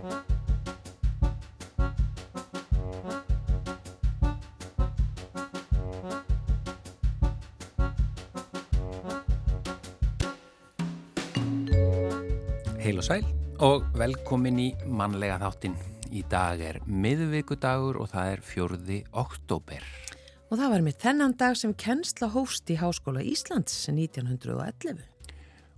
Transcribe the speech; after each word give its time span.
Heil 0.00 0.08
og 12.96 13.04
sæl 13.04 13.26
og 13.60 13.84
velkomin 13.92 14.56
í 14.56 14.70
mannlega 14.88 15.36
þáttin. 15.42 15.76
Í 16.08 16.24
dag 16.32 16.62
er 16.64 16.80
miðvíkudagur 16.88 18.00
og 18.00 18.08
það 18.14 18.32
er 18.32 18.40
fjörði 18.40 19.02
oktober. 19.12 19.84
Og 20.48 20.56
það 20.56 20.72
var 20.72 20.86
með 20.88 20.96
þennan 21.04 21.36
dag 21.36 21.60
sem 21.60 21.76
kennsla 21.76 22.32
hóst 22.32 22.72
í 22.72 22.80
Háskóla 22.80 23.20
Íslands 23.20 23.76
1911. 23.92 25.04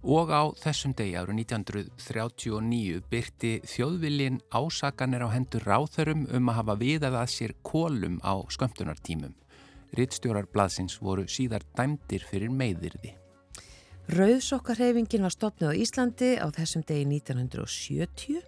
Og 0.03 0.33
á 0.35 0.51
þessum 0.59 0.97
degi 0.99 1.15
árið 1.15 1.37
1939 1.45 3.03
byrti 3.07 3.53
þjóðviljin 3.71 4.41
ásakanir 4.51 5.23
á 5.23 5.29
hendur 5.31 5.63
ráþörum 5.63 6.25
um 6.27 6.51
að 6.51 6.59
hafa 6.59 6.75
viðað 6.81 7.19
að 7.21 7.31
sér 7.31 7.55
kólum 7.63 8.19
á 8.27 8.35
skömmtunartímum. 8.51 9.37
Rittstjórar 9.95 10.49
blaðsins 10.51 10.99
voru 10.99 11.29
síðar 11.31 11.63
dæmdir 11.79 12.27
fyrir 12.27 12.51
meiðirði. 12.51 13.15
Rauðsokkarhefingin 14.11 15.23
var 15.23 15.37
stopnið 15.37 15.71
á 15.71 15.79
Íslandi 15.79 16.31
á 16.35 16.47
þessum 16.51 16.83
degi 16.83 17.07
1970. 17.07 18.43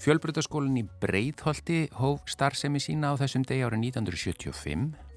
Fjölbrutaskólinn 0.00 0.82
í 0.82 0.88
Breitholti 1.00 1.86
hóf 1.96 2.28
starfsemi 2.28 2.80
sína 2.80 3.16
á 3.16 3.20
þessum 3.20 3.46
degi 3.48 3.64
árið 3.64 3.88
1975. 3.88 5.09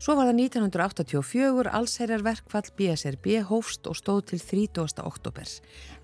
Svo 0.00 0.14
var 0.16 0.30
það 0.30 0.38
1984 0.46 1.72
allsherjarverkfall 1.76 2.70
BSRB 2.78 3.26
hófst 3.50 3.84
og 3.84 3.98
stóð 3.98 4.30
til 4.30 4.40
30. 4.40 5.02
oktober. 5.04 5.50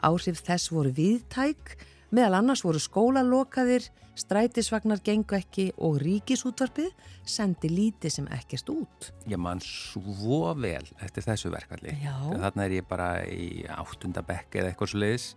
Áhrif 0.05 0.43
þess 0.45 0.69
voru 0.69 0.91
viðtæk, 0.99 1.73
meðal 2.13 2.43
annars 2.43 2.61
voru 2.67 2.83
skólalokaðir, 2.83 3.87
strætisvagnar 4.21 5.01
gengu 5.01 5.39
ekki 5.39 5.71
og 5.81 5.97
ríkisútvarpið 6.03 6.91
sendi 7.25 7.71
lítið 7.73 8.13
sem 8.19 8.29
ekkert 8.37 8.69
út. 8.75 9.09
Ég 9.33 9.41
man 9.41 9.65
svo 9.65 10.43
vel 10.61 10.85
eftir 11.01 11.25
þessu 11.25 11.55
verkvalli. 11.57 11.97
Þannig 12.05 12.65
er 12.67 12.77
ég 12.77 12.91
bara 12.93 13.11
í 13.25 13.65
áttundabekk 13.65 14.61
eða 14.61 14.75
eitthvað 14.75 14.93
svo 14.93 15.01
leiðis 15.07 15.31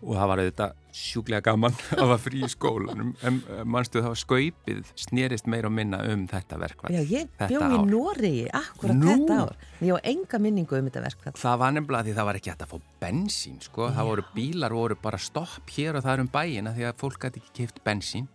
og 0.00 0.14
það 0.16 0.30
var 0.30 0.40
auðvitað 0.40 0.76
sjúklega 0.96 1.44
gaman 1.44 1.74
að 2.00 2.10
það 2.12 2.22
frí 2.24 2.40
í 2.42 2.48
skólanum. 2.50 3.10
En 3.26 3.36
eh, 3.52 3.60
mannstu 3.68 4.02
þá 4.04 4.10
skaupið 4.18 4.80
snerist 4.98 5.48
meira 5.50 5.68
og 5.70 5.74
minna 5.76 6.00
um 6.10 6.24
þetta 6.30 6.58
verkvall 6.60 6.94
Já, 6.94 7.02
ég 7.10 7.30
bjó 7.44 7.60
í 7.60 7.80
Nóriði 7.90 8.46
akkurat 8.56 8.98
Nú. 8.98 9.12
þetta 9.12 9.38
ár. 9.44 9.54
Ég 9.84 9.94
á 9.94 9.98
enga 10.12 10.40
minningu 10.42 10.80
um 10.80 10.88
þetta 10.90 11.04
verkvall 11.04 11.36
Það 11.40 11.62
var 11.62 11.76
nefnilega 11.76 12.08
því 12.08 12.16
það 12.18 12.28
var 12.30 12.40
ekki 12.40 12.52
hægt 12.54 12.66
að 12.66 12.72
fá 12.72 12.90
bensín 13.04 13.60
sko, 13.64 13.86
Já. 13.86 13.94
það 13.98 14.10
voru 14.10 14.26
bílar 14.34 14.76
voru 14.80 14.98
bara 15.04 15.20
stopp 15.20 15.74
hér 15.76 16.00
og 16.00 16.06
það 16.06 16.16
er 16.16 16.24
um 16.24 16.32
bæina 16.34 16.74
því 16.76 16.88
að 16.88 17.00
fólk 17.04 17.28
hætti 17.28 17.44
ekki 17.44 17.56
keift 17.60 17.82
bensín. 17.86 18.28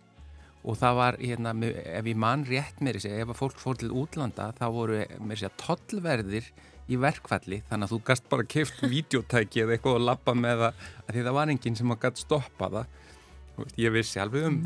Og 0.66 0.74
það 0.80 0.96
var, 0.98 1.16
hérna, 1.22 1.52
ef 1.62 2.08
ég 2.10 2.16
mann 2.18 2.42
rétt 2.48 2.80
mér 2.82 2.96
ef 2.98 3.36
fólk 3.38 3.60
fór 3.62 3.76
til 3.78 3.92
útlanda 3.94 4.48
þá 4.58 4.64
voru 4.74 5.04
mér 5.22 5.38
sé 5.38 5.46
að 5.46 5.60
tollverðir 5.62 6.48
í 6.86 6.98
verkfalli 7.02 7.60
þannig 7.68 7.88
að 7.88 7.92
þú 7.94 8.00
gæst 8.10 8.26
bara 8.32 8.48
keift 8.54 8.82
videotæki 8.82 9.64
eða 9.64 9.76
eitthvað 9.76 9.98
og 9.98 10.08
lappa 10.08 10.34
með 10.38 10.64
það 10.64 10.82
að 11.02 11.12
því 11.12 11.24
það 11.28 11.38
var 11.38 11.54
enginn 11.54 11.78
sem 11.80 11.94
að 11.94 12.02
gæst 12.06 12.24
stoppa 12.24 12.72
það. 12.76 12.98
Ég 13.80 13.94
vissi 13.94 14.20
alveg 14.20 14.50
um 14.50 14.58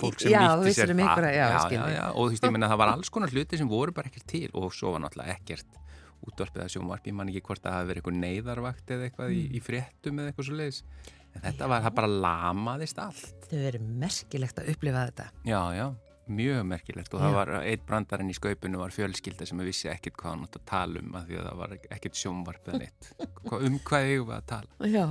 fólk 0.00 0.20
sem 0.22 0.32
nýtti 0.32 0.74
sér 0.78 0.92
um 0.94 1.00
já, 1.04 1.48
já, 1.68 1.82
já, 1.92 2.04
og 2.12 2.28
þú 2.28 2.28
veist 2.32 2.46
ég 2.46 2.54
menna 2.54 2.70
það 2.72 2.80
var 2.80 2.92
alls 2.94 3.10
konar 3.12 3.32
hluti 3.34 3.58
sem 3.60 3.68
voru 3.68 3.92
bara 3.96 4.08
ekkert 4.08 4.28
til 4.30 4.46
og 4.56 4.70
svo 4.72 4.94
var 4.94 5.04
náttúrulega 5.04 5.36
ekkert 5.36 5.80
útvarpið 6.24 6.64
að 6.64 6.70
sjónvarp, 6.72 7.04
ég 7.10 7.16
man 7.18 7.28
ekki 7.28 7.42
hvort 7.44 7.60
að 7.60 7.68
það 7.68 7.76
hafi 7.76 7.90
verið 7.90 8.00
eitthvað 8.00 8.20
neyðarvakt 8.22 8.94
eða 8.94 9.08
eitthvað 9.08 9.28
mm. 9.28 9.36
í, 9.36 9.44
í 9.44 9.60
fréttum 9.60 10.22
eða 10.22 10.32
eitthvað 10.32 10.48
svo 10.48 10.56
leiðis 10.56 10.78
en 11.34 11.44
þetta 11.44 11.68
var, 11.68 11.84
það 11.84 11.98
bara 11.98 12.10
lamaðist 12.24 13.02
allt. 13.02 13.36
Það 13.50 13.66
verið 13.68 13.92
merkilegt 14.04 14.62
að 14.62 14.72
upplifa 14.72 15.04
þetta. 15.10 15.28
Já, 15.44 15.60
já 15.76 15.86
mjög 16.26 16.60
merkilegt 16.68 17.14
og 17.14 17.20
Já. 17.20 17.24
það 17.26 17.36
var 17.38 17.52
eitt 17.60 17.86
brandarinn 17.88 18.32
í 18.32 18.36
skaupinu 18.36 18.80
var 18.80 18.94
fjölskylda 18.94 19.48
sem 19.48 19.64
vissi 19.66 19.90
ekkert 19.92 20.18
hvað 20.20 20.34
hann 20.34 20.44
átt 20.46 20.60
að 20.60 20.68
tala 20.70 21.02
um 21.02 21.16
að 21.18 21.30
því 21.30 21.40
að 21.40 21.48
það 21.48 21.62
var 21.62 21.74
ekkert 21.80 22.20
sjónvarp 22.20 22.70
eða 22.70 22.84
neitt. 22.84 23.10
Um 23.54 23.76
hvað 23.86 24.06
ég 24.10 24.22
var 24.26 24.40
að 24.40 24.46
tala? 24.50 24.88
Já. 24.90 25.04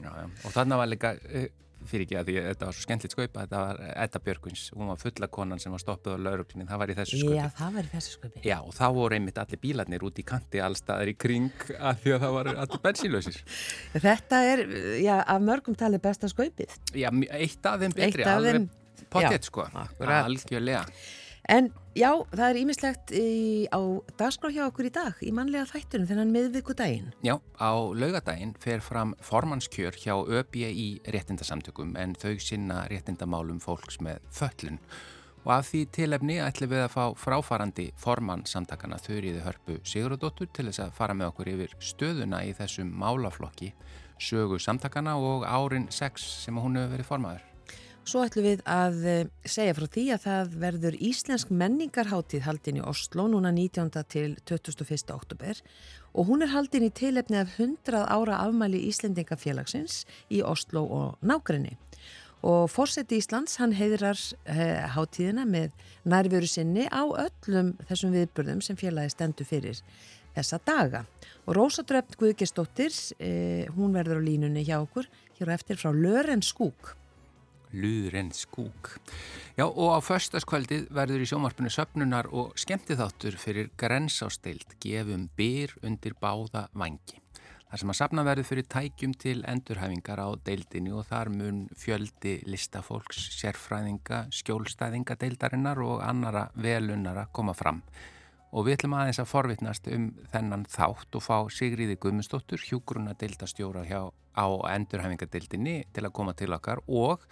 Já, 0.00 0.12
og 0.46 0.54
þannig 0.54 0.78
var 0.80 0.88
líka 0.88 1.10
eh, 1.28 1.50
fyrir 1.88 2.06
ekki 2.06 2.16
að 2.20 2.28
því 2.28 2.36
að 2.40 2.46
þetta 2.50 2.66
var 2.68 2.76
svo 2.76 2.84
skemmtilegt 2.84 3.14
skaupa 3.14 3.44
þetta 3.44 3.60
var 3.64 3.80
Edda 3.90 4.20
Björgvins, 4.24 4.64
hún 4.76 4.90
var 4.90 4.98
fulla 5.00 5.28
konan 5.32 5.62
sem 5.62 5.74
var 5.74 5.82
stoppuð 5.82 6.16
á 6.16 6.18
lauruglinni, 6.26 6.66
það 6.68 6.82
var 6.82 6.92
í 6.92 6.96
þessu 6.98 7.20
skaupi. 7.20 7.36
Já, 7.38 7.46
það 7.58 7.76
var 7.76 7.88
í 7.88 7.92
þessu 7.94 8.16
skaupi. 8.16 8.42
Já, 8.46 8.56
og 8.60 8.74
þá 8.76 8.84
voru 8.96 9.18
einmitt 9.18 9.40
allir 9.42 9.62
bílarnir 9.62 10.04
út 10.08 10.20
í 10.20 10.26
kanti 10.30 10.62
allstaðar 10.64 11.12
í 11.12 11.16
kring 11.20 11.64
að 11.78 12.02
því 12.04 12.16
að 12.16 12.24
það 12.24 12.36
var 12.36 12.52
allir 12.54 12.82
bensílausir 12.84 13.40
Þetta 14.08 14.42
er, 14.52 14.64
já, 15.00 15.14
af 15.20 15.46
mörgum 15.46 15.78
talið 15.78 16.04
besta 16.04 16.30
skaupið. 16.32 16.76
Já, 16.96 17.08
eitt 17.36 17.70
af 17.72 17.80
þeim 17.84 17.96
betri, 17.96 18.28
alveg 18.28 18.68
pottet 19.10 19.48
sko, 19.48 19.66
algjörlega. 20.00 20.86
En 21.50 21.70
já, 21.98 22.10
það 22.30 22.44
er 22.46 22.58
ímislegt 22.60 23.12
á 23.74 23.80
dagskrá 24.20 24.50
hjá 24.54 24.64
okkur 24.68 24.86
í 24.86 24.92
dag, 24.94 25.16
í 25.24 25.32
mannlega 25.34 25.66
þættunum, 25.72 26.06
þennan 26.06 26.34
meðviku 26.34 26.76
daginn. 26.78 27.08
Já, 27.26 27.40
á 27.58 27.72
laugadaginn 27.90 28.52
fer 28.60 28.84
fram 28.84 29.16
formannskjör 29.24 29.98
hjá 29.98 30.14
ÖBI 30.20 31.00
réttindasamtökum 31.10 31.96
en 31.98 32.14
þau 32.14 32.36
sinna 32.38 32.84
réttindamálum 32.92 33.58
fólks 33.64 33.98
með 34.04 34.20
föllun. 34.36 34.78
Og 35.40 35.54
af 35.56 35.70
því 35.70 35.86
tilefni 35.96 36.36
ætlum 36.44 36.70
við 36.70 36.84
að 36.84 36.92
fá 36.92 37.04
fráfarandi 37.16 37.88
formann 37.98 38.44
samtakana 38.46 39.00
Þurriði 39.00 39.40
Hörpu 39.46 39.78
Sigurðardóttur 39.88 40.50
til 40.52 40.68
þess 40.68 40.84
að 40.84 40.96
fara 40.98 41.16
með 41.16 41.32
okkur 41.32 41.54
yfir 41.54 41.76
stöðuna 41.80 42.44
í 42.44 42.52
þessum 42.58 42.92
málaflokki, 43.00 43.72
sögu 44.20 44.60
samtakana 44.60 45.16
og 45.16 45.48
árin 45.48 45.88
6 45.88 46.28
sem 46.44 46.60
hún 46.60 46.76
hefur 46.76 46.92
verið 46.98 47.08
formaður. 47.08 47.49
Svo 48.08 48.22
ætlum 48.24 48.46
við 48.46 48.60
að 48.64 49.02
eh, 49.06 49.26
segja 49.44 49.74
frá 49.76 49.84
því 49.92 50.04
að 50.14 50.22
það 50.24 50.54
verður 50.62 50.94
Íslensk 51.04 51.50
menningarháttíð 51.52 52.46
haldin 52.46 52.78
í 52.80 52.84
Oslo 52.88 53.26
núna 53.28 53.52
19. 53.52 53.90
til 54.08 54.38
21. 54.48 55.12
oktober 55.12 55.60
og 56.16 56.30
hún 56.30 56.40
er 56.42 56.50
haldin 56.54 56.86
í 56.88 56.90
tilefni 56.96 57.36
af 57.42 57.52
100 57.58 58.00
ára 58.08 58.38
afmæli 58.46 58.80
Íslendingafélagsins 58.88 60.06
í 60.32 60.40
Oslo 60.40 60.86
og 60.88 61.20
nákrenni. 61.20 61.76
Og 62.40 62.70
fórseti 62.72 63.18
Íslands, 63.20 63.58
hann 63.60 63.76
heiðrar 63.76 64.16
eh, 64.48 64.80
háttíðina 64.94 65.44
með 65.44 65.74
nærveru 66.08 66.48
sinni 66.48 66.86
á 66.88 67.04
öllum 67.04 67.74
þessum 67.90 68.16
viðbörðum 68.16 68.62
sem 68.64 68.80
félagi 68.80 69.12
stendur 69.12 69.48
fyrir 69.50 69.82
þessa 70.38 70.56
daga. 70.64 71.04
Og 71.44 71.52
Rósa 71.58 71.84
Dröfn 71.84 72.16
Guðgestóttir, 72.16 72.96
eh, 73.20 73.68
hún 73.76 73.92
verður 73.92 74.24
á 74.24 74.26
línunni 74.26 74.64
hjá 74.64 74.78
okkur, 74.80 75.04
hér 75.36 75.52
á 75.52 75.56
eftir 75.60 75.76
frá 75.76 75.92
Lören 75.92 76.40
Skúk. 76.40 76.96
Luðren 77.72 78.32
skúk. 78.34 78.96
Já 79.56 79.66
og 79.68 79.94
á 79.94 79.98
förstaskvöldið 80.02 80.88
verður 80.94 81.24
í 81.24 81.30
sjómarpinu 81.30 81.70
söpnunar 81.70 82.28
og 82.32 82.54
skemmtitháttur 82.58 83.38
fyrir 83.38 83.70
grensásteild 83.78 84.76
gefum 84.82 85.28
byr 85.38 85.76
undir 85.86 86.16
báða 86.18 86.68
vangi. 86.72 87.20
Það 87.70 87.82
sem 87.82 87.90
að 87.92 87.98
sapna 88.00 88.22
verður 88.26 88.46
fyrir 88.48 88.66
tækjum 88.66 89.12
til 89.14 89.36
endurhæfingar 89.46 90.18
á 90.18 90.28
deildinni 90.42 90.90
og 90.90 91.04
þar 91.06 91.28
mun 91.30 91.58
fjöldi 91.78 92.40
listafólks, 92.50 93.28
sérfræðinga, 93.38 94.24
skjólstæðinga 94.34 95.14
deildarinnar 95.20 95.78
og 95.84 96.00
annara 96.02 96.48
velunnara 96.58 97.28
koma 97.30 97.54
fram. 97.54 97.84
Og 98.50 98.66
við 98.66 98.80
ætlum 98.80 98.96
aðeins 98.98 99.20
að 99.22 99.30
forvitnast 99.30 99.86
um 99.94 100.08
þennan 100.32 100.64
þátt 100.66 101.14
og 101.14 101.22
fá 101.22 101.36
Sigriði 101.54 101.94
Gummistóttur, 102.02 102.58
hjúgruna 102.58 103.14
deildastjóra 103.14 103.84
hjá, 103.86 104.10
á 104.34 104.46
endurhæfingadeildinni 104.74 105.76
til 105.94 106.08
að 106.08 106.14
koma 106.18 106.34
til 106.34 106.50
okkar 106.56 106.82
og 106.88 107.22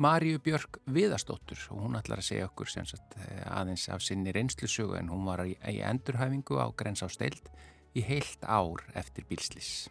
Marju 0.00 0.38
Björk 0.40 0.78
Viðastóttur 0.88 1.60
og 1.74 1.82
hún 1.84 1.96
ætlar 1.98 2.22
að 2.22 2.30
segja 2.30 2.46
okkur 2.48 2.70
sagt, 2.72 3.18
eh, 3.20 3.44
aðeins 3.52 3.84
af 3.92 4.00
sinni 4.00 4.32
reynslusögu 4.32 4.96
en 4.96 5.10
hún 5.12 5.26
var 5.28 5.44
í, 5.44 5.58
í 5.68 5.82
endurhæfingu 5.84 6.56
á 6.56 6.72
Grens 6.72 7.02
á 7.04 7.08
Steild 7.12 7.50
í 7.92 8.00
heilt 8.00 8.40
ár 8.40 8.80
eftir 8.96 9.28
bílslis. 9.28 9.90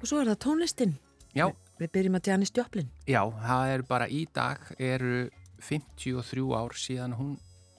Og 0.00 0.08
svo 0.08 0.18
er 0.20 0.32
það 0.32 0.42
tónlistin. 0.42 0.96
Já. 1.36 1.46
Við 1.78 1.92
byrjum 1.94 2.18
að 2.18 2.28
Janis 2.32 2.52
Joplin. 2.56 2.90
Já, 3.06 3.22
það 3.22 3.72
er 3.76 3.86
bara 3.86 4.08
í 4.08 4.26
dag 4.34 4.58
eru 4.78 5.28
53 5.62 6.46
ár 6.56 6.74
síðan 6.74 7.14
hún 7.14 7.34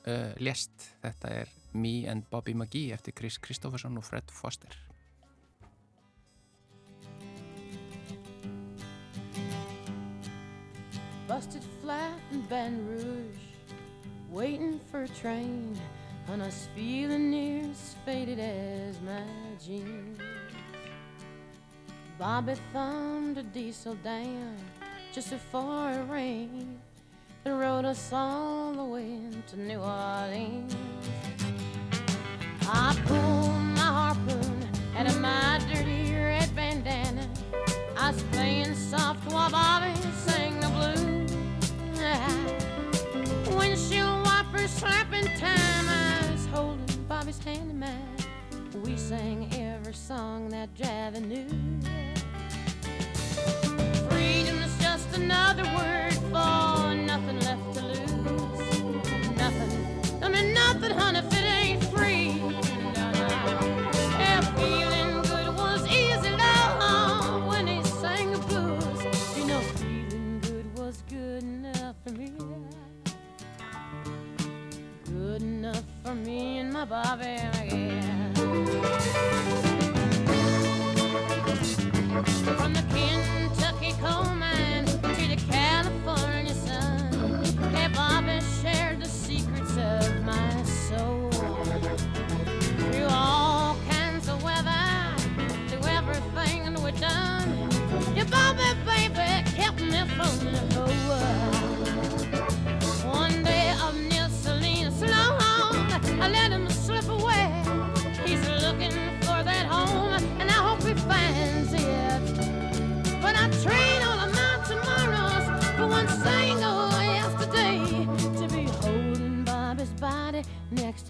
uh, 0.07 0.33
lest. 0.39 0.93
Þetta 1.03 1.33
er 1.43 1.55
Me 1.73 2.07
and 2.07 2.29
Bobby 2.31 2.55
McGee 2.55 2.93
eftir 2.95 3.17
Chris 3.17 3.41
Kristofferson 3.43 3.97
og 3.99 4.07
Fred 4.07 4.31
Foster. 4.31 4.86
Busted 11.37 11.61
flat 11.83 12.17
in 12.31 12.41
Baton 12.49 12.87
Rouge, 12.87 13.45
waiting 14.31 14.79
for 14.89 15.03
a 15.03 15.07
train, 15.07 15.79
and 16.29 16.41
I 16.41 16.47
was 16.47 16.67
feeling 16.75 17.29
near 17.29 17.61
as 17.69 17.95
faded 18.03 18.39
as 18.39 18.99
my 19.01 19.21
jeans. 19.63 20.19
Bobby 22.17 22.55
thumbed 22.73 23.37
a 23.37 23.43
diesel 23.43 23.93
down 24.03 24.57
just 25.13 25.29
before 25.29 25.91
it 25.91 26.09
rained 26.09 26.79
and 27.45 27.59
rode 27.59 27.85
us 27.85 28.11
all 28.11 28.73
the 28.73 28.83
way 28.83 29.19
to 29.49 29.59
New 29.59 29.77
Orleans. 29.77 30.76
slapping 44.77 45.25
time, 45.38 45.89
I 45.89 46.31
was 46.31 46.45
holding 46.47 47.03
Bobby's 47.07 47.39
hand 47.44 47.71
in 47.71 47.79
mine. 47.79 48.18
We 48.83 48.95
sang 48.95 49.50
every 49.53 49.94
song 49.94 50.50
that 50.50 50.74
Javi 50.75 51.21
knew. 51.21 51.50
Freedom 54.09 54.57
is 54.62 54.77
just 54.79 55.18
another 55.18 55.63
word 55.63 56.13
for 56.31 56.94
nothing 56.94 57.39
left 57.39 57.74
to 57.75 57.81
lose. 57.85 58.79
Nothing, 59.35 60.24
I 60.24 60.29
mean 60.29 60.53
nothing, 60.53 60.91
honey. 60.91 61.36
Bobby, 76.89 77.37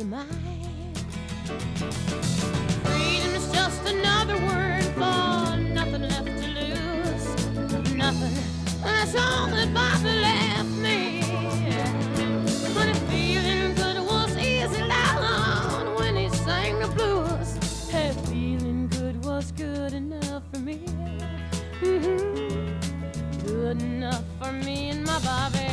mine. 0.05 0.93
Freedom 2.83 3.35
is 3.35 3.51
just 3.51 3.81
another 3.87 4.37
word 4.37 4.83
for 4.93 5.57
nothing 5.57 6.03
left 6.03 6.25
to 6.25 6.47
lose. 6.59 7.93
Nothing. 7.95 8.35
That's 8.83 9.15
all 9.15 9.47
that 9.47 9.73
Bobby 9.73 10.13
left 10.19 10.69
me. 10.69 11.21
But 12.75 12.89
if 12.89 12.97
feeling 13.09 13.73
good 13.75 13.99
was 14.05 14.37
easy 14.37 14.87
down 14.87 15.95
when 15.95 16.15
he 16.15 16.29
sang 16.29 16.79
the 16.79 16.87
blues. 16.87 17.89
Hey, 17.89 18.13
feeling 18.25 18.87
good 18.89 19.23
was 19.25 19.51
good 19.51 19.93
enough 19.93 20.43
for 20.53 20.59
me. 20.59 20.79
Mhm. 21.81 22.79
Good 23.45 23.81
enough 23.81 24.23
for 24.39 24.51
me 24.51 24.89
and 24.89 25.03
my 25.03 25.19
Bobby. 25.19 25.66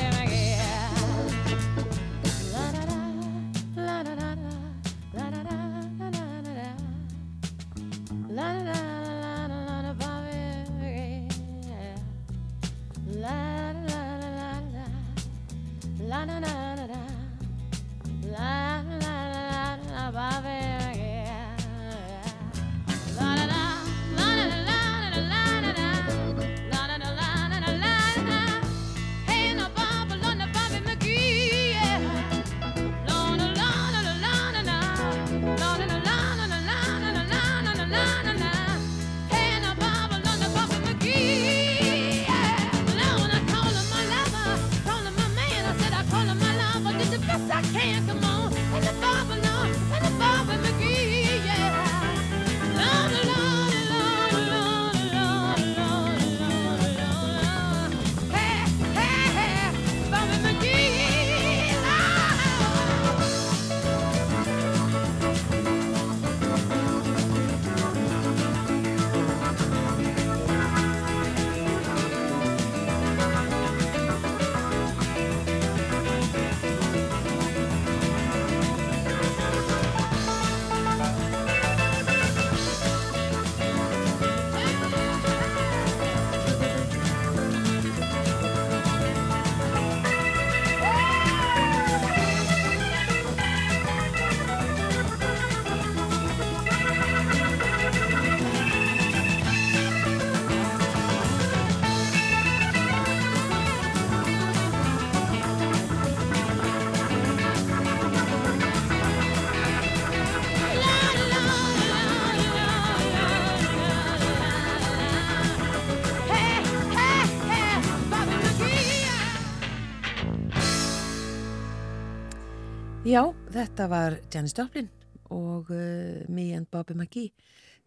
Þetta 123.65 123.87
var 123.89 124.19
Janis 124.33 124.53
Joplin 124.57 124.91
og 125.33 125.71
uh, 125.73 126.21
me 126.29 126.51
and 126.53 126.69
Bobby 126.71 126.95
McGee. 126.95 127.33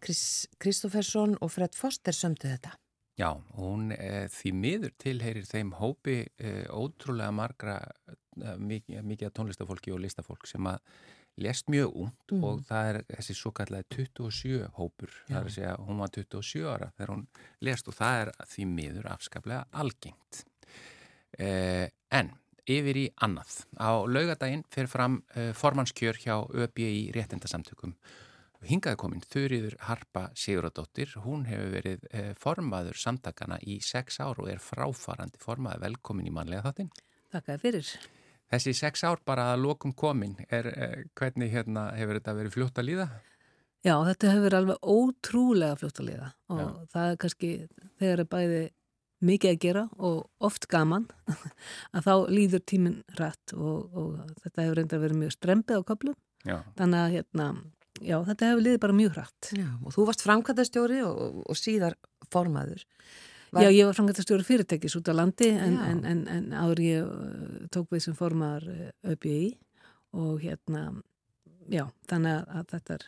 Chris 0.02 0.48
Kristoffersson 0.58 1.36
og 1.42 1.50
Fred 1.54 1.74
Foster 1.78 2.14
sömdu 2.14 2.48
þetta. 2.48 2.72
Já, 3.18 3.32
hún 3.58 3.90
e, 3.90 4.28
því 4.30 4.52
miður 4.54 4.92
tilheyrir 5.02 5.46
þeim 5.46 5.72
hópi 5.74 6.20
e, 6.38 6.52
ótrúlega 6.70 7.34
margra 7.34 7.76
e, 7.82 8.14
mikið, 8.62 9.00
mikið 9.02 9.26
af 9.26 9.34
tónlistafólki 9.34 9.90
og 9.90 9.98
listafólk 10.04 10.46
sem 10.46 10.68
að 10.70 10.78
lest 11.42 11.66
mjög 11.70 11.96
út 12.04 12.34
Mm. 12.34 12.44
og 12.46 12.62
það 12.68 12.90
er 12.92 13.00
þessi 13.16 13.34
svo 13.34 13.50
kallega 13.56 13.86
27 13.90 14.68
hópur, 14.78 15.10
það 15.26 15.40
er 15.40 15.48
að 15.48 15.54
segja 15.56 15.76
hún 15.88 16.02
var 16.02 16.14
27 16.14 16.66
ára 16.70 16.90
þegar 16.94 17.14
hún 17.14 17.26
lest 17.66 17.90
og 17.90 17.98
það 17.98 18.22
er 18.22 18.32
því 18.54 18.68
miður 18.76 19.10
afskaplega 19.14 19.64
algengt. 19.82 20.44
E, 21.38 21.50
en 22.14 22.30
yfir 22.70 23.02
í 23.02 23.08
annað. 23.24 23.64
Á 23.80 24.04
laugadaginn 24.04 24.64
fyrir 24.72 24.90
fram 24.92 25.20
e, 25.34 25.50
formannskjör 25.56 26.20
hjá 26.22 26.34
ÖBI 26.52 27.10
réttindasamtökum 27.16 27.94
Hingaði 28.66 28.98
komin 28.98 29.22
Þurriður 29.22 29.76
Harpa 29.86 30.24
Siguradóttir, 30.36 31.12
hún 31.22 31.44
hefur 31.46 31.68
verið 31.76 32.06
eh, 32.10 32.30
formaður 32.38 32.98
samtakana 32.98 33.60
í 33.62 33.78
sex 33.84 34.18
ár 34.18 34.40
og 34.42 34.48
er 34.50 34.58
fráfarandi 34.62 35.38
formaður 35.38 35.84
velkomin 35.84 36.26
í 36.26 36.32
manlega 36.34 36.64
þáttinn. 36.66 36.90
Þakkaði 37.30 37.62
fyrir. 37.62 37.92
Þessi 38.50 38.74
sex 38.74 39.04
ár 39.06 39.22
bara 39.28 39.52
að 39.52 39.62
lokum 39.62 39.94
komin, 39.94 40.34
er, 40.50 40.72
eh, 40.72 41.04
hvernig 41.14 41.52
hérna 41.54 41.92
hefur 41.94 42.18
þetta 42.18 42.34
verið 42.40 42.56
fljótt 42.56 42.82
að 42.82 42.88
líða? 42.88 43.08
Já, 43.86 43.94
þetta 43.94 44.32
hefur 44.32 44.46
verið 44.48 44.58
alveg 44.58 44.90
ótrúlega 44.96 45.78
fljótt 45.78 46.02
að 46.02 46.08
liða 46.08 46.28
og 46.50 46.58
Já. 46.58 46.68
það 46.96 47.12
er 47.12 47.18
kannski 47.22 47.52
þegar 48.00 48.24
er 48.24 48.30
bæði 48.34 48.62
mikið 49.24 49.50
að 49.54 49.58
gera 49.64 49.82
og 49.98 50.18
oft 50.46 50.68
gaman 50.70 51.06
að 51.96 52.04
þá 52.06 52.12
líður 52.30 52.62
tíminn 52.70 53.00
rætt 53.18 53.54
og, 53.56 53.88
og 53.98 54.10
þetta 54.44 54.64
hefur 54.66 54.78
reyndar 54.80 55.02
verið 55.02 55.22
mjög 55.24 55.34
strempið 55.38 55.80
á 55.80 55.88
köplum 55.88 56.18
Já, 56.46 56.58
þannig 56.78 57.00
að 57.02 57.14
hérna, 57.16 57.46
já, 57.98 58.16
þetta 58.28 58.50
hefur 58.52 58.62
liðið 58.62 58.78
bara 58.84 58.94
mjög 58.94 59.16
rætt. 59.18 59.48
Já, 59.58 59.66
og 59.82 59.94
þú 59.96 60.04
varst 60.06 60.22
framkvæmdastjóri 60.22 61.00
og, 61.02 61.40
og 61.50 61.58
síðar 61.58 61.96
formaður. 62.30 62.84
Var- 63.50 63.64
Já, 63.66 63.70
ég 63.74 63.88
var 63.88 63.96
framkvæmtastjóri 63.98 64.46
fyrirtækis 64.46 64.94
út 65.00 65.10
á 65.10 65.18
landi 65.18 65.48
en, 65.50 65.74
en, 65.82 66.04
en, 66.06 66.22
en 66.30 66.46
áður 66.62 66.82
ég 66.84 67.10
uh, 67.10 67.66
tók 67.74 67.90
við 67.90 68.04
sem 68.06 68.16
formar 68.16 68.64
ÖBI 69.02 69.56
og 70.14 70.38
hérna, 70.46 70.86
já, 71.68 71.88
þannig 72.08 72.38
að, 72.38 72.46
að 72.62 72.70
þetta 72.76 72.96
er 73.00 73.06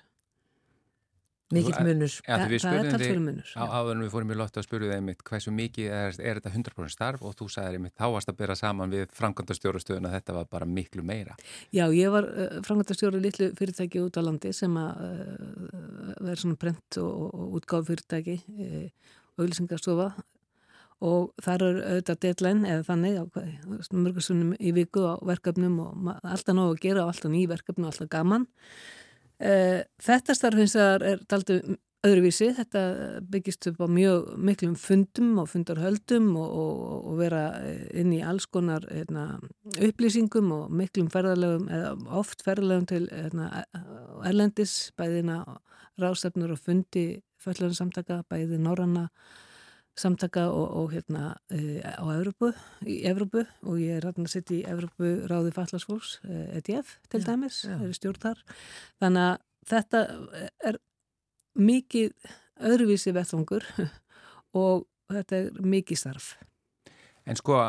mikill 1.54 1.76
munur. 1.84 2.14
Það 2.26 2.44
er 2.44 2.62
talsverður 2.62 3.22
munur, 3.24 3.52
áður 3.56 3.92
en 3.94 4.04
við 4.04 4.12
fórum 4.14 4.32
í 4.32 4.38
lottu 4.38 4.62
að 4.62 4.68
þig 4.70 4.94
einmitt 4.94 5.24
hversu 5.26 5.52
mikið 5.54 5.94
er, 5.96 6.18
er 6.22 6.40
þetta 6.40 6.52
100% 6.54 6.94
starf 6.94 7.24
og 7.26 7.36
þú 7.38 7.48
einmitt 7.64 7.94
þá 7.98 8.06
varst 8.14 8.32
að 8.32 8.40
bera 8.40 8.56
saman 8.58 8.94
við 8.94 9.06
framkvæmdastjórastöðun 9.18 10.08
að 10.08 10.16
þetta 10.18 10.36
var 10.38 10.50
bara 10.50 10.68
miklu 10.78 11.04
meira. 11.06 11.36
Já, 11.74 11.84
ég 11.94 12.12
var 12.14 12.28
uh, 12.30 12.58
framkvæmtastjóri 12.66 13.22
litlu 13.22 13.50
fyrirtæki 13.58 14.02
út 14.04 14.20
á 14.20 14.22
landi 14.22 14.52
sem 14.56 14.76
að 14.80 15.02
uh, 15.06 16.18
vera 16.20 16.36
svona 16.42 16.60
brent 16.60 17.00
og, 17.02 17.24
og 17.34 17.56
útgáf 17.60 17.88
fyrirtæki 17.90 18.38
uh, 18.46 19.16
og 19.34 19.44
auðlýsingarstofa 19.44 20.12
og 21.00 21.30
þar 21.40 21.62
er 21.64 21.76
auðvitað 21.80 22.22
deadline 22.26 22.68
eða 22.68 22.86
þannig 22.90 23.94
mörgursunum 23.96 24.50
í 24.60 24.72
viku 24.76 25.06
á 25.08 25.16
verkefnum 25.24 25.78
og 25.80 26.10
alltaf 26.20 26.52
nóg 26.52 26.74
að 26.74 26.82
gera 26.82 27.06
og 27.06 27.14
alltaf 27.14 27.32
ný 27.32 27.46
verkefni 27.48 27.86
og 27.86 27.94
alltaf 27.94 28.10
gaman. 28.12 28.44
Uh, 28.44 29.00
þetta 29.40 30.36
starf 30.36 30.60
hins 30.60 30.76
vegar 30.76 31.04
er 31.06 31.22
daldið 31.30 31.78
öðruvísi, 32.06 32.48
þetta 32.56 32.82
byggist 33.28 33.66
upp 33.68 33.82
á 33.84 33.88
mjög 33.92 34.30
miklum 34.40 34.76
fundum 34.78 35.34
og 35.42 35.50
fundarhöldum 35.52 36.30
og, 36.40 36.52
og, 36.62 36.94
og 37.10 37.18
vera 37.20 37.42
inn 37.92 38.14
í 38.16 38.22
alls 38.24 38.46
konar 38.48 38.86
hérna, 38.88 39.26
upplýsingum 39.76 40.48
og 40.56 40.70
miklum 40.72 41.10
ferðarlegum 41.12 41.68
eða 41.68 41.92
oft 42.20 42.44
ferðarlegum 42.46 42.88
til 42.88 43.02
hérna, 43.10 43.66
erlendis, 44.28 44.94
bæðina 44.96 45.42
rástefnur 46.00 46.54
og 46.54 46.62
fundi 46.64 47.04
föllurinn 47.40 47.76
samtaka, 47.76 48.22
bæði 48.32 48.60
norranna 48.60 49.10
samtaka 50.00 50.46
og, 50.50 50.66
og 50.80 50.92
hérna 50.94 51.34
e, 51.52 51.80
á 51.84 52.04
Evrópu, 52.14 52.52
í 52.88 53.00
Evrópu 53.08 53.44
og 53.62 53.80
ég 53.82 53.98
er 53.98 54.08
hérna 54.08 54.26
að 54.26 54.34
setja 54.34 54.56
í 54.58 54.64
Evrópu 54.72 55.12
ráði 55.30 55.54
fallasfólks, 55.56 56.18
EDF 56.58 56.96
til 57.12 57.22
Já, 57.22 57.26
dæmis, 57.30 57.62
já. 57.68 57.76
er 57.76 57.96
stjórn 57.96 58.22
þar 58.26 58.44
þannig 59.02 59.26
að 59.28 59.40
þetta 59.70 60.04
er 60.70 60.80
mikið 61.60 62.30
öðruvísi 62.70 63.14
vettvangur 63.16 63.66
og 64.64 64.86
þetta 65.10 65.44
er 65.44 65.66
mikið 65.76 66.04
starf 66.04 66.34
En 67.28 67.38
sko, 67.38 67.60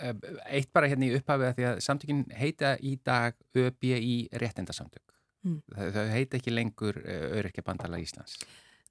eh, 0.00 0.14
eitt 0.56 0.70
bara 0.72 0.88
hérna 0.88 1.08
í 1.08 1.14
upphafið 1.18 1.48
að 1.50 1.56
því 1.58 1.68
að 1.68 1.80
samtökin 1.84 2.20
heita 2.36 2.74
í 2.78 2.94
dag 3.04 3.36
ÖBI 3.58 4.14
réttindasamtök. 4.40 5.16
Mm. 5.44 5.60
Þau, 5.74 6.02
heita 6.12 6.38
ekki 6.38 6.54
lengur 6.54 7.00
Öryrkja 7.00 7.64
bandala 7.66 8.00
Íslands. 8.00 8.38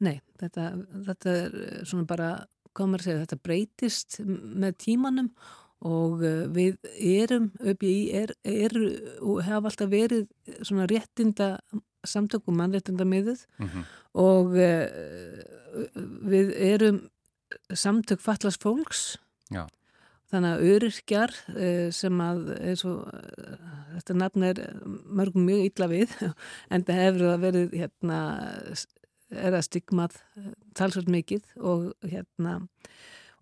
Nei, 0.03 0.19
þetta, 0.39 0.71
þetta 1.07 1.35
er 1.35 1.57
eh, 1.63 1.79
svona 1.87 2.07
bara, 2.09 2.29
hvað 2.75 2.91
maður 2.91 3.01
að 3.01 3.07
segja, 3.07 3.23
þetta 3.25 3.43
breytist 3.47 4.19
með 4.25 4.77
tímanum 4.85 5.31
og 5.88 6.23
eh, 6.27 6.41
við 6.51 6.89
erum, 6.99 7.51
ÖBI 7.63 7.93
er, 8.19 8.33
er 8.43 8.75
og 9.23 9.43
hafa 9.47 9.71
alltaf 9.71 9.91
verið 9.91 10.27
svona 10.59 10.88
réttinda 10.91 11.53
samtökum 12.07 12.57
mannréttinda 12.59 13.07
miðuð 13.07 13.45
Mm 13.59 13.67
-hmm. 13.67 13.83
og 14.13 14.45
uh, 14.55 15.83
við 16.31 16.53
erum 16.55 17.09
samtök 17.73 18.19
fallast 18.19 18.61
fólks 18.63 19.17
Já. 19.51 19.67
þannig 20.31 20.49
að 20.49 20.63
öryrkjar 20.73 21.31
uh, 21.55 21.91
sem 21.91 22.21
að 22.21 22.39
uh, 22.49 22.99
þetta 23.95 24.13
nafn 24.13 24.43
er 24.43 24.55
mörgum 25.05 25.45
mjög 25.45 25.65
illa 25.65 25.88
við 25.88 26.09
en 26.73 26.83
það 26.83 26.95
hefur 26.95 27.19
það 27.19 27.39
verið 27.39 27.73
hérna 27.73 28.19
er 29.29 29.53
að 29.53 29.67
stigmað 29.67 30.17
talsvöld 30.77 31.09
mikið 31.12 31.45
og 31.57 31.91
hérna 32.05 32.59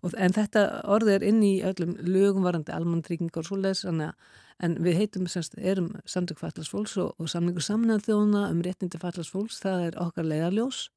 og, 0.02 0.12
en 0.14 0.34
þetta 0.36 0.66
orð 0.86 1.14
er 1.16 1.24
inn 1.26 1.40
í 1.42 1.58
öllum 1.66 1.96
lögum 2.04 2.44
varandi 2.46 2.74
almanntryggingar 2.74 3.48
og 3.48 3.64
að 3.64 4.12
En 4.58 4.74
við 4.82 4.96
heitum 4.98 5.26
semst, 5.30 5.54
erum 5.54 5.92
samtök 6.08 6.40
fallast 6.40 6.72
fólks 6.74 6.96
og, 6.98 7.12
og 7.22 7.30
samningu 7.30 7.62
samnað 7.62 8.08
þjóna 8.08 8.48
um 8.50 8.62
réttindi 8.66 8.98
fallast 8.98 9.30
fólks, 9.30 9.60
það 9.62 9.84
er 9.86 9.98
okkar 10.02 10.26
leiðarljós 10.26 10.88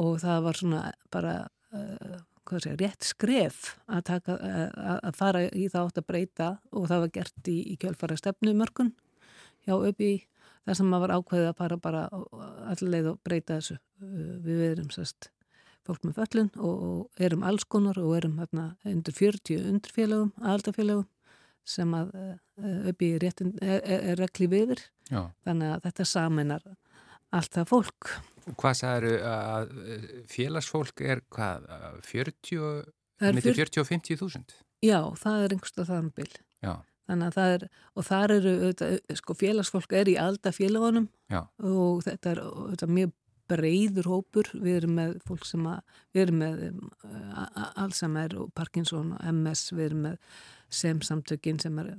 og 0.00 0.14
það 0.22 0.44
var 0.46 0.58
svona 0.60 0.80
bara, 1.12 1.34
uh, 1.76 2.22
segja, 2.54 2.78
rétt 2.80 3.04
skref 3.04 3.74
að, 3.84 4.06
taka, 4.08 4.38
uh, 4.38 4.96
að 4.96 5.18
fara 5.18 5.44
í 5.50 5.66
það 5.68 5.90
átt 5.90 6.00
að 6.00 6.08
breyta 6.08 6.48
og 6.72 6.88
það 6.88 7.04
var 7.04 7.12
gert 7.18 7.52
í, 7.52 7.58
í 7.74 7.76
kjölfara 7.84 8.16
stefnumörkun 8.16 8.94
hjá 9.68 9.76
ÖBI, 9.76 10.14
þar 10.66 10.78
sem 10.78 10.90
maður 10.90 11.06
var 11.06 11.14
ákveðið 11.18 11.48
að 11.50 11.56
fara 11.62 11.78
bara 11.82 12.02
allir 12.72 13.08
og 13.12 13.20
breyta 13.26 13.58
þessu. 13.58 13.78
Við 14.46 14.60
erum 14.70 14.90
semst 14.94 15.30
fólk 15.86 16.04
með 16.06 16.18
föllun 16.20 16.50
og, 16.62 16.82
og 16.86 17.22
erum 17.26 17.42
alls 17.46 17.64
konar 17.66 17.98
og 17.98 18.12
erum 18.20 18.36
hérna 18.38 18.68
undir 18.86 19.14
40 19.16 19.64
undirfélagum, 19.72 20.30
aðaldafélagum 20.38 21.08
sem 21.66 21.92
að 21.94 22.12
upp 22.90 23.02
í 23.06 23.10
réttin 23.22 23.52
er, 23.62 23.80
er, 23.86 24.14
regli 24.18 24.48
viður 24.50 24.80
Já. 25.10 25.28
þannig 25.46 25.74
að 25.76 25.84
þetta 25.88 26.06
saminar 26.10 26.64
allt 27.32 27.54
það 27.54 27.68
fólk 27.70 28.08
hvað 28.58 28.78
sagður 28.80 29.26
að 29.30 29.74
félagsfólk 30.32 31.02
er 31.06 31.22
hvað, 31.30 31.66
40, 32.08 32.62
Það 33.22 33.28
er 33.28 33.36
milli 33.38 33.52
fjör- 33.54 33.70
40 33.70 33.82
og 33.84 33.90
50 33.92 34.18
þúsund? 34.22 34.54
Já, 34.82 34.98
það 35.22 35.44
er 35.44 35.54
einhverstað 35.54 35.90
þann 35.92 36.10
bil 36.18 36.30
Já, 36.62 36.72
þannig 37.10 37.30
að 37.30 37.38
það 37.38 37.56
er, 37.56 37.66
og 37.96 38.06
þar 38.08 38.36
eru 38.36 38.52
auðvitað, 38.58 39.16
sko 39.18 39.36
félagsfólk 39.38 39.96
er 39.98 40.12
í 40.12 40.18
alda 40.20 40.52
félagunum 40.54 41.08
og 41.32 42.04
þetta 42.06 42.34
er 42.34 42.42
auðvitað 42.46 42.96
mjög 42.98 43.18
breyður 43.52 44.08
hópur, 44.08 44.48
við 44.54 44.78
erum 44.80 44.96
með 44.96 45.14
fólk 45.26 45.44
sem 45.48 45.64
að, 45.68 45.80
við 46.14 46.22
erum 46.24 46.40
með 46.42 46.62
uh, 47.08 47.42
Alzheimer 47.82 48.36
og 48.40 48.52
Parkinson 48.56 49.12
og 49.16 49.24
MS, 49.32 49.64
við 49.74 49.88
erum 49.88 50.06
með 50.06 50.36
sem 50.72 51.02
samtökin 51.04 51.58
sem 51.60 51.76
er 51.82 51.90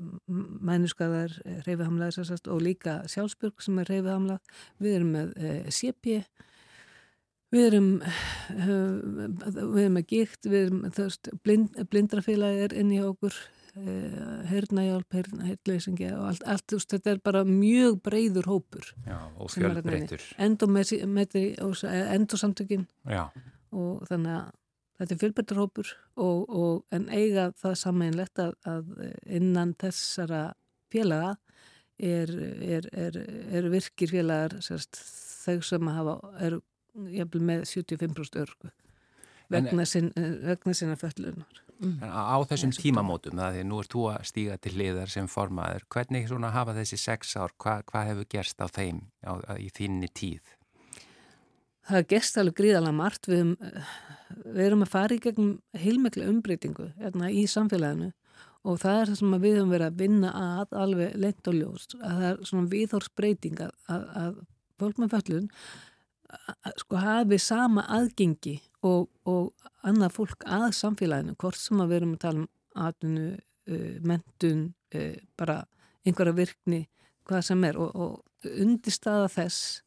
mennuskaðar, 0.65 1.35
reyfihamlaðar 1.67 2.49
og 2.49 2.63
líka 2.63 2.95
sjálfsbjörg 3.11 3.61
sem 3.61 3.77
er 3.83 3.91
reyfihamlað, 3.91 4.55
við 4.81 4.97
erum 4.97 5.13
með 5.17 5.35
uh, 5.37 5.59
CP, 5.69 6.23
við 7.53 7.67
erum, 7.69 7.89
við 8.49 9.83
erum 9.83 9.99
með 9.99 10.07
gikt, 10.09 10.47
við 10.47 10.71
erum, 10.71 10.87
blind, 11.45 11.83
blindrafélagi 11.91 12.65
er 12.65 12.77
inn 12.81 12.95
í 12.95 13.03
okkur, 13.03 13.37
uh, 13.77 14.41
hernahjálp, 14.49 15.15
hernahjálpleysingja 15.17 16.11
og 16.17 16.27
allt, 16.31 16.43
allt, 16.49 16.65
þú 16.69 16.79
veist, 16.79 16.95
þetta 16.95 17.13
er 17.13 17.21
bara 17.23 17.43
mjög 17.47 18.01
breyður 18.05 18.49
hópur. 18.51 18.91
já, 19.07 19.17
og 19.37 19.49
er 19.49 19.77
fjölbreyttur. 19.77 20.27
endosamtökin 22.17 22.87
Já, 23.09 23.29
og 23.73 24.03
þannig 24.09 24.37
að 24.39 24.51
þetta 24.99 25.15
er 25.15 25.21
fjölbreytarhópur 25.23 25.93
og, 26.21 26.43
og 26.49 26.95
en 26.95 27.07
eiga 27.09 27.49
það 27.59 27.79
sammeinlegt 27.81 28.41
að, 28.43 28.53
að 28.69 28.91
innan 29.25 29.73
þessara 29.81 30.43
félaga 30.93 31.33
er, 31.97 32.29
er, 32.61 32.87
er, 32.93 33.17
er 33.53 33.69
virkir 33.73 34.13
félagar 34.13 34.59
sérst, 34.63 35.01
þau 35.43 35.59
sem 35.65 35.91
hafa 35.95 36.17
eru 36.45 36.61
jafnvel 37.09 37.43
með 37.49 37.67
75% 37.71 38.41
örgu 38.43 38.71
vegna, 39.53 39.85
sin, 39.85 40.11
vegna 40.15 40.73
sinna 40.77 40.97
föllunar. 40.97 41.61
En 41.83 42.09
á 42.09 42.23
á 42.33 42.37
þessum 42.49 42.73
tímamótum, 42.75 43.37
það 43.39 43.59
er 43.59 43.67
nú 43.67 43.79
er 43.81 43.89
þú 43.91 44.07
að 44.13 44.25
stíga 44.29 44.57
til 44.61 44.73
liðar 44.79 45.11
sem 45.11 45.29
formaður, 45.31 45.85
hvernig 45.93 46.27
svona 46.29 46.53
hafa 46.55 46.75
þessi 46.77 46.99
sex 47.01 47.35
ár, 47.37 47.53
hva, 47.61 47.79
hvað 47.89 48.09
hefur 48.11 48.29
gerst 48.35 48.63
á 48.63 48.67
þeim 48.67 49.03
á, 49.25 49.33
í 49.59 49.69
þínni 49.73 50.09
tíð? 50.13 50.55
Það 51.83 51.99
er 51.99 52.09
gest 52.13 52.39
alveg 52.39 52.57
gríðalega 52.61 52.95
margt 52.95 53.27
við, 53.27 53.41
um, 53.43 53.55
við 54.45 54.65
erum 54.69 54.85
að 54.85 54.93
fara 54.93 55.15
í 55.15 55.23
gegnum 55.23 55.53
heilmikla 55.75 56.27
umbreytingu 56.31 56.91
hérna, 57.01 57.31
í 57.31 57.43
samfélaginu 57.51 58.13
og 58.63 58.79
það 58.79 58.99
er 58.99 59.09
það 59.11 59.19
sem 59.19 59.33
við 59.43 59.57
höfum 59.57 59.73
verið 59.73 59.89
að 59.89 59.97
vinna 59.99 60.33
að 60.39 60.77
alveg 60.79 61.15
lent 61.19 61.49
og 61.51 61.57
ljóst 61.57 61.97
að 61.99 62.21
það 62.21 62.27
er 62.29 62.43
svona 62.47 62.71
viðhórsbreyting 62.71 63.63
að, 63.65 63.73
að, 63.91 64.05
að 64.21 64.37
fólk 64.79 65.01
með 65.01 65.17
föllun 65.17 65.49
sko 66.79 67.01
hafi 67.01 67.39
sama 67.41 67.83
aðgengi 67.91 68.55
og, 68.87 69.07
og 69.29 69.69
annað 69.87 70.17
fólk 70.17 70.45
að 70.47 70.69
samfélaginu 70.77 71.37
hvort 71.39 71.59
sem 71.59 71.81
að 71.81 71.91
við 71.91 71.99
erum 72.01 72.15
að 72.17 72.23
tala 72.25 72.43
um 72.43 72.49
atvinnu, 72.87 73.29
uh, 73.71 73.95
mentun 74.03 74.67
uh, 74.95 75.15
bara 75.39 75.61
einhverja 76.03 76.35
virkni 76.37 76.83
hvað 77.29 77.47
sem 77.49 77.65
er. 77.67 77.79
Og, 77.79 77.95
og 77.95 78.53
undirstaða 78.63 79.31
þess 79.31 79.81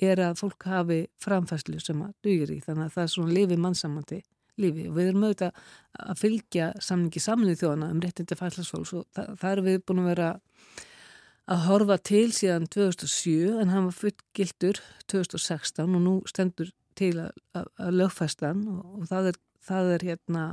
er 0.00 0.22
að 0.24 0.38
fólk 0.40 0.64
hafi 0.70 1.00
framfæslu 1.20 1.80
sem 1.82 2.00
að 2.04 2.14
dugir 2.24 2.52
í. 2.54 2.60
Þannig 2.64 2.88
að 2.88 2.94
það 2.96 3.06
er 3.06 3.14
svona 3.14 3.36
lifi 3.36 3.58
mannsamandi 3.60 4.20
lífi. 4.60 4.86
Og 4.88 4.96
við 4.96 5.10
erum 5.10 5.26
auðvitað 5.26 5.64
að 6.06 6.20
fylgja 6.20 6.70
samningi 6.82 7.22
saminu 7.22 7.56
þjóðana 7.58 7.90
um 7.94 8.00
réttindi 8.04 8.38
fællarsfólks 8.38 8.94
og 8.96 9.06
það, 9.16 9.34
það 9.42 9.52
er 9.52 9.62
við 9.68 9.82
búin 9.88 10.02
að 10.02 10.10
vera 10.10 10.30
að 11.50 11.64
horfa 11.66 11.96
til 12.06 12.26
síðan 12.34 12.68
2007 12.70 13.60
en 13.60 13.72
hann 13.72 13.88
var 13.88 13.96
fullgildur 13.96 14.80
2016 15.10 15.82
og 15.84 16.04
nú 16.04 16.14
stendur 16.30 16.70
til 17.00 17.14
að, 17.22 17.30
að, 17.56 17.70
að 17.80 17.96
lögfæstan 18.00 18.64
og, 18.70 18.82
og 18.96 19.06
það, 19.10 19.30
er, 19.32 19.40
það 19.68 19.94
er 19.94 20.06
hérna 20.10 20.44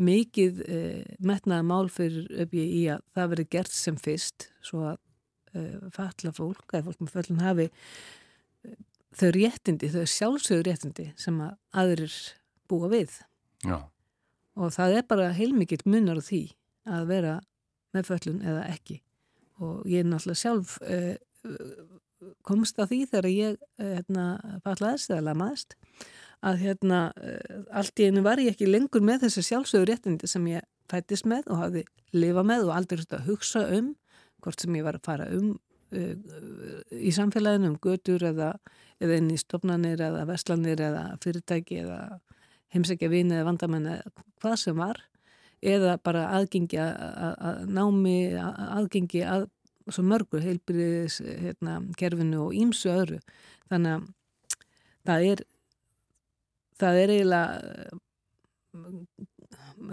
mikið 0.00 0.62
eh, 0.64 1.12
metnaða 1.20 1.66
mál 1.68 1.90
fyrir 1.92 2.28
öfji 2.44 2.66
í 2.80 2.82
að 2.92 3.04
það 3.16 3.32
veri 3.34 3.48
gert 3.56 3.74
sem 3.76 3.98
fyrst 4.00 4.48
svo 4.64 4.86
að 4.92 4.98
eh, 5.54 5.76
falla 5.96 6.34
fólk, 6.36 6.66
eða 6.72 6.86
fólk 6.88 7.04
með 7.04 7.14
föllun 7.18 7.44
hafi 7.44 7.68
þau 9.16 9.30
réttindi, 9.34 9.90
þau 9.90 10.04
sjálfsögur 10.08 10.68
réttindi 10.68 11.10
sem 11.18 11.38
að 11.42 11.56
aðrir 11.82 12.16
búa 12.70 12.90
við. 12.92 13.16
Já, 13.66 13.82
og 14.60 14.74
það 14.74 14.98
er 14.98 15.06
bara 15.08 15.30
heilmikill 15.36 15.82
munnar 15.88 16.20
á 16.20 16.24
því 16.24 16.42
að 16.90 17.06
vera 17.10 17.36
með 17.94 18.10
föllun 18.10 18.42
eða 18.46 18.66
ekki. 18.70 19.00
Og 19.60 19.84
ég 19.90 20.04
er 20.04 20.08
náttúrulega 20.08 20.40
sjálf 20.40 20.76
uh, 20.80 21.16
komst 22.46 22.78
að 22.80 22.92
því 22.92 23.00
þegar 23.12 23.30
ég 23.32 23.56
eh, 23.80 23.94
hérna, 23.98 24.26
fallaðist 24.64 25.12
eða 25.12 25.26
lamaðist 25.30 25.76
að 26.46 26.60
hérna 26.64 27.00
eh, 27.20 27.56
allt 27.76 28.00
í 28.00 28.08
einu 28.08 28.24
var 28.24 28.40
ég 28.42 28.54
ekki 28.54 28.68
lengur 28.68 29.04
með 29.04 29.26
þessi 29.26 29.46
sjálfsögur 29.48 29.90
réttindi 29.90 30.30
sem 30.30 30.46
ég 30.50 30.66
fættist 30.90 31.28
með 31.28 31.50
og 31.52 31.60
hafði 31.64 31.84
lifa 32.16 32.44
með 32.46 32.68
og 32.68 32.76
aldrei 32.76 33.04
að 33.04 33.26
hugsa 33.28 33.64
um 33.76 33.94
hvort 34.44 34.62
sem 34.62 34.78
ég 34.78 34.86
var 34.86 34.98
að 34.98 35.06
fara 35.06 35.28
um 35.36 35.52
uh, 35.94 36.14
í 36.96 37.12
samfélaginu 37.14 37.74
um 37.74 37.76
götur 37.82 38.24
eða, 38.30 38.54
eða 38.98 39.20
inn 39.20 39.30
í 39.30 39.38
stofnanir 39.38 40.00
eða 40.02 40.24
verslanir 40.26 40.80
eða 40.80 41.04
fyrirtæki 41.22 41.82
eða 41.84 42.00
heimsækja 42.74 43.10
vini 43.12 43.36
eða 43.36 43.50
vandamenn 43.50 43.90
eða 43.92 44.26
hvað 44.42 44.56
sem 44.64 44.80
var 44.80 45.02
eða 45.60 45.98
bara 46.00 46.24
aðgengi 46.38 46.80
að 46.80 47.64
námi, 47.68 48.32
aðgengi 48.40 49.22
að 49.28 49.50
svo 49.88 50.04
mörgur 50.06 50.44
heilbyrðis 50.44 51.20
hérna, 51.24 51.80
kerfinu 51.98 52.46
og 52.46 52.56
ímsu 52.56 52.90
öðru. 52.92 53.20
Þannig 53.70 53.96
að 53.96 54.08
það 55.08 55.26
er 55.30 55.44
það 56.80 57.00
er 57.00 57.14
eiginlega 57.14 57.98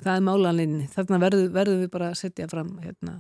það 0.04 0.14
er 0.14 0.26
málanlinni 0.28 0.88
þarna 0.94 1.22
verður, 1.24 1.50
verður 1.56 1.82
við 1.82 1.92
bara 1.94 2.12
að 2.12 2.20
setja 2.22 2.48
fram 2.52 2.74
hérna 2.84 3.18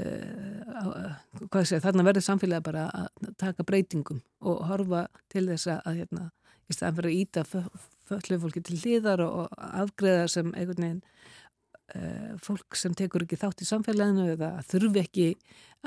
uh, 0.00 1.14
hvað 1.48 1.68
sé, 1.68 1.80
þarna 1.82 2.06
verður 2.06 2.26
samfélagi 2.26 2.66
bara 2.70 2.86
að 2.94 3.32
taka 3.40 3.66
breytingum 3.66 4.22
og 4.40 4.64
horfa 4.70 5.06
til 5.32 5.46
þess 5.50 5.70
að 5.74 6.02
hérna, 6.02 6.30
í 6.70 6.76
staðan 6.76 6.98
fyrir 6.98 7.10
að 7.10 7.20
íta 7.20 7.44
föllu 8.10 8.40
fólki 8.42 8.64
til 8.66 8.78
hlýðar 8.80 9.24
og 9.26 9.58
afgreða 9.58 10.28
sem 10.30 10.54
einhvern 10.54 10.86
veginn 10.86 11.04
fólk 12.44 12.76
sem 12.78 12.94
tekur 12.96 13.24
ekki 13.24 13.38
þátt 13.40 13.64
í 13.64 13.68
samfélaginu 13.68 14.28
eða 14.34 14.50
þurfi 14.68 15.02
ekki 15.02 15.28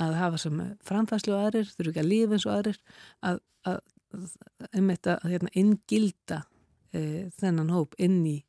að 0.04 0.16
hafa 0.20 0.40
sem 0.42 0.62
framfæslu 0.86 1.36
og 1.36 1.48
aðrir, 1.48 1.70
þurfi 1.74 1.94
ekki 1.94 2.04
að 2.04 2.10
lífa 2.10 2.38
eins 2.38 2.48
og 2.48 2.56
aðrir 2.56 2.80
að, 3.30 3.44
að, 3.70 3.78
um 4.72 4.90
þetta 4.94 5.20
að 5.20 5.36
hérna, 5.36 5.54
inngilda 5.62 6.40
uh, 6.44 7.22
þennan 7.40 7.74
hóp 7.74 7.96
inn 8.02 8.20
í 8.30 8.40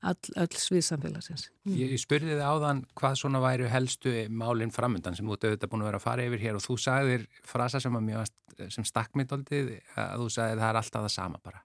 all, 0.00 0.16
all 0.40 0.50
svið 0.56 0.84
samfélagsins. 0.86 1.48
Ég, 1.68 1.94
ég 1.94 2.00
spurði 2.00 2.34
þið 2.34 2.44
áðan 2.44 2.84
hvað 2.98 3.16
svona 3.20 3.42
væri 3.44 3.70
helstu 3.72 4.14
málinn 4.32 4.74
framöndan 4.74 5.16
sem 5.16 5.28
ert 5.28 5.48
auðvitað 5.48 5.72
búin 5.72 5.84
að 5.84 5.90
vera 5.90 6.00
að 6.00 6.06
fara 6.06 6.28
yfir 6.28 6.44
hér 6.44 6.60
og 6.60 6.64
þú 6.64 6.78
sagðir 6.80 7.26
frasa 7.48 7.82
sem, 7.82 7.98
sem 8.68 8.86
stakkmyndaldið 8.92 9.74
að 9.96 10.24
þú 10.24 10.30
sagðir 10.36 10.62
það 10.62 10.70
er 10.70 10.80
alltaf 10.82 11.06
það 11.06 11.14
sama 11.16 11.42
bara. 11.44 11.64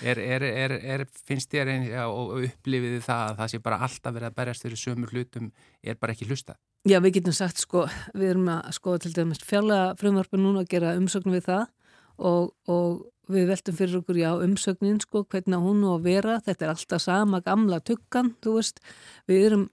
Er, 0.00 0.16
er, 0.16 0.44
er, 0.80 1.04
finnst 1.28 1.50
þér 1.52 1.70
einn 1.74 1.86
og 2.06 2.38
upplifiði 2.40 3.02
það 3.04 3.24
að 3.26 3.40
það 3.42 3.52
sé 3.52 3.62
bara 3.64 3.80
alltaf 3.84 4.14
verið 4.16 4.30
að 4.30 4.36
berjast 4.38 4.64
fyrir 4.64 4.80
sömur 4.80 5.12
hlutum 5.12 5.50
er 5.82 5.98
bara 6.00 6.14
ekki 6.16 6.28
hlusta? 6.30 6.56
Já, 6.88 6.96
við 7.04 7.18
getum 7.18 7.36
sagt 7.36 7.60
sko, 7.60 7.84
við 8.14 8.30
erum 8.32 8.48
að 8.48 8.70
skoða 8.72 9.02
til 9.04 9.12
dæmis 9.18 9.42
fjalla 9.44 9.80
frumvarpu 10.00 10.40
núna 10.40 10.62
að 10.64 10.70
gera 10.72 10.94
umsögn 10.96 11.34
við 11.34 11.50
það 11.50 11.66
og, 12.30 12.54
og 12.72 13.02
við 13.30 13.50
veltum 13.50 13.76
fyrir 13.76 13.98
okkur 14.00 14.20
já 14.20 14.30
umsögnin 14.44 15.00
sko, 15.02 15.24
hvernig 15.30 15.62
hún 15.62 15.82
og 15.88 16.04
vera, 16.06 16.38
þetta 16.44 16.66
er 16.66 16.72
alltaf 16.72 17.04
sama 17.04 17.42
gamla 17.44 17.80
tukkan, 17.84 18.32
þú 18.44 18.56
veist, 18.58 18.80
við 19.30 19.46
erum 19.50 19.66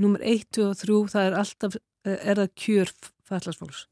nummer 0.00 0.22
1, 0.24 0.46
2 0.56 0.68
og 0.70 0.78
3, 0.80 1.00
það 1.12 1.26
er 1.28 1.38
alltaf, 1.42 1.80
er 2.06 2.40
það 2.40 2.54
kjör 2.64 2.94
fallasfólks, 3.28 3.82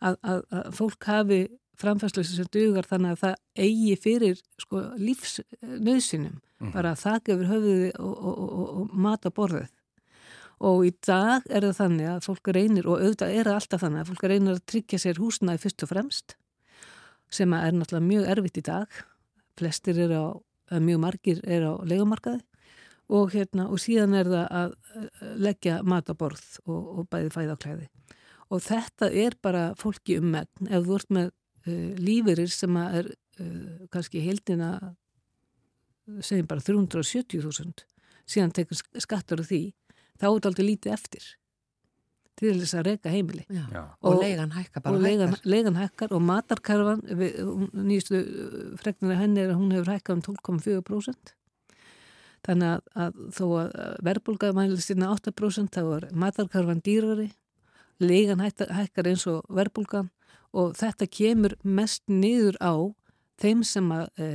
að, 0.00 0.16
að, 0.22 0.46
að 0.54 0.70
fólk 0.78 1.10
hafi 1.10 1.40
framfæslu 1.80 2.24
sem 2.26 2.48
dugar 2.52 2.86
þannig 2.88 3.14
að 3.14 3.22
það 3.22 3.36
eigi 3.64 3.94
fyrir 4.00 4.40
sko, 4.60 4.82
lífsnöðsinum 5.00 6.34
mm. 6.36 6.72
bara 6.74 6.92
að 6.92 7.04
þakka 7.04 7.36
yfir 7.36 7.50
höfuði 7.50 7.88
og, 7.98 8.12
og, 8.12 8.42
og, 8.42 8.68
og 8.82 8.92
mata 9.06 9.32
borðið. 9.34 9.70
Og 10.62 10.84
í 10.86 10.92
dag 11.02 11.48
er 11.50 11.66
það 11.66 11.78
þannig 11.80 12.10
að 12.12 12.28
fólk 12.28 12.52
reynir 12.54 12.86
og 12.86 13.00
auðvitað 13.00 13.34
er 13.34 13.48
það 13.48 13.58
alltaf 13.58 13.82
þannig 13.82 14.02
að 14.02 14.12
fólk 14.12 14.24
reynir 14.30 14.54
að 14.54 14.64
tryggja 14.70 15.02
sér 15.02 15.20
húsnaði 15.22 15.62
fyrst 15.64 15.86
og 15.86 15.90
fremst 15.90 16.36
sem 17.32 17.54
er 17.56 17.72
náttúrulega 17.72 18.06
mjög 18.06 18.30
erfitt 18.34 18.60
í 18.60 18.64
dag. 18.66 19.02
Flestir 19.58 19.98
er 20.04 20.12
á, 20.14 20.24
mjög 20.76 21.00
margir 21.02 21.40
er 21.48 21.64
á 21.66 21.72
legumarkaði 21.88 22.44
og 23.12 23.32
hérna 23.34 23.66
og 23.72 23.80
síðan 23.82 24.14
er 24.16 24.28
það 24.30 24.58
að 24.60 24.76
leggja 25.42 25.80
mataborð 25.84 26.44
og 26.70 27.08
bæði 27.10 27.32
fæðaklæði 27.34 27.88
og 28.52 28.60
þetta 28.60 29.08
er 29.08 29.36
bara 29.42 29.70
fólki 29.80 30.18
um 30.20 30.28
megn. 30.34 30.68
Ef 30.68 30.84
þú 30.86 30.98
ert 30.98 31.14
með 31.16 31.30
uh, 31.66 31.92
líferir 31.98 32.50
sem 32.52 32.76
er 32.82 33.12
uh, 33.12 33.86
kannski 33.92 34.22
heldina 34.24 34.74
segjum 36.20 36.48
bara 36.50 36.64
370.000 36.64 37.86
síðan 38.26 38.54
tekur 38.54 38.80
skattur 39.02 39.44
því 39.46 39.62
þá 40.18 40.26
er 40.26 40.34
þetta 40.34 40.50
aldrei 40.50 40.66
lítið 40.66 40.96
eftir 40.96 41.28
til 42.42 42.54
þess 42.58 42.74
að 42.78 42.88
reyka 42.88 43.12
heimili. 43.12 43.44
Já. 43.52 43.66
Og, 44.00 44.08
og 44.08 44.22
leigan 44.22 44.54
hækkar 44.54 44.82
bara 44.84 44.96
og 44.96 45.04
leigan, 45.04 45.36
leigan 45.44 45.78
hækkar 45.78 46.14
og 46.16 46.24
matarkarfan 46.26 47.02
nýjastu 47.76 48.22
fregnir 48.80 49.14
að 49.14 49.20
henni 49.20 49.44
er 49.44 49.52
að 49.52 49.60
hún 49.60 49.74
hefur 49.76 49.92
hækkað 49.92 50.16
um 50.16 50.24
12,4% 50.30 51.34
þannig 52.42 52.72
að, 52.72 52.80
að 53.04 53.20
þó 53.36 53.44
að 53.60 53.76
verbulgaði 54.08 54.58
mælið 54.58 54.82
sína 54.86 55.12
8% 55.14 55.76
þá 55.76 55.82
er 55.98 56.08
matarkarfan 56.24 56.82
dýrari 56.82 57.28
leigan 58.02 58.42
hækkar 58.42 59.12
eins 59.12 59.28
og 59.30 59.44
verbulgan 59.52 60.10
og 60.52 60.74
þetta 60.78 61.08
kemur 61.08 61.56
mest 61.64 62.04
niður 62.10 62.58
á 62.60 62.74
þeim 63.42 63.62
sem 63.66 63.88
að 63.94 64.22
e, 64.22 64.28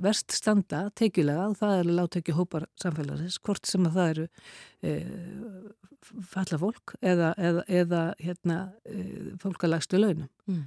verst 0.00 0.32
standa 0.32 0.86
tekilega 0.96 1.50
og 1.50 1.58
það 1.60 1.74
er 1.78 1.90
láttökju 1.98 2.36
hópar 2.38 2.66
samfélagsins, 2.80 3.38
hvort 3.44 3.68
sem 3.68 3.88
að 3.88 3.98
það 3.98 4.12
eru 4.14 4.26
e, 4.80 4.94
falla 6.32 6.60
fólk 6.62 6.96
eða, 7.00 7.34
eða, 7.36 7.66
eða 7.82 8.02
hérna, 8.22 8.58
e, 8.88 9.04
fólk 9.42 9.66
að 9.66 9.74
lagstu 9.74 10.00
launum. 10.00 10.30
Mm. 10.48 10.64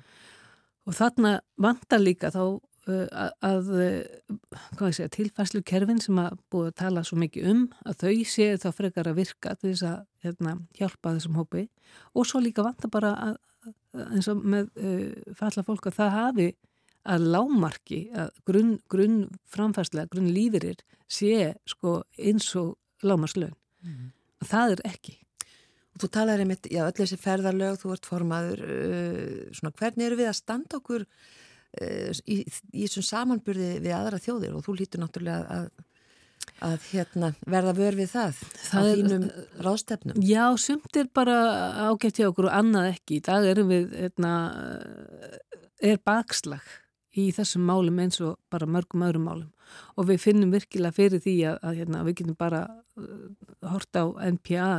Og 0.85 0.97
þarna 0.99 1.39
vantar 1.57 2.03
líka 2.03 2.29
þá 2.33 2.43
að, 2.85 3.31
að 3.41 4.91
segja, 4.93 5.09
tilfæslu 5.13 5.63
kerfin 5.65 6.01
sem 6.03 6.19
að 6.21 6.38
búið 6.53 6.69
að 6.69 6.77
tala 6.83 7.03
svo 7.07 7.17
mikið 7.21 7.49
um 7.51 7.63
að 7.88 8.03
þau 8.03 8.27
séu 8.29 8.59
þá 8.61 8.67
frekar 8.77 9.09
að 9.09 9.19
virka 9.21 9.55
til 9.57 9.71
þess 9.71 9.88
að 9.89 9.97
hérna, 10.25 10.55
hjálpa 10.77 11.15
þessum 11.15 11.39
hópi 11.39 11.65
og 12.13 12.29
svo 12.29 12.41
líka 12.43 12.65
vantar 12.65 12.93
bara 12.93 13.15
að 13.29 13.39
eins 14.12 14.29
og 14.31 14.41
með 14.43 14.71
uh, 14.79 15.34
falla 15.38 15.65
fólk 15.65 15.89
að 15.89 15.99
það 15.99 16.15
hafi 16.19 16.47
að 17.05 17.27
lámarki 17.36 17.99
að 18.17 18.31
grunn, 18.49 18.73
grunn 18.89 19.19
framfærslega, 19.51 20.10
grunn 20.13 20.31
lífirir 20.34 20.81
sé 21.05 21.53
sko 21.69 21.99
eins 22.17 22.49
og 22.58 22.75
lámarslögn. 23.05 23.53
Mm. 23.86 24.10
Það 24.45 24.75
er 24.75 24.84
ekki. 24.89 25.15
Og 25.95 26.01
þú 26.03 26.10
talar 26.12 26.41
einmitt, 26.41 26.67
já 26.67 26.81
öll 26.84 26.95
þessi 26.97 27.17
ferðarlög, 27.21 27.77
þú 27.79 27.93
ert 27.95 28.10
formaður, 28.10 28.63
uh, 28.65 29.41
svona 29.55 29.75
hvernig 29.79 30.10
eru 30.10 30.19
við 30.19 30.31
að 30.31 30.39
standa 30.41 30.79
okkur 30.81 31.05
uh, 31.05 32.12
í, 32.25 32.41
í 32.73 32.88
þessum 32.88 33.05
samanburði 33.12 33.75
við 33.86 33.95
aðra 33.95 34.21
þjóðir 34.21 34.58
og 34.58 34.65
þú 34.65 34.79
lítur 34.81 35.05
náttúrulega 35.05 35.60
að 35.60 35.69
að 36.65 36.88
hérna, 36.91 37.34
verða 37.49 37.73
vör 37.77 37.97
við 37.99 38.13
það, 38.13 38.39
það 38.62 38.88
á 38.88 38.91
þínum 38.91 39.27
ráðstefnum? 39.65 40.23
Já, 40.25 40.45
sumt 40.62 40.99
er 40.99 41.12
bara 41.13 41.36
ágætt 41.89 42.21
hjá 42.21 42.29
okkur 42.29 42.49
og 42.49 42.58
annað 42.58 42.89
ekki. 42.93 43.19
Í 43.19 43.25
dag 43.25 43.47
erum 43.49 43.71
við, 43.73 43.91
hérna, 43.99 44.34
er 45.84 46.01
bakslag 46.05 46.63
í 47.15 47.29
þessum 47.36 47.65
málum 47.67 47.99
eins 48.03 48.19
og 48.23 48.38
bara 48.51 48.67
mörgum 48.69 49.05
öðrum 49.08 49.29
málum 49.29 49.51
og 49.95 50.10
við 50.10 50.21
finnum 50.21 50.51
virkilega 50.53 50.95
fyrir 50.95 51.21
því 51.23 51.36
að, 51.49 51.58
að 51.65 51.79
hérna, 51.79 52.03
við 52.05 52.17
getum 52.19 52.38
bara 52.39 52.62
uh, 52.99 53.29
horta 53.71 54.05
á 54.05 54.08
NPA 54.36 54.69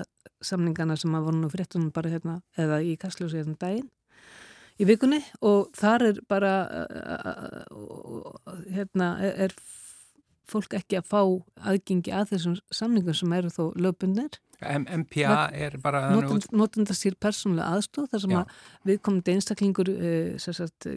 samningana 0.44 0.96
sem 1.00 1.14
að 1.16 1.29
voru 1.29 1.40
nú 1.40 1.50
fréttunum 1.52 1.92
bara 1.94 2.12
hérna, 2.12 2.40
eða 2.59 2.81
í 2.85 2.94
Kastljósi 3.00 3.40
hérna 3.40 3.57
daginn 3.61 3.88
í 4.76 4.87
vikunni 4.88 5.22
og 5.46 5.72
þar 5.76 6.11
er 6.11 6.20
bara 6.29 6.52
uh, 6.85 7.64
uh, 7.72 8.62
hérna 8.76 9.16
er 9.24 9.57
fólk 10.50 10.76
ekki 10.78 11.00
að 11.00 11.09
fá 11.11 11.20
aðgengi 11.66 12.12
að 12.14 12.35
þessum 12.35 12.59
samningum 12.74 13.16
sem 13.16 13.32
eru 13.37 13.52
þó 13.52 13.62
löpunir. 13.80 14.40
MPA 14.62 15.40
er 15.52 15.76
bara... 15.82 16.06
Notundastýr 16.16 17.18
persónulega 17.20 17.76
aðstóð 17.76 18.06
þar 18.12 18.22
sem 18.22 18.32
Já. 18.32 18.38
að 18.40 18.90
viðkomandi 18.90 19.35
einstaklingur 19.35 19.90
uh, 19.92 20.30
sagt, 20.40 20.88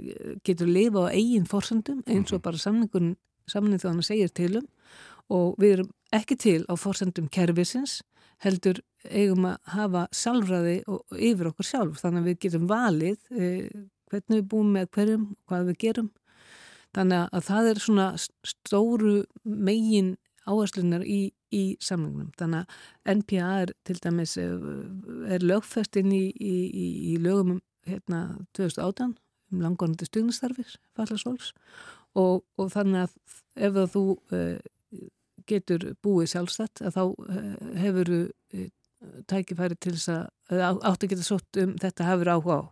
getur 0.47 0.69
lifa 0.69 1.09
á 1.09 1.11
eigin 1.11 1.49
fórsöndum 1.49 2.03
eins 2.05 2.31
og 2.31 2.39
mhm. 2.39 2.45
bara 2.47 2.61
samningun 2.61 3.15
samning 3.49 3.81
þannig 3.81 4.05
að 4.05 4.11
segja 4.13 4.31
til 4.39 4.53
um 4.61 4.67
og 5.29 5.57
við 5.61 5.75
erum 5.77 5.91
ekki 6.15 6.37
til 6.39 6.59
á 6.65 6.73
fórsöndum 6.79 7.29
kervisins 7.33 7.99
heldur 8.43 8.79
eigum 9.09 9.45
að 9.49 9.73
hafa 9.75 10.05
sjálfræði 10.15 10.75
yfir 11.29 11.51
okkur 11.51 11.67
sjálf 11.67 12.01
þannig 12.01 12.21
að 12.21 12.29
við 12.29 12.39
getum 12.45 12.69
valið 12.69 13.17
uh, 13.35 13.83
hvernig 14.09 14.39
við 14.39 14.47
búum 14.53 14.71
með 14.73 14.89
hverjum, 14.95 15.25
hvað 15.49 15.67
við 15.69 15.79
gerum 15.83 16.09
Þannig 16.97 17.27
að 17.37 17.45
það 17.45 17.69
er 17.69 17.81
svona 17.83 18.07
stóru 18.47 19.15
megin 19.43 20.15
áherslunar 20.49 21.03
í, 21.05 21.19
í 21.53 21.63
samlingunum. 21.83 22.31
Þannig 22.39 22.65
að 22.65 23.19
NPA 23.19 23.49
er 23.63 23.73
til 23.85 23.97
dæmis 24.01 24.35
eh, 24.41 24.55
er 25.29 25.45
lögfestinn 25.45 26.13
í, 26.15 26.25
í, 26.33 26.55
í 27.13 27.17
lögum 27.21 27.59
hérna 27.89 28.23
2018 28.57 29.15
um 29.49 29.63
langvarandi 29.63 30.05
stugnistarfir 30.05 30.75
fallasvolks 30.97 31.53
og, 32.17 32.43
og 32.59 32.67
þannig 32.73 33.07
að 33.07 33.15
ef 33.65 33.79
að 33.81 33.87
þú 33.95 34.03
uh, 34.35 35.07
getur 35.49 35.85
búið 36.05 36.33
sjálfstætt 36.35 36.83
að 36.85 36.97
þá 36.97 37.01
uh, 37.05 37.47
hefur 37.81 38.11
uh, 38.13 38.67
tækifæri 39.31 39.77
til 39.81 39.95
þess 39.95 40.11
að 40.13 40.63
átt 40.69 41.05
að 41.05 41.07
geta 41.13 41.25
sott 41.25 41.61
um 41.61 41.73
þetta 41.81 42.09
hafur 42.11 42.33
áhuga 42.35 42.59
á 42.61 42.63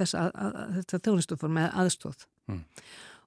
þess 0.00 0.16
að, 0.16 0.30
að, 0.32 0.56
að 0.62 0.76
þetta 0.78 1.02
þjónustuform 1.08 1.64
eða 1.64 1.82
aðstóð 1.84 2.28
Mm. 2.50 2.64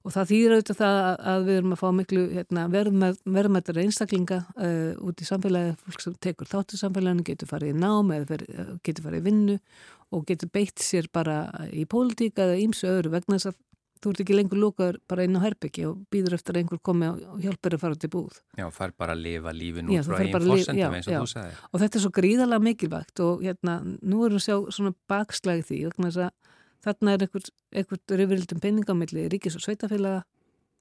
Og 0.06 0.14
það 0.14 0.30
þýðir 0.30 0.54
auðvitað 0.54 0.78
það 0.80 1.00
að, 1.32 1.44
við 1.48 1.58
erum 1.60 1.74
að 1.74 1.80
fá 1.82 1.86
miklu 1.98 2.24
hérna, 2.30 2.64
verðmættar 2.70 3.82
einstaklinga 3.82 4.40
uh, 4.54 4.92
út 5.02 5.22
í 5.22 5.26
samfélagi, 5.26 5.76
fólk 5.82 6.04
sem 6.04 6.16
tekur 6.22 6.50
þáttu 6.50 6.80
samfélaginu, 6.80 7.26
getur 7.26 7.50
farið 7.50 7.74
í 7.74 7.78
nám 7.82 8.12
eða 8.14 8.28
fer, 8.30 8.44
getur 8.86 9.08
farið 9.08 9.22
í 9.22 9.26
vinnu 9.26 9.58
og 10.14 10.26
getur 10.28 10.52
beitt 10.54 10.82
sér 10.82 11.10
bara 11.10 11.40
í 11.74 11.82
pólitíka 11.90 12.46
eða 12.46 12.60
ímsu 12.62 12.86
öðru 12.90 13.16
vegna 13.16 13.40
þess 13.40 13.50
að 13.50 13.62
þú 14.02 14.12
ert 14.12 14.22
ekki 14.22 14.36
lengur 14.36 14.60
lókaður 14.60 14.98
bara 15.10 15.24
inn 15.26 15.38
á 15.38 15.40
herbyggi 15.42 15.86
og 15.88 16.00
býður 16.12 16.36
eftir 16.36 16.54
að 16.54 16.62
einhver 16.62 16.80
komi 16.84 17.08
og 17.10 17.38
hjálpar 17.42 17.76
að 17.76 17.82
fara 17.82 17.98
til 17.98 18.10
búð. 18.12 18.40
Já, 18.58 18.66
fær 18.74 18.92
bara 18.98 19.16
að 19.16 19.22
lifa 19.24 19.54
lífin 19.56 19.88
út 19.90 20.06
frá 20.06 20.18
einn 20.20 20.34
fórsendum 20.36 20.96
eins 20.98 21.08
og 21.08 21.14
já. 21.14 21.20
þú 21.22 21.30
sagði. 21.32 21.56
Og 21.70 21.82
þetta 21.82 21.98
er 21.98 22.04
svo 22.04 22.12
gríðalega 22.18 22.66
mikilvægt 22.66 23.22
og 23.24 23.46
hérna, 23.46 23.78
nú 23.82 24.20
erum 24.26 24.36
við 24.36 24.42
að 24.42 24.46
sjá 24.46 24.76
svona 24.76 24.94
bakslagi 25.10 25.66
því 25.70 25.80
vegna 25.88 26.10
þess 26.10 26.26
að 26.26 26.54
þarna 26.84 27.14
er 27.16 27.26
einhver, 27.26 27.44
einhver 27.72 28.18
rifrildum 28.20 28.60
penningamilli 28.60 29.28
ríkis 29.32 29.56
og 29.56 29.64
sveitafélaga 29.64 30.22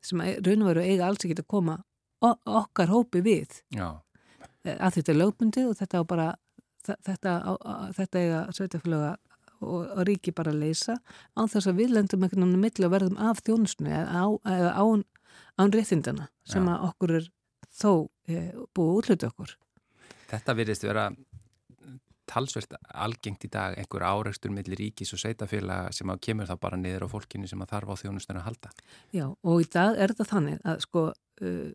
sem 0.05 0.21
e- 0.21 0.39
raun 0.45 0.61
og 0.65 0.71
veru 0.73 0.81
eiga 0.85 1.07
alls 1.07 1.25
ekki 1.25 1.39
að 1.39 1.47
koma 1.47 1.79
okkar 2.21 2.89
hópi 2.89 3.21
við 3.21 3.61
Já, 3.73 4.01
Eh, 4.65 4.77
að 4.81 4.97
þetta 4.97 5.13
er 5.13 5.19
lögbundið 5.19 5.67
og 5.69 5.77
þetta 5.77 6.01
á 6.01 6.03
bara 6.09 6.27
þetta, 6.85 7.31
á, 7.37 7.53
á, 7.53 7.73
þetta 7.93 8.21
eiga 8.21 8.39
sveitafélaga 8.53 9.11
og, 9.61 9.83
og 9.93 10.01
ríki 10.09 10.33
bara 10.35 10.53
að 10.53 10.63
leysa 10.63 10.97
án 11.37 11.49
þess 11.51 11.69
að 11.69 11.81
við 11.81 11.93
lendum 11.93 12.25
einhvern 12.25 12.45
veginn 12.47 12.57
á 12.57 12.63
milli 12.65 12.87
og 12.87 12.93
verðum 12.95 13.19
af 13.29 13.43
þjónusnu 13.45 13.93
eða 13.93 14.23
á, 14.25 14.25
án, 14.81 15.05
án 15.61 15.73
réttindana 15.73 16.27
sem 16.49 16.65
Já. 16.65 16.73
að 16.73 16.87
okkur 16.89 17.15
er 17.19 17.29
þó 17.75 17.91
e, 18.25 18.41
búið 18.73 18.89
að 18.89 18.97
útluta 18.99 19.29
okkur. 19.31 19.55
þetta 20.33 20.57
virðist 20.57 20.85
vera 20.87 21.05
talsvert 22.29 22.75
algengt 22.93 23.45
í 23.47 23.51
dag 23.51 23.77
einhver 23.79 24.05
áreikstur 24.05 24.53
millir 24.53 24.79
ríkis 24.79 25.13
og 25.15 25.21
sveitafélaga 25.21 25.93
sem 25.95 26.11
að 26.11 26.21
kemur 26.27 26.49
þá 26.49 26.55
bara 26.61 26.79
niður 26.79 27.07
á 27.07 27.13
fólkinu 27.13 27.49
sem 27.49 27.61
að 27.63 27.73
þarf 27.75 27.93
á 27.93 28.01
þjónustunum 28.03 28.41
að 28.41 28.47
halda. 28.49 28.73
Já, 29.15 29.25
og 29.31 29.63
í 29.63 29.69
dag 29.77 29.97
er 29.97 30.13
þetta 30.13 30.29
þannig 30.31 30.59
að 30.65 30.83
sko 30.87 31.05
uh, 31.11 31.71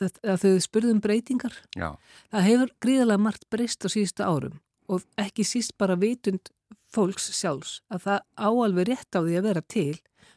þetta, 0.00 0.22
að 0.34 0.44
þau 0.44 0.66
spurðum 0.66 1.02
breytingar. 1.04 1.58
Já, 1.78 1.88
það 2.34 2.48
hefur 2.50 2.76
gríðarlega 2.86 3.26
margt 3.28 3.48
breyst 3.52 3.86
á 3.86 3.88
síðustu 3.92 4.26
árum 4.26 4.60
og 4.86 5.02
ekki 5.18 5.46
síst 5.46 5.74
bara 5.78 5.98
vitund 5.98 6.52
fólks 6.92 7.30
sjálfs 7.34 7.80
að 7.92 8.06
það 8.06 8.20
áalveg 8.38 8.88
rétt 8.90 9.18
á 9.18 9.20
því 9.20 9.38
að 9.38 9.48
vera 9.48 9.62
til 9.66 9.96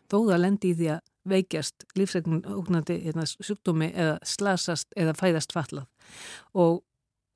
þó 0.10 0.18
það 0.18 0.42
lendi 0.42 0.72
í 0.72 0.78
því 0.80 0.92
að 0.96 1.06
veikjast 1.30 1.86
lífsregnum 2.00 2.42
ógnandi 2.48 2.98
hérna, 3.04 3.26
sjúkdómi 3.30 3.92
eða 3.92 4.18
slasast 4.26 4.94
eða 4.98 5.14
fæðast 5.20 5.54
fallað 5.54 5.86
og, 6.54 6.82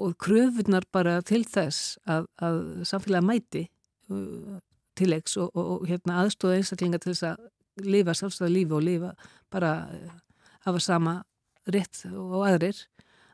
og 0.04 0.16
kröfunar 0.22 0.86
bara 0.92 1.20
til 1.26 1.44
þess 1.48 1.98
að, 2.10 2.28
að 2.44 2.60
samfélagi 2.88 3.28
mæti 3.28 3.64
uh, 4.12 4.60
tileiks 5.00 5.38
og, 5.38 5.52
og, 5.56 5.70
og 5.76 5.88
hérna, 5.90 6.22
aðstóða 6.24 6.60
einstaklinga 6.60 7.02
til 7.02 7.14
þess 7.14 7.30
að 7.32 7.88
lifa 7.90 8.16
sjálfstæða 8.18 8.54
lífi 8.54 8.78
og 8.78 8.84
lifa 8.86 9.14
bara 9.54 9.74
uh, 9.90 10.18
hafa 10.68 10.84
sama 10.84 11.16
rétt 11.72 12.04
og 12.12 12.44
aðrir 12.48 12.84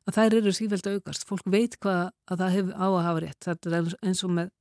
að 0.10 0.16
þær 0.18 0.38
eru 0.40 0.54
sífælt 0.56 0.88
að 0.90 1.00
aukast. 1.00 1.26
Fólk 1.30 1.50
veit 1.50 1.78
hvað 1.82 2.10
að 2.30 2.42
það 2.42 2.56
hefur 2.56 2.78
á 2.78 2.88
að 2.88 3.04
hafa 3.06 3.24
rétt. 3.26 3.42
Þetta 3.46 3.74
er 3.78 3.92
eins 4.10 4.24
og 4.26 4.32
með, 4.38 4.54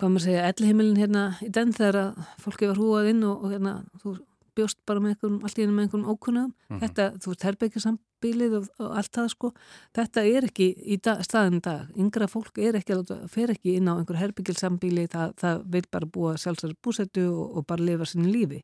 hvað 0.00 0.14
maður 0.14 0.24
segja, 0.26 0.46
ellihimilin 0.50 1.02
hérna 1.02 1.26
í 1.44 1.50
den 1.54 1.74
þegar 1.76 2.00
að 2.02 2.24
fólki 2.42 2.70
var 2.70 2.80
húað 2.80 3.10
inn 3.12 3.22
og, 3.26 3.44
og 3.44 3.54
hérna, 3.54 3.76
þú 4.02 4.16
bjóst 4.56 4.80
bara 4.88 5.02
með 5.02 5.14
einhverjum, 5.14 5.36
allt 5.44 5.58
í 5.58 5.64
einu 5.64 5.74
með 5.76 5.86
einhverjum 5.86 6.10
ókunnum. 6.12 6.50
Mhm. 6.70 6.80
Þetta, 6.82 7.06
þú 7.22 7.34
ert 7.34 7.46
herbyggjarsambílið 7.46 8.56
og, 8.58 8.68
og 8.80 8.96
allt 9.00 9.12
það 9.18 9.28
sko. 9.34 9.52
Þetta 9.98 10.26
er 10.32 10.48
ekki 10.48 10.68
í 10.76 10.98
dag, 11.02 11.22
staðin 11.26 11.62
dag. 11.64 11.92
Yngra 11.96 12.28
fólk 12.32 12.58
er 12.58 12.80
ekki, 12.80 12.96
að 12.96 13.28
fer 13.32 13.54
ekki 13.54 13.76
inn 13.76 13.92
á 13.92 13.94
einhver 13.94 14.20
herbyggjarsambíli, 14.22 15.06
það, 15.12 15.36
það 15.42 15.64
vil 15.76 15.86
bara 15.92 16.10
búa 16.16 16.34
sjálfsæri 16.40 16.78
búsettu 16.82 17.28
og, 17.30 17.56
og 17.60 17.66
bara 17.66 17.86
lifa 17.86 18.08
sinni 18.08 18.32
lífi. 18.32 18.62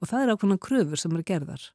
Og 0.00 0.08
það 0.08 0.24
er 0.24 0.34
ákveðna 0.36 0.62
kröfur 0.62 1.00
sem 1.00 1.14
eru 1.14 1.26
gerðar 1.26 1.70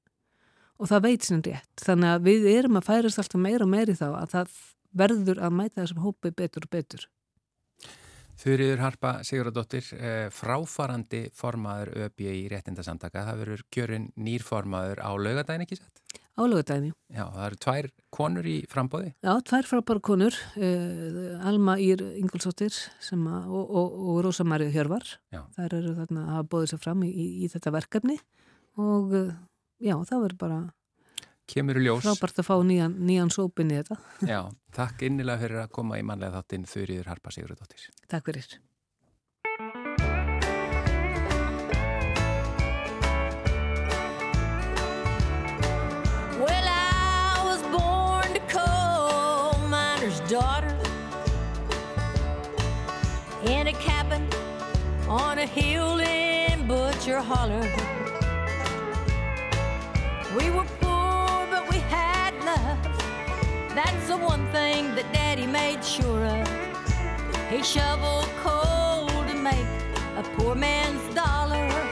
og 0.77 0.89
það 0.91 1.05
veit 1.07 1.25
sinni 1.25 1.51
rétt. 1.51 1.83
Þannig 1.83 2.13
að 2.13 2.25
við 2.27 2.49
erum 2.53 2.79
að 2.79 2.89
færast 2.91 3.21
alltaf 3.21 3.41
meira 3.41 3.65
og 3.65 3.71
meiri 3.71 3.95
þá 3.97 4.07
að 4.11 4.33
það 4.35 4.57
verður 4.97 5.41
að 5.43 5.55
mæta 5.57 5.81
þessum 5.81 6.03
hópi 6.05 6.33
betur 6.37 6.67
og 6.67 6.73
betur. 6.73 7.07
Þurriður 8.37 8.83
Harpa 8.83 9.11
Siguradóttir, 9.25 9.87
eh, 9.97 10.27
fráfarandi 10.29 11.23
formaður 11.33 11.93
ÖB 12.05 12.25
í 12.29 12.43
réttindasamtaka, 12.51 13.25
það 13.25 13.39
verður 13.41 13.63
kjörin 13.73 14.11
nýrformaður 14.15 15.01
á 15.01 15.11
laugadaginn 15.17 15.65
ekki 15.65 15.79
sett? 15.79 16.21
Álögadæni. 16.37 16.91
Já, 17.09 17.23
það 17.33 17.45
eru 17.47 17.57
tvær 17.65 17.87
konur 18.13 18.45
í 18.45 18.57
frambóði. 18.69 19.09
Já, 19.25 19.31
tvær 19.41 19.65
frábæra 19.65 20.01
konur, 20.05 20.35
uh, 20.61 21.47
Alma 21.49 21.79
Ír 21.81 22.03
Ingolsóttir 22.19 22.75
og, 23.09 23.63
og, 23.65 23.95
og 23.97 24.19
Rósa 24.27 24.45
Marja 24.45 24.69
Hjörvar. 24.69 25.17
Já. 25.33 25.41
Þær 25.57 25.77
eru 25.79 25.95
þarna 25.97 26.25
að 26.27 26.33
hafa 26.35 26.49
bóðið 26.51 26.73
sér 26.73 26.83
fram 26.83 27.01
í, 27.07 27.09
í, 27.09 27.27
í 27.41 27.49
þetta 27.49 27.73
verkefni 27.73 28.19
og 28.77 29.17
uh, 29.17 29.33
já, 29.81 29.95
það 29.97 30.27
verður 30.27 30.41
bara 30.45 30.59
Kemur 31.47 31.79
í 31.79 31.85
ljós. 31.85 32.03
frábært 32.03 32.41
að 32.43 32.47
fá 32.49 32.55
nýjan, 32.67 32.95
nýjan 33.07 33.31
sópin 33.31 33.71
í 33.71 33.77
þetta. 33.79 33.97
Já, 34.33 34.41
takk 34.75 35.05
innilega 35.07 35.45
fyrir 35.45 35.63
að 35.63 35.71
koma 35.79 35.99
í 35.99 36.03
manlega 36.07 36.41
þáttinn 36.41 36.67
Þurriður 36.67 37.11
Harpa 37.13 37.31
Siguradóttir. 37.35 37.87
Takk 38.11 38.27
fyrir. 38.27 38.57
Well, 46.39 46.67
I 46.67 47.41
was 47.43 47.61
born 47.75 48.33
to 48.33 48.41
coal 48.47 49.57
miner's 49.69 50.19
daughter 50.29 50.75
in 53.45 53.67
a 53.67 53.73
cabin 53.73 54.27
on 55.07 55.39
a 55.39 55.45
hill 55.45 55.99
in 55.99 56.67
Butcher 56.67 57.19
Holler. 57.19 57.65
We 60.37 60.49
were 60.51 60.65
That's 63.77 64.07
the 64.07 64.17
one 64.17 64.43
thing 64.51 64.95
that 64.95 65.05
Daddy 65.13 65.45
made 65.45 65.85
sure 65.85 66.25
of. 66.25 66.47
He 67.51 67.61
shoveled 67.61 68.25
coal 68.41 69.05
to 69.05 69.35
make 69.35 69.67
a 70.17 70.23
poor 70.35 70.55
man's 70.55 71.13
dollar. 71.13 71.86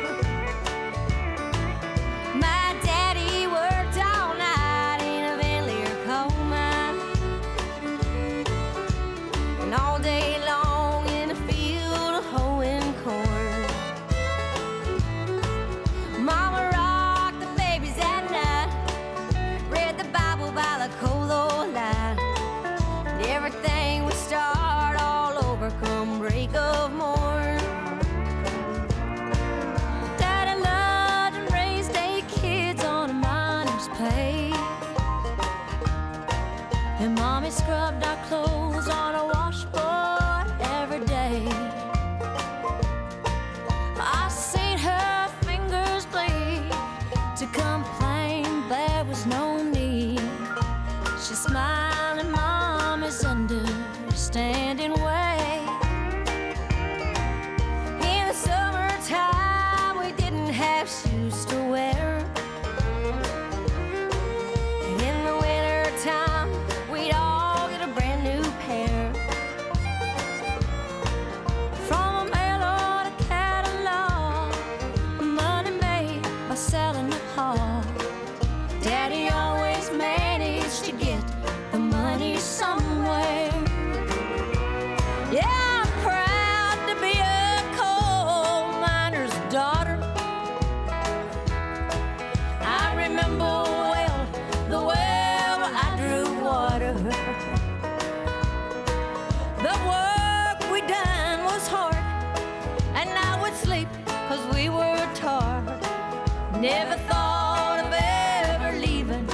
Never 106.65 106.97
thought 107.08 107.80
of 107.86 107.93
ever 107.93 108.80
leaving, 108.80 109.28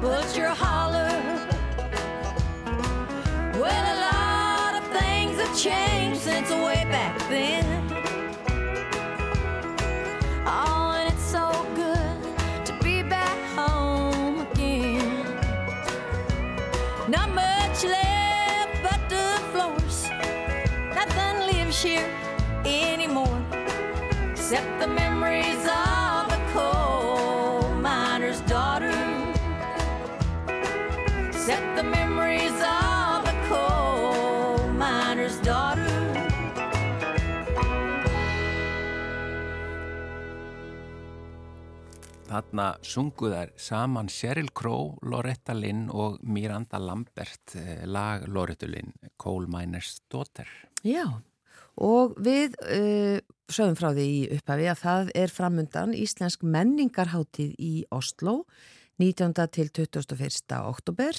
but 0.00 0.36
you're 0.36 0.54
holler. 0.54 1.20
Well, 3.60 3.86
a 3.94 3.98
lot 4.08 4.74
of 4.80 4.84
things 4.96 5.40
have 5.40 5.58
changed 5.58 6.20
since 6.20 6.48
way 6.50 6.86
back 6.88 7.18
then. 7.28 7.64
Oh, 10.46 10.94
and 10.96 11.12
it's 11.12 11.24
so 11.24 11.50
good 11.74 12.66
to 12.66 12.72
be 12.84 13.02
back 13.02 13.38
home 13.58 14.46
again. 14.52 15.26
Not 17.08 17.30
much 17.34 17.82
left 17.82 18.80
but 18.84 19.00
the 19.08 19.26
floors. 19.50 20.08
Nothing 20.94 21.36
lives 21.52 21.82
here 21.82 22.08
anymore 22.64 23.42
except 24.30 24.78
the 24.78 24.86
memories 24.86 25.09
Þarna 42.30 42.66
sungu 42.86 43.32
þær 43.32 43.48
saman 43.58 44.08
Sheryl 44.12 44.52
Crow, 44.54 44.92
Loretta 45.02 45.54
Lynn 45.56 45.88
og 45.90 46.20
Miranda 46.22 46.78
Lambert 46.78 47.56
eh, 47.58 47.82
lag 47.90 48.28
Loretta 48.30 48.68
Lynn, 48.70 48.92
Coal 49.18 49.48
Miner's 49.50 49.96
Daughter. 50.12 50.46
Já, 50.86 51.08
og 51.82 52.14
við 52.22 52.54
uh, 52.62 53.18
sögum 53.50 53.74
frá 53.78 53.90
því 53.96 54.06
í 54.06 54.20
upphafi 54.36 54.68
að 54.70 54.82
það 54.84 55.12
er 55.24 55.34
framundan 55.34 55.96
Íslensk 55.98 56.46
menningarháttíð 56.46 57.56
í 57.58 57.72
Oslo 57.90 58.44
19. 59.02 59.34
til 59.50 59.72
21. 59.74 60.54
oktober 60.60 61.18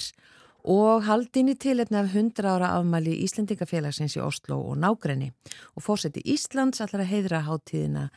og 0.72 1.02
haldin 1.04 1.50
í 1.52 1.58
tilefni 1.58 1.98
af 1.98 2.12
100 2.14 2.46
ára 2.46 2.72
afmæli 2.78 3.18
Íslendingafélagsins 3.26 4.16
í 4.16 4.22
Oslo 4.24 4.62
og 4.70 4.78
nágrenni 4.80 5.32
og 5.74 5.84
fórseti 5.84 6.22
Íslands 6.24 6.80
allar 6.80 7.04
að 7.04 7.12
heiðra 7.12 7.42
háttíðina 7.50 8.08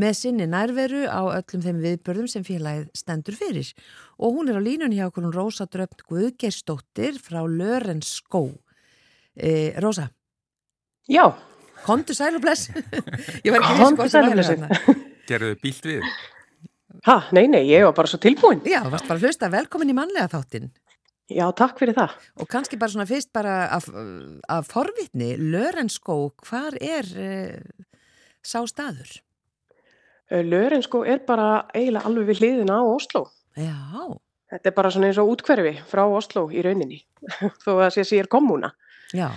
með 0.00 0.14
sinni 0.16 0.46
nærveru 0.48 1.02
á 1.10 1.20
öllum 1.40 1.62
þeim 1.64 1.80
viðbörðum 1.84 2.28
sem 2.30 2.44
félagið 2.46 2.88
stendur 2.96 3.36
fyrir 3.38 3.70
og 4.18 4.38
hún 4.38 4.50
er 4.52 4.58
á 4.58 4.62
línunni 4.64 4.98
hjá 5.00 5.06
okkur 5.10 5.26
hún 5.28 5.34
Rósa 5.36 5.66
Dröfn 5.68 6.02
Guðgeistóttir 6.08 7.18
frá 7.22 7.40
Lörens 7.44 8.10
Skó. 8.20 8.46
Eh, 9.36 9.76
Rósa, 9.82 10.08
Já, 11.10 11.24
Kondu 11.86 12.12
sæl 12.14 12.34
og 12.36 12.42
bless. 12.44 12.68
Ég 13.44 13.50
var 13.54 13.62
ekki 13.62 13.72
vissi 13.72 13.84
Komdu 13.84 14.02
hvort 14.02 14.12
sæl 14.12 14.20
það 14.20 14.26
og 14.26 14.34
væri 14.34 14.36
blessuð. 14.36 14.60
þarna. 14.66 14.98
Gerðu 15.30 15.48
þið 15.54 15.62
bílt 15.64 15.88
við? 15.88 16.10
ha, 17.06 17.14
nei, 17.32 17.46
nei, 17.48 17.62
ég 17.70 17.84
var 17.86 17.94
bara 17.96 18.10
svo 18.10 18.18
tilbúin. 18.20 18.60
Já, 18.68 18.82
varst 18.92 19.06
bara 19.08 19.16
að 19.20 19.24
hlusta 19.24 19.48
velkomin 19.52 19.92
í 19.92 19.96
mannlega 19.96 20.28
þáttin 20.34 20.66
Já, 21.30 21.44
takk 21.56 21.78
fyrir 21.78 21.94
það. 21.96 22.16
og 22.42 22.48
kannski 22.50 22.76
bara 22.76 22.90
svona 22.92 23.06
fyrst 23.06 23.30
bara 23.32 23.54
af, 23.76 23.86
af 24.50 24.66
forvitni, 24.68 25.30
Lörenskó, 25.38 26.16
hvar 26.48 26.74
er 26.82 27.06
uh, 27.14 27.84
sá 28.42 28.58
staður? 28.66 29.12
Lören 30.30 30.82
sko 30.82 31.02
er 31.04 31.18
bara 31.26 31.66
eiginlega 31.74 32.06
alveg 32.06 32.28
við 32.30 32.40
hliðina 32.42 32.76
á 32.78 32.84
Oslo. 32.86 33.24
Já, 33.58 33.74
Þetta 34.50 34.66
er 34.66 34.74
bara 34.74 34.90
svona 34.90 35.06
eins 35.10 35.18
og 35.22 35.28
útkverfi 35.30 35.72
frá 35.86 36.02
Oslo 36.10 36.48
í 36.50 36.62
rauninni, 36.66 37.00
þó 37.64 37.76
að 37.84 37.90
sé 37.98 38.04
sér 38.08 38.26
kommuna. 38.30 38.72
já. 39.14 39.28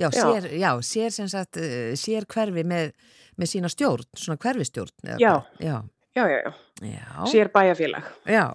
Já, 0.00 0.08
Já. 0.08 0.22
sér, 0.24 0.46
já, 0.56 0.70
sér 0.82 1.10
sem 1.12 1.28
sagt, 1.28 1.56
uh, 1.60 1.92
sér 2.00 2.24
hverfi 2.26 2.62
með, 2.64 2.94
með 3.36 3.50
sína 3.50 3.68
stjórn, 3.68 4.06
svona 4.16 4.38
hverfistjórn. 4.40 4.94
Já. 5.04 5.18
Já, 5.20 5.34
Já, 5.60 6.24
já, 6.28 6.38
já, 6.40 6.52
já, 6.88 7.26
sér 7.28 7.50
bæjafélag. 7.52 8.08
já. 8.26 8.46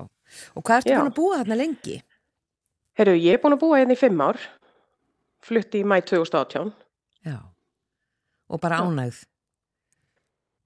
Og 0.58 0.64
hvað 0.66 0.82
ertu 0.82 0.92
Já. 0.92 0.98
búin 1.00 1.12
að 1.12 1.16
búa 1.16 1.38
þarna 1.40 1.56
lengi? 1.62 2.00
Herru, 2.98 3.14
ég 3.16 3.38
er 3.38 3.42
búin 3.42 3.54
að 3.56 3.62
búa 3.62 3.78
hérna 3.80 3.94
í 3.96 4.00
fimm 4.02 4.22
ár, 4.26 4.38
flutti 5.46 5.80
í 5.82 5.86
mæ 5.88 6.02
2018, 6.02 6.74
Já. 7.26 7.38
Og 8.50 8.60
bara 8.60 8.82
Já. 8.82 8.90
ánægð. 8.90 9.22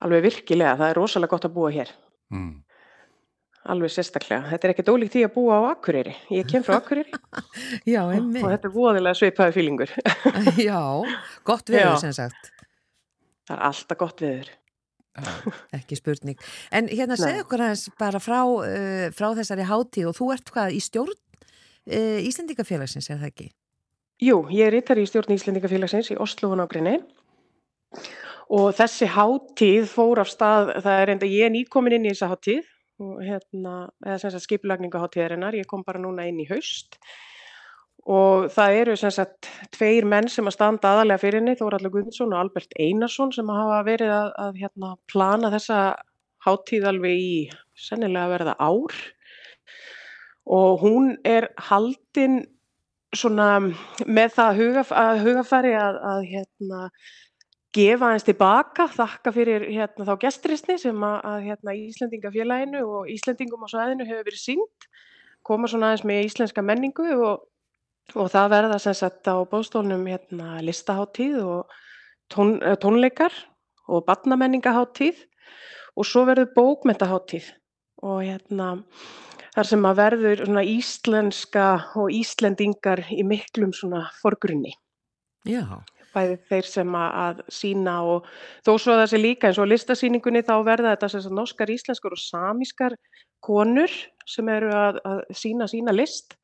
Alveg 0.06 0.26
virkilega, 0.28 0.76
það 0.80 0.92
er 0.92 1.00
rosalega 1.00 1.34
gott 1.36 1.48
að 1.48 1.56
búa 1.56 1.72
hér. 1.74 1.92
Mm. 2.34 2.54
Alveg 3.72 3.94
sérstaklega. 3.94 4.48
Þetta 4.50 4.68
er 4.68 4.74
ekkert 4.74 4.90
ólíkt 4.90 5.14
því 5.14 5.26
að 5.28 5.34
búa 5.36 5.60
á 5.62 5.62
Akureyri. 5.76 6.16
Ég 6.34 6.48
kem 6.50 6.64
frá 6.66 6.80
Akureyri 6.80 7.14
Já, 7.94 8.02
og 8.08 8.32
þetta 8.40 8.70
er 8.70 8.74
voðilega 8.74 9.20
svipaði 9.20 9.56
fílingur. 9.60 9.94
Já, 10.70 10.82
gott 11.46 11.70
veður 11.70 11.94
Já. 11.94 12.02
sem 12.08 12.16
sagt. 12.18 12.50
Það 13.46 13.56
er 13.58 13.64
alltaf 13.70 14.02
gott 14.02 14.26
viður. 14.26 14.52
Ekki 15.76 15.98
spurning. 16.00 16.42
En 16.72 16.88
hérna 16.90 17.18
Nei. 17.18 17.22
segðu 17.22 17.44
okkur 17.44 17.66
aðeins 17.68 17.88
bara 18.00 18.22
frá, 18.24 18.40
uh, 18.48 19.08
frá 19.14 19.28
þessari 19.38 19.68
hátíð 19.68 20.10
og 20.10 20.18
þú 20.18 20.30
ert 20.38 20.54
hvað 20.56 20.78
í 20.78 20.82
stjórn 20.82 21.14
uh, 21.14 22.20
Íslendingafélagsins, 22.24 23.12
er 23.12 23.20
það 23.20 23.34
ekki? 23.34 23.50
Jú, 24.22 24.38
ég 24.54 24.70
er 24.70 24.78
rittar 24.78 25.02
í 25.02 25.06
stjórn 25.10 25.36
Íslendingafélagsins 25.36 26.14
í 26.16 26.18
Oslo 26.22 26.54
og 26.54 26.62
nágrinni 26.62 27.02
og 28.52 28.70
þessi 28.76 29.08
hátíð 29.08 29.88
fór 29.88 30.22
af 30.24 30.30
stað, 30.32 30.76
það 30.84 31.02
er 31.02 31.12
enda 31.14 31.32
ég 31.32 31.48
er 31.48 31.54
nýkomin 31.54 31.96
inn 31.98 32.08
í 32.10 32.14
þessa 32.14 32.32
hátíð 32.34 32.70
og 33.02 33.22
hérna, 33.26 33.76
eða 34.06 34.18
sem 34.22 34.34
sagt 34.34 34.46
skipulagningu 34.46 35.00
hátíðarinnar, 35.02 35.58
ég 35.58 35.70
kom 35.70 35.86
bara 35.88 36.02
núna 36.02 36.28
inn 36.30 36.42
í 36.44 36.48
haust. 36.50 37.00
Og 38.12 38.48
það 38.54 38.78
eru 38.82 38.96
sem 38.98 39.14
sagt 39.14 39.50
tveir 39.76 40.08
menn 40.10 40.30
sem 40.30 40.48
að 40.50 40.56
standa 40.56 40.92
aðalega 40.96 41.22
fyrir 41.22 41.42
henni, 41.42 41.58
Þóraldur 41.58 41.94
Guðmundsson 41.94 42.34
og 42.34 42.40
Albert 42.42 42.78
Einarsson 42.82 43.34
sem 43.36 43.50
hafa 43.54 43.82
verið 43.86 44.14
að, 44.16 44.30
að 44.46 44.62
hérna, 44.64 44.94
plana 45.12 45.52
þessa 45.54 45.82
hátíð 46.46 46.88
alveg 46.90 47.22
í 47.22 47.36
sennilega 47.78 48.26
að 48.26 48.34
verða 48.36 48.56
ár. 48.58 49.02
Og 50.52 50.82
hún 50.82 51.14
er 51.30 51.52
haldin 51.70 52.42
svona 53.16 53.50
með 54.08 54.38
það 54.38 54.62
hugaf, 54.62 54.96
að 54.98 55.26
hugafæri 55.28 55.76
að, 55.78 56.02
að 56.12 56.26
hérna, 56.32 56.82
gefa 57.76 58.10
aðeins 58.10 58.26
tilbaka, 58.28 58.88
þakka 58.92 59.32
fyrir 59.36 59.66
hérna, 59.70 60.08
þá 60.08 60.16
gestrisni 60.26 60.78
sem 60.82 61.06
að, 61.08 61.38
hérna, 61.46 61.76
Íslendingafélaginu 61.78 62.82
og 62.84 63.12
Íslendingum 63.12 63.64
á 63.64 63.68
svæðinu 63.72 64.08
hefur 64.10 64.28
verið 64.28 64.42
sínt, 64.42 64.90
koma 65.48 65.70
svona 65.72 65.92
aðeins 65.92 66.06
með 66.08 66.28
íslenska 66.28 66.66
menningu 66.66 67.08
og, 67.16 67.48
og 68.16 68.28
það 68.34 68.52
verða 68.56 68.82
sem 68.84 68.98
sagt 68.98 69.32
á 69.32 69.40
bóðstólnum 69.48 70.04
hérna, 70.10 70.60
listaháttíð 70.66 71.40
og 71.46 71.80
tón, 72.32 72.58
eh, 72.60 72.76
tónleikar 72.76 73.36
og 73.88 74.06
barnamenningaháttíð 74.10 75.26
og 75.96 76.08
svo 76.08 76.26
verður 76.28 76.52
bókmentaháttíð 76.56 77.52
og 78.04 78.22
hérna 78.26 78.74
þar 79.56 79.68
sem 79.68 79.88
að 79.88 79.98
verður 80.00 80.44
svona 80.46 80.64
íslenska 80.68 81.66
og 82.00 82.14
íslendingar 82.16 83.04
í 83.12 83.24
miklum 83.28 83.74
svona 83.76 84.06
forgrunni. 84.22 84.74
Já. 85.48 85.82
Bæði 86.12 86.38
þeir 86.50 86.68
sem 86.68 86.96
að, 86.98 87.44
sína 87.48 87.96
og 88.04 88.28
þó 88.66 88.74
svo 88.76 88.96
að 88.96 89.04
það 89.04 89.12
sé 89.12 89.22
líka 89.22 89.48
eins 89.50 89.62
og 89.62 89.70
listasýningunni 89.72 90.44
þá 90.48 90.56
verða 90.68 90.96
þetta 90.96 91.12
sem 91.14 91.38
norskar, 91.38 91.72
íslenskar 91.72 92.18
og 92.18 92.20
samískar 92.20 92.98
konur 93.42 93.94
sem 94.28 94.50
eru 94.52 94.74
að, 94.76 95.00
að 95.08 95.24
sína 95.34 95.70
sína 95.72 95.96
list 95.96 96.36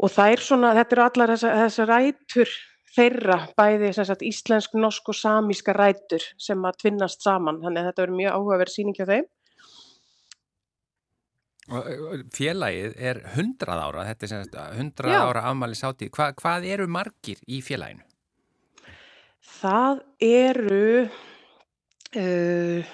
og 0.00 0.12
þær 0.12 0.42
svona, 0.44 0.72
þetta 0.76 0.96
eru 0.96 1.04
allar 1.06 1.34
þessar 1.34 1.60
þessa 1.62 1.86
rætur 1.90 2.56
þeirra, 2.96 3.38
bæði 3.56 3.92
sagt 3.96 4.24
íslensk, 4.24 4.76
norsk 4.80 5.10
og 5.12 5.18
samíska 5.18 5.74
rætur 5.76 6.24
sem 6.40 6.62
að 6.64 6.80
tvinnast 6.82 7.24
saman, 7.24 7.60
þannig 7.64 7.82
að 7.82 7.90
þetta 7.90 8.04
verður 8.04 8.20
mjög 8.20 8.36
áhugaverð 8.38 8.72
sýning 8.72 8.96
hjá 8.96 9.08
þeim. 9.10 9.28
Og 11.66 12.20
Félagið 12.30 12.92
er 13.02 13.20
100 13.34 13.72
ára, 13.74 14.04
þetta 14.06 14.26
er 14.26 14.30
sem 14.30 14.44
sagt 14.44 14.58
100 14.78 15.10
Já. 15.10 15.18
ára 15.26 15.48
afmæli 15.50 15.78
sátíð. 15.78 16.12
Hva, 16.14 16.30
hvað 16.38 16.68
eru 16.76 16.86
margir 16.86 17.40
í 17.50 17.58
félaginu? 17.64 18.06
Það 19.46 20.00
eru 20.26 21.08
uh, 22.16 22.90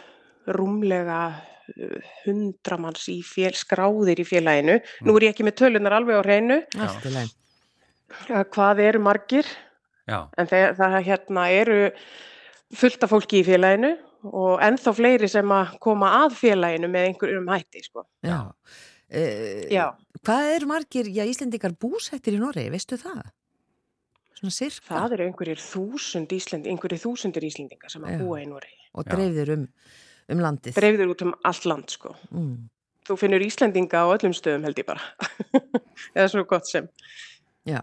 rúmlega 0.57 1.21
uh, 1.33 2.11
100 2.27 2.79
manns 2.83 3.07
í 3.13 3.19
fél, 3.27 3.53
skráðir 3.57 4.23
í 4.23 4.27
félaginu. 4.29 4.79
Nú 5.07 5.17
er 5.19 5.29
ég 5.29 5.35
ekki 5.35 5.47
með 5.47 5.59
tölunar 5.63 5.97
alveg 5.99 6.21
á 6.21 6.23
hreinu 6.27 6.61
Allt 6.79 7.09
í 7.09 7.15
leið. 7.17 7.35
uh, 8.31 8.45
hvað 8.53 8.85
eru 8.89 9.03
margir, 9.09 9.49
Já, 10.11 10.19
en 10.37 10.49
það, 10.51 10.65
það 10.81 10.97
hérna 11.07 11.49
eru 11.55 11.77
fullt 12.75 13.05
af 13.07 13.13
fólki 13.13 13.43
í 13.43 13.47
félaginu 13.47 13.93
og 14.33 14.63
ennþá 14.63 14.93
fleiri 14.95 15.29
sem 15.31 15.51
að 15.55 15.77
koma 15.83 16.09
að 16.23 16.37
félaginu 16.41 16.89
með 16.91 17.09
einhverjum 17.11 17.49
hætti. 17.53 17.83
Sko. 17.89 18.07
Já. 18.27 18.39
Uh, 19.13 19.67
Já, 19.73 19.87
Hvað 20.23 20.49
eru 20.55 20.67
margir, 20.71 21.09
já, 21.11 21.25
Íslendingar 21.27 21.73
búsettir 21.83 22.37
í 22.37 22.39
Noregi, 22.39 22.71
veistu 22.71 22.95
það? 23.01 23.25
Svona 24.43 24.55
sirka. 24.57 24.91
það 24.91 25.13
eru 25.17 25.27
einhverjir 25.29 25.61
þúsund 25.63 26.33
Íslend, 26.35 26.67
einhverjir 26.67 26.99
þúsundir 27.05 27.47
Íslendinga 27.47 27.91
sem 27.93 28.03
að 28.03 28.25
búa 28.25 28.41
í 28.43 28.47
Noregi. 28.51 28.89
Og 28.99 29.07
dreifðir 29.07 29.53
um, 29.55 29.67
um 30.35 30.43
landið. 30.43 30.75
Dreifður 30.77 31.13
út 31.15 31.23
um 31.29 31.35
allt 31.47 31.69
land, 31.71 31.95
sko. 31.95 32.17
Mm. 32.35 32.57
Þú 33.07 33.19
finnur 33.23 33.45
Íslendinga 33.47 34.03
á 34.03 34.07
öllum 34.11 34.35
stöðum 34.35 34.67
held 34.67 34.83
ég 34.83 34.89
bara. 34.89 35.07
Eða 36.17 36.27
svo 36.35 36.45
gott 36.51 36.67
sem. 36.67 36.91
Já, 37.63 37.79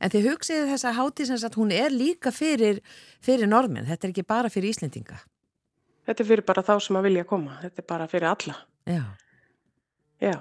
en 0.00 0.12
þið 0.14 0.30
hugsið 0.30 0.70
þessa 0.72 0.94
hátíð 0.96 1.28
sem 1.28 1.40
sagt, 1.44 1.60
hún 1.60 1.74
er 1.76 1.92
líka 1.92 2.32
fyrir, 2.32 2.80
fyrir 3.20 3.50
normin, 3.50 3.84
þetta 3.84 4.08
er 4.08 4.14
ekki 4.14 4.24
bara 4.24 4.48
fyrir 4.52 4.72
Íslendinga. 4.72 5.20
Þetta 6.08 6.24
er 6.24 6.30
fyrir 6.32 6.46
bara 6.48 6.64
þá 6.64 6.78
sem 6.80 6.96
að 6.96 7.10
vilja 7.10 7.28
koma. 7.28 7.58
Þetta 7.60 7.84
er 7.84 7.88
bara 7.92 8.08
fyrir 8.08 8.30
alla. 8.32 8.56
Já, 8.88 9.02
Já. 10.18 10.34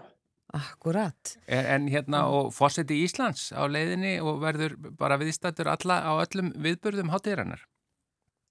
Akkurat. 0.55 1.35
En, 1.47 1.65
en 1.65 1.87
hérna 1.91 2.23
og 2.31 2.53
fórseti 2.55 3.01
Íslands 3.03 3.49
á 3.51 3.67
leiðinni 3.67 4.17
og 4.23 4.39
verður 4.43 4.77
bara 4.99 5.19
viðstættur 5.19 5.69
alla 5.71 5.99
á 6.03 6.11
öllum 6.23 6.53
viðburðum 6.63 7.11
hátíðrannar. 7.11 7.65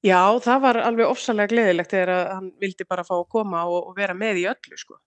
Já, 0.05 0.21
það 0.45 0.63
var 0.63 0.79
alveg 0.85 1.11
ofsalega 1.11 1.51
gleðilegt 1.55 1.93
þegar 1.95 2.13
að 2.13 2.25
hann 2.35 2.49
vildi 2.63 2.87
bara 2.87 3.05
fá 3.07 3.15
að 3.17 3.29
koma 3.33 3.65
og, 3.67 3.91
og 3.91 3.97
vera 3.97 4.15
með 4.15 4.43
í 4.43 4.49
öllu, 4.53 4.79
sko. 4.79 4.99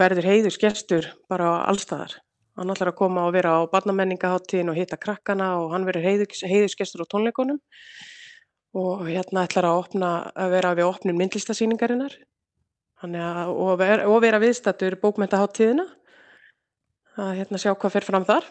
Verður 0.00 0.28
heiðusgestur 0.30 1.10
bara 1.30 1.52
á 1.52 1.68
allstaðar. 1.70 2.16
Hann 2.56 2.72
ætlar 2.72 2.92
að 2.92 2.98
koma 2.98 3.26
og 3.28 3.36
vera 3.36 3.52
á 3.60 3.70
barnamenningaháttíðin 3.72 4.72
og 4.72 4.80
hitta 4.80 4.98
krakkana 5.00 5.54
og 5.60 5.70
hann 5.76 5.86
verður 5.88 6.08
heiðus, 6.08 6.42
heiðusgestur 6.44 7.04
á 7.04 7.12
tónleikunum 7.12 7.60
og 8.76 9.04
hérna 9.06 9.44
ætlar 9.46 9.68
að, 9.68 9.78
opna, 9.84 10.10
að 10.32 10.54
vera 10.56 10.74
við 10.76 10.88
opnum 10.88 11.18
myndlistasýningarinnar 11.20 12.16
að, 13.02 13.50
og, 13.50 13.72
vera, 13.80 14.06
og 14.08 14.22
vera 14.22 14.40
viðstættur 14.42 14.96
bókmentaháttíðina 15.02 15.86
að 17.20 17.34
hérna 17.40 17.60
sjá 17.60 17.72
hvað 17.74 17.96
fer 17.96 18.06
fram 18.06 18.26
þar. 18.28 18.48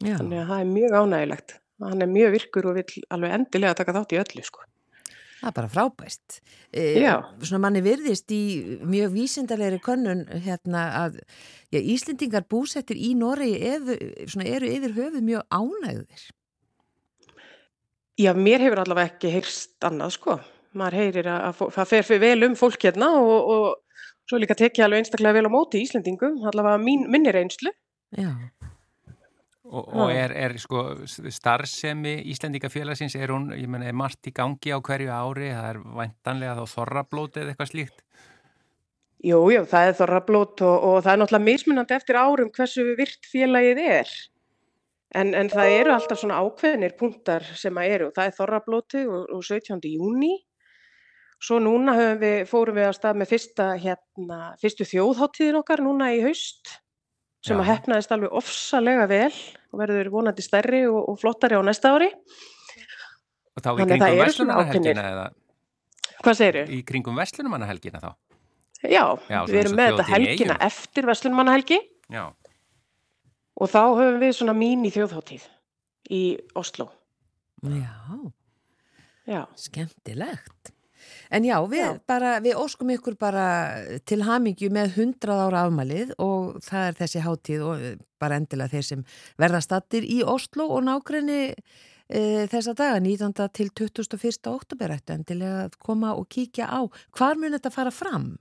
Já, 0.00 0.16
Þannig 0.20 0.40
að 0.42 0.50
það 0.50 0.62
er 0.62 0.72
mjög 0.72 0.96
ánægilegt. 1.02 1.54
Hann 1.84 2.02
er 2.02 2.10
mjög 2.10 2.34
virkur 2.34 2.70
og 2.70 2.78
vill 2.80 3.04
alveg 3.14 3.36
endilega 3.36 3.78
taka 3.78 3.94
þátt 3.94 4.14
í 4.14 4.20
öllu, 4.22 4.44
sko. 4.46 4.64
það 5.38 5.50
er 5.50 5.56
bara 5.58 5.70
frábæst. 5.70 6.40
E. 6.74 6.86
Svona 7.42 7.60
manni 7.62 7.82
virðist 7.84 8.32
í 8.34 8.42
mjög 8.82 9.12
vísindarlegri 9.14 9.78
könnun 9.84 10.24
hérna 10.42 10.88
að 11.04 11.20
já, 11.70 11.78
Íslendingar 11.78 12.48
búsettir 12.50 12.98
í 12.98 13.14
Noregi 13.14 13.60
eru 13.62 14.72
yfir 14.72 14.96
höfuð 14.96 15.22
mjög 15.22 15.46
ánægðir. 15.54 16.26
Já, 18.18 18.32
mér 18.34 18.64
hefur 18.66 18.82
allavega 18.82 19.12
ekki 19.12 19.30
heyrst 19.30 19.84
annað, 19.86 20.16
sko. 20.16 20.40
Maður 20.78 20.98
heyrir 20.98 21.28
að, 21.30 21.60
það 21.76 21.90
fer 21.92 22.08
fyrir 22.08 22.24
vel 22.24 22.48
um 22.48 22.56
fólk 22.58 22.82
hérna 22.88 23.12
og, 23.14 23.52
og 23.54 23.68
svo 24.28 24.40
líka 24.40 24.56
tekið 24.58 24.86
alveg 24.86 25.04
einstaklega 25.04 25.38
vel 25.38 25.48
á 25.48 25.52
móti 25.52 25.82
Íslendingum, 25.84 26.40
allavega 26.50 26.80
mín, 26.82 27.06
minni 27.10 27.32
reynslu. 27.34 27.72
Já, 28.16 28.32
Og, 29.68 29.84
og 29.92 30.10
er, 30.16 30.32
er 30.32 30.54
sko 30.56 30.82
starfsemi 31.28 32.14
Íslendingafélagsins, 32.32 33.18
er 33.20 33.34
hún, 33.34 33.50
ég 33.52 33.68
menna, 33.68 33.90
er 33.90 33.96
margt 33.96 34.30
í 34.30 34.32
gangi 34.32 34.72
á 34.72 34.80
hverju 34.80 35.10
ári, 35.12 35.50
það 35.52 35.68
er 35.68 35.80
væntanlega 35.98 36.54
þá 36.56 36.72
þorrablóti 36.72 37.42
eða 37.42 37.52
eitthvað 37.52 37.70
slíkt. 37.74 38.00
Jú, 39.28 39.42
jú, 39.52 39.64
það 39.68 39.90
er 39.90 39.98
þorrablót 39.98 40.64
og, 40.64 40.86
og 40.88 40.96
það 41.02 41.12
er 41.12 41.20
náttúrulega 41.20 41.48
mismunandi 41.50 41.96
eftir 41.98 42.20
árum 42.20 42.52
hversu 42.54 42.86
virt 42.96 43.28
félagið 43.28 43.82
er. 43.84 44.14
En, 45.18 45.34
en 45.36 45.52
það 45.52 45.74
eru 45.74 45.92
alltaf 45.92 46.20
svona 46.22 46.40
ákveðnir 46.40 46.96
punktar 46.96 47.44
sem 47.58 47.80
að 47.80 47.92
eru 47.92 48.08
og 48.08 48.16
það 48.16 48.30
er 48.30 48.36
þorrablóti 48.38 49.04
og, 49.08 49.28
og 49.36 49.44
17. 49.44 49.84
júni. 49.98 50.32
Svo 51.38 51.60
núna 51.62 51.94
höfum 51.94 52.18
við, 52.22 52.36
fórum 52.50 52.74
við 52.80 52.88
að 52.88 52.94
stað 52.98 53.18
með 53.20 53.30
fyrsta, 53.30 53.66
hérna, 53.78 54.38
fyrstu 54.58 54.86
þjóðháttíðin 54.90 55.58
okkar 55.60 55.82
núna 55.84 56.08
í 56.16 56.22
haust 56.24 56.72
sem 57.46 57.54
Já. 57.54 57.62
að 57.62 57.68
hefnaðist 57.70 58.14
alveg 58.16 58.32
ofsalega 58.40 59.04
vel 59.10 59.30
og 59.70 59.78
verður 59.78 60.08
vonandi 60.10 60.42
stærri 60.42 60.80
og, 60.90 60.98
og 61.12 61.20
flottari 61.20 61.54
á 61.54 61.62
næsta 61.62 61.92
ári. 61.94 62.08
Og 63.54 63.62
þá 63.62 63.68
í 63.70 63.76
Þannig 63.78 64.00
kringum 64.02 64.22
Vestlunarhelgina 64.24 65.04
eða 65.12 65.28
Hvað 66.18 66.34
segirðu? 66.40 66.64
í 66.74 66.80
kringum 66.88 67.20
Vestlunumannahelgina 67.22 68.00
þá? 68.02 68.10
Já, 68.82 69.04
Já, 69.30 69.38
við 69.46 69.60
erum 69.60 69.76
með 69.78 69.92
þetta 69.92 70.06
helgina 70.10 70.56
eftir 70.66 71.06
Vestlunmannahelgi. 71.06 71.78
Já, 72.14 72.24
Og 73.58 73.70
þá 73.70 73.80
höfum 73.98 74.18
við 74.22 74.34
svona 74.38 74.54
mín 74.54 74.84
í 74.86 74.90
þjóðháttíð 74.94 75.46
í 76.14 76.22
Oslo. 76.58 76.88
já, 77.62 77.94
Já, 79.28 79.40
skemmtilegt. 79.58 80.70
En 81.34 81.44
já, 81.44 81.56
við, 81.68 81.84
Já. 81.84 81.98
Bara, 82.08 82.32
við 82.44 82.56
óskum 82.60 82.92
ykkur 82.94 83.18
bara 83.20 83.44
til 84.08 84.22
hamingju 84.24 84.70
með 84.74 84.96
100 84.96 85.34
ára 85.34 85.66
afmælið 85.66 86.14
og 86.24 86.58
það 86.64 86.86
er 86.86 86.98
þessi 87.02 87.24
hátíð 87.26 87.66
og 87.68 87.84
eh, 87.84 88.00
bara 88.18 88.40
endilega 88.40 88.72
þeir 88.72 88.88
sem 88.88 89.04
verða 89.38 89.62
stattir 89.64 90.08
í 90.08 90.22
Oslo 90.26 90.66
og 90.74 90.82
nákrenni 90.88 91.42
e, 91.52 92.20
þessa 92.50 92.74
daga 92.74 92.98
19. 92.98 93.36
til 93.54 93.70
21. 93.70 94.40
oktober 94.50 94.96
ættu 94.96 95.14
endilega 95.14 95.68
að 95.68 95.78
koma 95.78 96.16
og 96.18 96.26
kíkja 96.32 96.66
á. 96.66 96.80
Hvar 97.14 97.38
mun 97.38 97.54
þetta 97.54 97.70
fara 97.70 97.94
fram? 97.94 98.32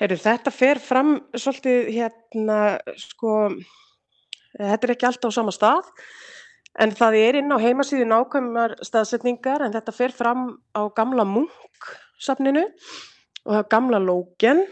heyrðu, 0.00 0.18
þetta 0.24 0.52
fer 0.54 0.80
fram 0.82 1.16
svolítið 1.34 1.90
hérna, 1.94 2.60
sko, 3.00 3.34
þetta 4.58 4.88
er 4.88 4.94
ekki 4.94 5.08
alltaf 5.08 5.34
á 5.34 5.36
sama 5.38 5.54
stað, 5.54 5.90
en 6.80 6.94
það 6.94 7.18
er 7.20 7.38
inn 7.40 7.54
á 7.54 7.58
heimasíðu 7.62 8.06
nákvæmar 8.10 8.76
staðsetningar, 8.84 9.64
en 9.64 9.74
þetta 9.74 9.94
fer 9.94 10.14
fram 10.14 10.46
á 10.74 10.82
gamla 10.96 11.26
Munk-safninu 11.28 12.66
og 13.44 13.70
gamla 13.70 14.00
Lógen 14.02 14.64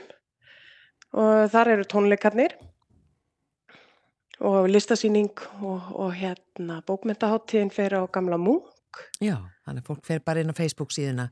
og 1.13 1.49
þar 1.53 1.75
eru 1.75 1.89
tónleikarnir 1.89 2.55
og 4.43 4.71
listasýning 4.73 5.35
og, 5.63 5.91
og 5.95 6.15
hérna 6.19 6.81
bókmentaháttíðin 6.89 7.71
fer 7.75 7.95
á 7.95 8.03
gamla 8.11 8.41
Munk. 8.41 8.73
Já, 9.23 9.37
þannig 9.67 9.85
að 9.85 9.93
fólk 9.93 10.09
fer 10.09 10.25
bara 10.25 10.43
inn 10.43 10.51
á 10.51 10.57
Facebook 10.57 10.91
síðuna. 10.93 11.31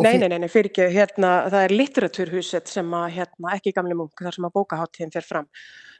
Nei, 0.00 0.16
nei, 0.16 0.28
nei, 0.30 0.38
nei, 0.40 0.48
fyrir 0.48 0.70
ekki, 0.70 0.86
hérna, 0.94 1.30
það 1.52 1.64
er 1.66 1.74
litteratúrhúset 1.74 2.70
sem 2.72 2.94
að, 2.96 3.08
hérna, 3.18 3.52
ekki 3.58 3.74
gamli 3.76 3.96
munk, 3.98 4.16
þar 4.16 4.36
sem 4.38 4.46
að 4.48 4.54
bókaháttíðin 4.54 5.12
fer 5.12 5.26
fram. 5.28 5.48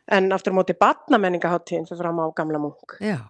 En 0.08 0.32
aftur 0.32 0.54
á 0.56 0.58
móti 0.58 0.76
batnamenningaháttíðin 0.78 1.88
fer 1.88 2.00
fram 2.00 2.22
á 2.22 2.26
gamla 2.36 2.60
munk. 2.62 2.96
Já, 3.04 3.20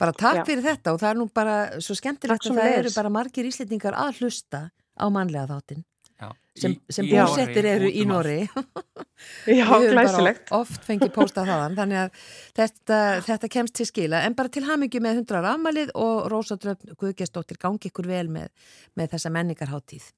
bara 0.00 0.14
takk 0.16 0.42
Já. 0.42 0.44
fyrir 0.48 0.66
þetta 0.66 0.96
og 0.96 1.00
það 1.02 1.10
er 1.12 1.20
nú 1.20 1.28
bara 1.34 1.56
svo 1.78 1.96
skemmtilegt 1.98 2.50
að 2.50 2.58
það 2.58 2.76
eru 2.80 2.94
bara 2.96 3.14
margir 3.20 3.48
íslendingar 3.48 3.98
að 3.98 4.22
hlusta 4.22 4.66
á 4.98 5.06
mannlega 5.14 5.46
þáttin 5.52 5.84
já. 6.18 6.32
sem, 6.58 6.74
sem 6.90 7.06
búsettir 7.06 7.68
eru 7.70 7.90
í. 7.90 8.02
Nóri. 8.08 8.40
Já, 9.58 9.66
glæsilegt. 9.66 10.50
oft 10.54 10.82
fengið 10.86 11.12
pósta 11.14 11.44
þaðan, 11.46 11.76
þannig 11.78 12.00
að 12.00 12.24
þetta, 12.58 12.98
þetta 13.28 13.50
kemst 13.54 13.76
til 13.78 13.86
skila. 13.88 14.22
En 14.26 14.36
bara 14.38 14.52
til 14.52 14.64
hamingju 14.66 15.02
með 15.04 15.22
100 15.22 15.38
ára 15.38 15.54
afmælið 15.56 15.94
og 16.02 16.26
Rósa 16.32 16.58
Dröfn 16.58 16.96
Guðgestóttir 16.98 17.60
gangi 17.62 17.90
ykkur 17.90 18.10
vel 18.10 18.26
með, 18.32 18.50
með 18.98 19.14
þessa 19.14 19.32
menningarháttíð. 19.38 20.10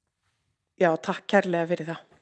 Já, 0.81 0.91
takk 0.97 1.27
kærlega 1.31 1.71
fyrir 1.71 1.93
það. 1.93 2.14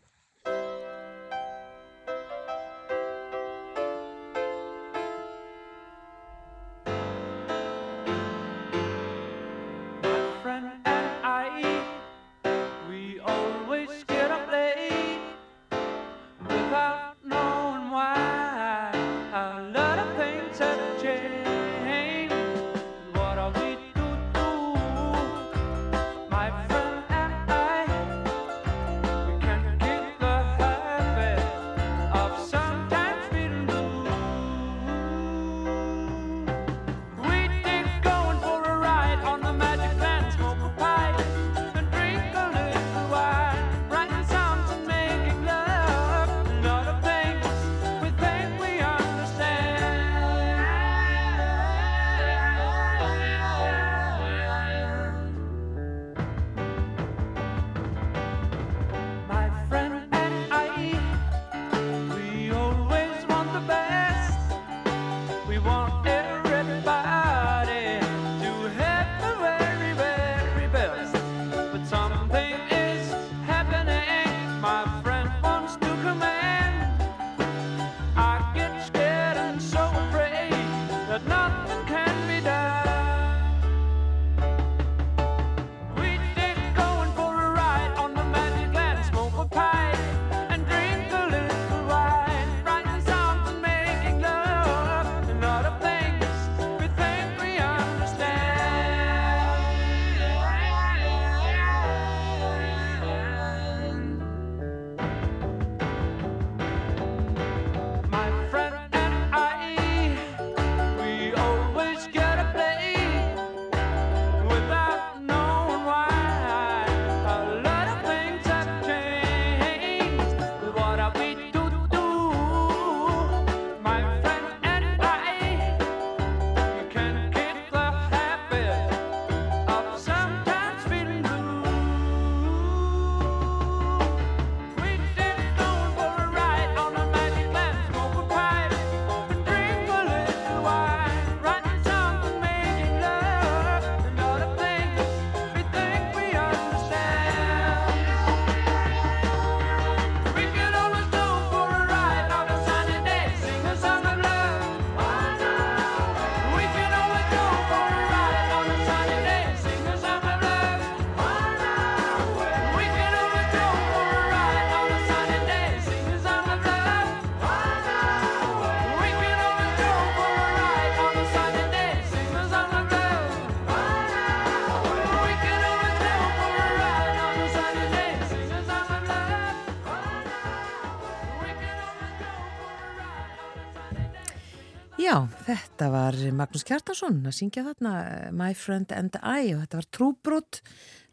Þetta 185.82 185.90
var 185.96 186.16
Magnús 186.38 186.62
Kjartansson 186.62 187.16
að 187.26 187.34
syngja 187.34 187.64
þarna 187.66 187.92
eh, 188.06 188.26
My 188.38 188.52
Friend 188.54 188.92
and 188.94 189.16
I 189.18 189.50
og 189.50 189.64
þetta 189.64 189.78
var 189.80 189.86
Trúbrot, 189.96 190.58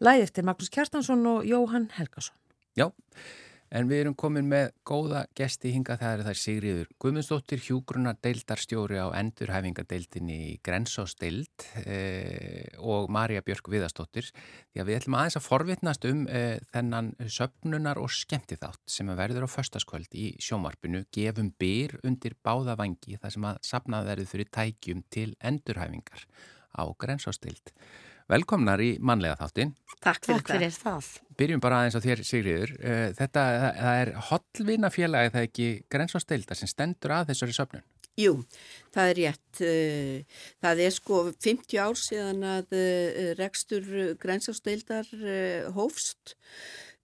læði 0.05 0.25
eftir 0.27 0.45
Magnús 0.45 0.69
Kjartansson 0.73 1.25
og 1.25 1.47
Jóhann 1.49 1.87
Helgason. 1.95 2.35
Já, 2.77 2.85
en 3.75 3.89
við 3.89 4.01
erum 4.03 4.15
komin 4.17 4.47
með 4.49 4.71
góða 4.87 5.23
gesti 5.37 5.71
hinga 5.73 5.97
það 5.99 6.13
er 6.13 6.23
það 6.27 6.39
Sigriður 6.41 6.89
Guðmundsdóttir, 7.03 7.61
hjúgruna 7.63 8.13
deildarstjóri 8.23 8.99
á 9.01 9.07
endurhæfingadeildinni 9.19 10.37
í 10.47 10.57
Grensásdeild 10.65 11.65
eh, 11.83 12.75
og 12.81 13.09
Marja 13.13 13.43
Björk 13.45 13.69
Viðastóttir. 13.71 14.29
Því 14.73 14.83
að 14.83 14.89
við 14.89 14.99
ætlum 14.99 15.17
aðeins 15.19 15.39
að 15.39 15.47
forvitnast 15.47 16.09
um 16.09 16.25
eh, 16.27 16.57
þennan 16.73 17.13
söpnunar 17.29 18.01
og 18.01 18.13
skemmtiþátt 18.13 18.83
sem 18.89 19.13
verður 19.19 19.45
á 19.45 19.53
förstaskvöld 19.53 20.13
í 20.17 20.31
sjómarpinu 20.41 21.05
gefum 21.15 21.53
byr 21.61 21.99
undir 22.03 22.37
báða 22.43 22.77
vangi 22.79 23.19
þar 23.21 23.35
sem 23.35 23.49
að 23.51 23.63
sapnað 23.71 24.13
verður 24.13 24.31
fyrir 24.33 24.53
tækjum 24.59 25.03
til 25.13 25.31
endurhæfingar 25.39 26.25
á 26.73 26.83
Grensásdeild. 26.97 27.73
Velkomnar 28.29 28.81
í 28.83 28.91
mannlega 29.01 29.39
þáttin. 29.39 29.71
Takk 30.05 30.27
fyrir, 30.27 30.41
Takk 30.43 30.51
fyrir 30.53 30.75
það. 30.75 31.07
Byrjum 31.39 31.61
bara 31.63 31.79
aðeins 31.81 31.97
á 31.97 32.01
þér 32.03 32.19
Sigriður. 32.27 32.73
Eh, 32.79 33.07
Þetta 33.17 33.45
það 33.45 33.79
það 33.79 34.01
er 34.03 34.11
hotlvinafélagi 34.29 35.31
það 35.33 35.41
er 35.41 35.47
ekki 35.49 35.69
grensásdeilda 35.95 36.57
sem 36.59 36.69
stendur 36.69 37.15
að 37.15 37.31
þessari 37.31 37.57
söpnun. 37.57 37.87
Jú, 38.19 38.33
það 38.93 39.09
er 39.09 39.17
rétt. 39.23 39.61
eh, 39.63 40.43
Það 40.61 40.83
er 40.85 40.91
sko 40.91 41.23
50 41.31 41.79
ár 41.81 41.97
síðan 41.97 42.43
að 42.43 42.77
eh, 42.77 43.33
rekstur 43.39 43.89
grænsásteildar 44.21 45.09
hófst. 45.73 46.35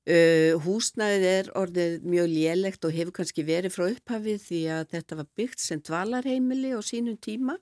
Eh, 0.05 0.53
Húsnæðið 0.61 1.23
er 1.31 1.47
orðið 1.57 2.03
mjög 2.05 2.27
lélegt 2.29 2.85
og 2.85 2.93
hefur 2.93 3.15
kannski 3.17 3.41
verið 3.47 3.73
frá 3.73 3.87
upphafið 3.89 4.43
því 4.45 4.59
að 4.77 4.83
þetta 4.93 5.15
var 5.23 5.27
byggt 5.39 5.59
sem 5.63 5.81
dvalarheimili 5.81 6.75
á 6.77 6.79
sínum 6.85 7.17
tíma. 7.17 7.57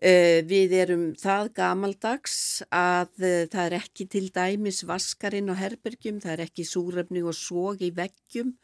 Eh, 0.00 0.40
Við 0.48 0.72
erum 0.80 1.02
það 1.20 1.50
gamaldags 1.58 2.36
að 2.72 3.20
eh, 3.20 3.48
það 3.52 3.66
er 3.66 3.74
ekki 3.82 4.06
til 4.08 4.28
dæmis 4.32 4.80
vaskarinn 4.88 5.52
á 5.52 5.54
herbergjum, 5.60 6.22
það 6.24 6.32
er 6.32 6.44
ekki 6.46 6.64
súrefning 6.64 7.26
og 7.28 7.36
sóg 7.36 7.84
í 7.84 7.90
veggjum. 7.92 8.54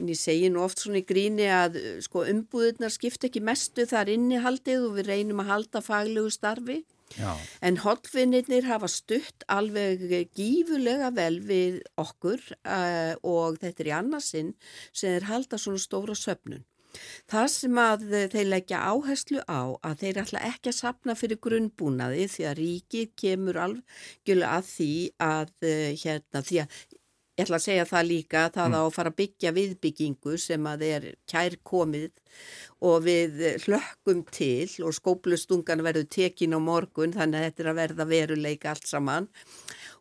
En 0.00 0.08
ég 0.08 0.16
segi 0.16 0.48
nú 0.48 0.62
oft 0.64 0.80
svona 0.80 1.02
í 1.02 1.04
gríni 1.04 1.50
að 1.52 1.76
eh, 1.76 1.98
sko, 2.00 2.24
umbúðunar 2.32 2.94
skipta 2.94 3.28
ekki 3.28 3.44
mestu 3.44 3.84
þar 3.90 4.14
innihaldið 4.14 4.86
og 4.86 4.96
við 4.96 5.12
reynum 5.12 5.44
að 5.44 5.52
halda 5.52 5.84
faglegu 5.84 6.32
starfi. 6.32 6.78
Já. 7.18 7.34
En 7.60 7.76
holdvinnirnir 7.82 8.64
hafa 8.70 8.88
stutt 8.88 9.44
alveg 9.50 10.30
gífulega 10.32 11.10
vel 11.12 11.40
við 11.42 11.80
okkur 11.98 12.38
uh, 12.62 13.18
og 13.26 13.58
þetta 13.58 13.82
er 13.82 13.90
í 13.90 13.96
annarsinn 13.96 14.52
sem 14.94 15.16
er 15.18 15.26
halda 15.26 15.58
svona 15.58 15.82
stóra 15.82 16.14
söpnun. 16.14 16.62
Það 17.30 17.48
sem 17.54 17.82
að 17.82 18.06
þeir 18.34 18.48
leggja 18.48 18.84
áherslu 18.92 19.42
á 19.46 19.62
að 19.86 19.98
þeir 20.04 20.22
ætla 20.24 20.46
ekki 20.50 20.72
að 20.72 20.78
sapna 20.78 21.16
fyrir 21.18 21.40
grunnbúnaði 21.42 22.28
því 22.34 22.48
að 22.50 22.58
ríkið 22.60 23.12
kemur 23.24 23.60
algjörlega 23.66 24.56
að 24.56 24.72
því 24.74 24.94
að 25.30 25.52
uh, 25.62 25.90
hérna 26.04 26.44
því 26.46 26.64
að 26.64 26.80
ég 27.40 27.46
ætla 27.46 27.56
að 27.56 27.64
segja 27.64 27.86
það 27.88 28.08
líka 28.08 28.40
að 28.44 28.56
það 28.56 28.74
á 28.76 28.80
að 28.80 28.94
fara 28.96 29.12
að 29.12 29.18
byggja 29.20 29.52
viðbyggingu 29.56 30.36
sem 30.40 30.66
að 30.68 30.84
er 30.88 31.06
kær 31.30 31.56
komið 31.70 32.10
og 32.90 33.06
við 33.06 33.40
hlökkum 33.64 34.22
til 34.34 34.68
og 34.84 34.96
skóplustungan 34.96 35.84
verður 35.86 36.08
tekin 36.12 36.56
á 36.56 36.60
morgun 36.60 37.16
þannig 37.16 37.40
að 37.40 37.46
þetta 37.48 37.64
er 37.64 37.72
að 37.72 37.80
verða 37.80 38.08
veruleika 38.12 38.74
allt 38.74 38.88
saman. 38.90 39.28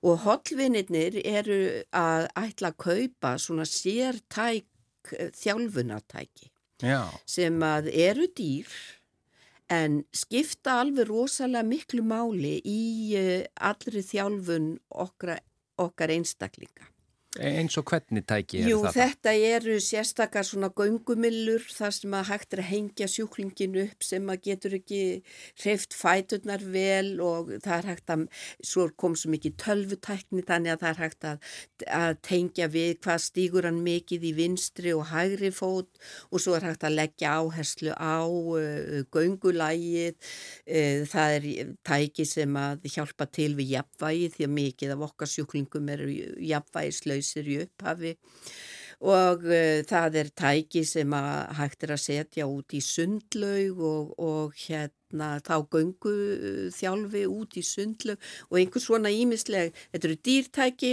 Og 0.03 0.21
hollvinirnir 0.25 1.19
eru 1.23 1.59
að 1.95 2.29
ætla 2.39 2.73
að 2.73 2.79
kaupa 2.85 3.35
svona 3.39 3.67
sértæk 3.67 5.15
eh, 5.15 5.31
þjálfunartæki 5.35 6.51
Já. 6.79 7.09
sem 7.27 7.59
að 7.65 7.89
eru 7.91 8.27
dýr 8.35 8.69
en 9.69 9.99
skipta 10.15 10.79
alveg 10.81 11.09
rosalega 11.09 11.65
miklu 11.67 12.05
máli 12.05 12.57
í 12.65 12.83
uh, 13.19 13.43
allri 13.69 14.01
þjálfun 14.05 14.71
okkar, 14.89 15.41
okkar 15.77 16.13
einstaklinga. 16.15 16.87
Eins 17.37 17.75
og 17.77 17.85
hvernig 17.85 18.23
tæki 18.25 18.57
er 18.63 18.71
Jú, 18.71 18.79
þetta? 18.81 19.03
þetta 19.05 19.31
eru 19.53 19.75
sérstakar 19.85 20.45
svona 20.47 20.71
göngumillur 20.73 21.61
þar 21.69 21.91
sem 21.93 22.13
að 22.17 22.29
hægt 22.31 22.55
er 22.55 22.61
að 22.63 22.69
hengja 22.71 23.07
sjúklingin 23.13 23.75
upp 23.83 24.01
sem 24.01 24.31
að 24.33 24.47
getur 24.47 24.75
ekki 24.79 25.01
hreift 25.61 25.93
fæturnar 25.93 26.63
vel 26.73 27.19
og 27.21 27.51
það 27.61 27.75
er 27.75 27.87
hægt 27.91 28.13
að, 28.15 28.23
svo 28.65 28.87
kom 28.97 29.13
svo 29.13 29.29
mikið 29.35 29.59
tölvutækni 29.61 30.41
þannig 30.47 30.73
að 30.73 30.81
það 30.81 30.89
er 30.89 31.01
hægt 31.03 31.27
að, 31.29 31.51
að 31.99 32.15
tengja 32.25 32.69
við 32.73 32.95
hvað 33.05 33.21
stígur 33.27 33.69
hann 33.69 33.83
mikið 33.85 34.25
í 34.25 34.33
vinstri 34.39 34.95
og 34.97 35.05
hægri 35.11 35.53
fót 35.53 36.01
og 36.33 36.41
svo 36.41 36.57
er 36.57 36.65
hægt 36.65 36.87
að 36.89 36.97
leggja 36.97 37.35
áherslu 37.43 37.93
á 37.93 38.25
uh, 38.25 39.05
göngulægið, 39.13 40.17
uh, 40.65 41.05
það 41.13 41.37
er 41.37 41.47
tæki 41.85 42.25
sem 42.25 42.57
að 42.57 42.89
hjálpa 42.89 43.29
til 43.29 43.53
við 43.61 43.77
jafnvægi 43.77 44.33
því 44.33 44.49
að 44.49 44.53
mikið 44.57 44.97
af 44.97 45.07
okkar 45.11 45.33
sjúklingum 45.37 45.93
eru 45.93 46.09
jafnvægislausir 47.19 47.49
í 47.49 47.59
upphafi. 47.65 48.15
Og 48.99 49.45
uh, 49.47 49.79
það 49.87 50.15
er 50.19 50.29
tæki 50.35 50.83
sem 50.83 51.13
hægt 51.55 51.83
er 51.83 51.93
að 51.95 52.01
setja 52.03 52.47
út 52.47 52.73
í 52.75 52.81
sundlaug 52.83 53.79
og, 53.79 54.09
og 54.19 54.57
hérna 54.59 55.39
þá 55.39 55.55
göngu 55.71 56.15
uh, 56.35 56.65
þjálfi 56.75 57.23
út 57.31 57.55
í 57.55 57.63
sundlaug 57.63 58.19
og 58.49 58.59
einhver 58.59 58.83
svona 58.83 59.09
ímisleg, 59.09 59.71
þetta 59.93 60.09
eru 60.09 60.19
dýrtæki 60.27 60.91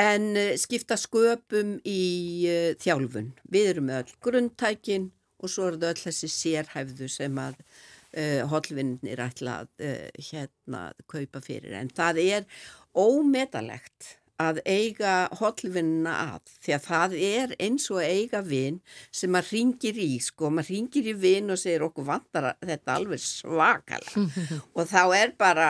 en 0.00 0.30
uh, 0.36 0.54
skipta 0.56 0.96
sköpum 0.96 1.76
í 1.84 2.00
uh, 2.48 2.72
þjálfun. 2.80 3.34
Við 3.44 3.74
erum 3.74 3.90
með 3.90 4.06
öll 4.06 4.16
grundtækin 4.24 5.10
og 5.36 5.52
svo 5.52 5.68
eru 5.68 5.82
það 5.82 5.92
öll 5.92 6.04
þessi 6.06 6.32
sérhæfðu 6.32 7.12
sem 7.12 7.44
að 7.44 7.60
uh, 7.60 8.46
hollvinnir 8.48 9.20
ætla 9.20 9.60
að 9.66 9.72
uh, 9.84 10.22
hérna 10.30 10.86
kaupa 11.12 11.44
fyrir. 11.44 11.76
En 11.76 11.92
það 11.92 12.24
er 12.24 12.48
ómetalegt 12.96 14.16
að 14.42 14.60
eiga 14.68 15.14
hollvinnina 15.38 16.14
að 16.36 16.54
því 16.64 16.74
að 16.76 16.86
það 16.86 17.16
er 17.28 17.54
eins 17.66 17.86
og 17.92 18.02
eiga 18.04 18.42
vinn 18.44 18.78
sem 19.14 19.32
maður 19.32 19.56
ringir 19.56 20.00
í 20.02 20.10
sko, 20.22 20.50
maður 20.52 20.74
ringir 20.74 21.10
í 21.12 21.14
vinn 21.22 21.52
og 21.54 21.60
segir 21.60 21.86
okkur 21.88 22.08
vantar 22.10 22.50
að 22.52 22.70
þetta 22.72 22.96
alveg 23.00 23.22
svakalega. 23.24 24.26
Og 24.76 24.88
þá 24.90 25.02
er 25.16 25.32
bara 25.38 25.68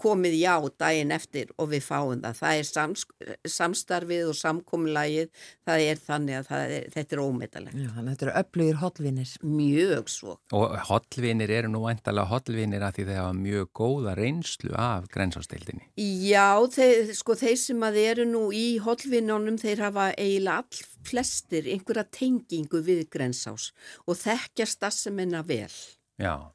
komið 0.00 0.38
já 0.40 0.54
daginn 0.78 1.14
eftir 1.16 1.52
og 1.56 1.70
við 1.72 1.84
fáum 1.86 2.22
það 2.22 2.40
það 2.40 2.60
er 2.60 2.68
sams, 2.70 3.06
samstarfið 3.56 4.30
og 4.30 4.38
samkomulagið 4.38 5.30
það 5.66 5.86
er 5.86 6.02
þannig 6.06 6.40
að 6.40 6.76
er, 6.78 6.88
þetta 6.94 7.16
er 7.16 7.24
ómetalegt 7.24 7.76
Já, 7.76 7.90
þannig 7.96 8.06
að 8.06 8.12
þetta 8.12 8.26
eru 8.26 8.36
öflugir 8.42 8.80
hotlvinir. 8.82 9.34
mjög 9.42 10.10
svo 10.12 10.36
Og 10.56 10.76
hotlvinir 10.88 11.50
eru 11.50 11.70
nú 11.72 11.82
væntalega 11.84 12.30
hotlvinir 12.30 12.84
að 12.86 12.98
því 12.98 13.06
þeir 13.08 13.20
hafa 13.20 13.36
mjög 13.36 13.70
góða 13.76 14.14
reynslu 14.18 14.72
af 14.78 15.08
grensásteildinni. 15.12 15.88
Já, 16.26 16.48
þeir, 16.72 17.12
sko 17.18 17.36
þeir 17.38 17.56
sem 17.60 17.86
að 17.86 18.00
eru 18.02 18.26
nú 18.28 18.42
í 18.54 18.66
hollvinnunum 18.82 19.58
þeir 19.60 19.84
hafa 19.88 20.08
eiginlega 20.14 20.62
all 20.62 20.84
flestir 21.06 21.68
einhverja 21.70 22.06
tengingu 22.14 22.82
við 22.86 23.06
grensás 23.12 23.70
og 24.06 24.18
þekkja 24.22 24.68
stassamina 24.70 25.42
vel. 25.46 25.72
Já. 26.16 26.52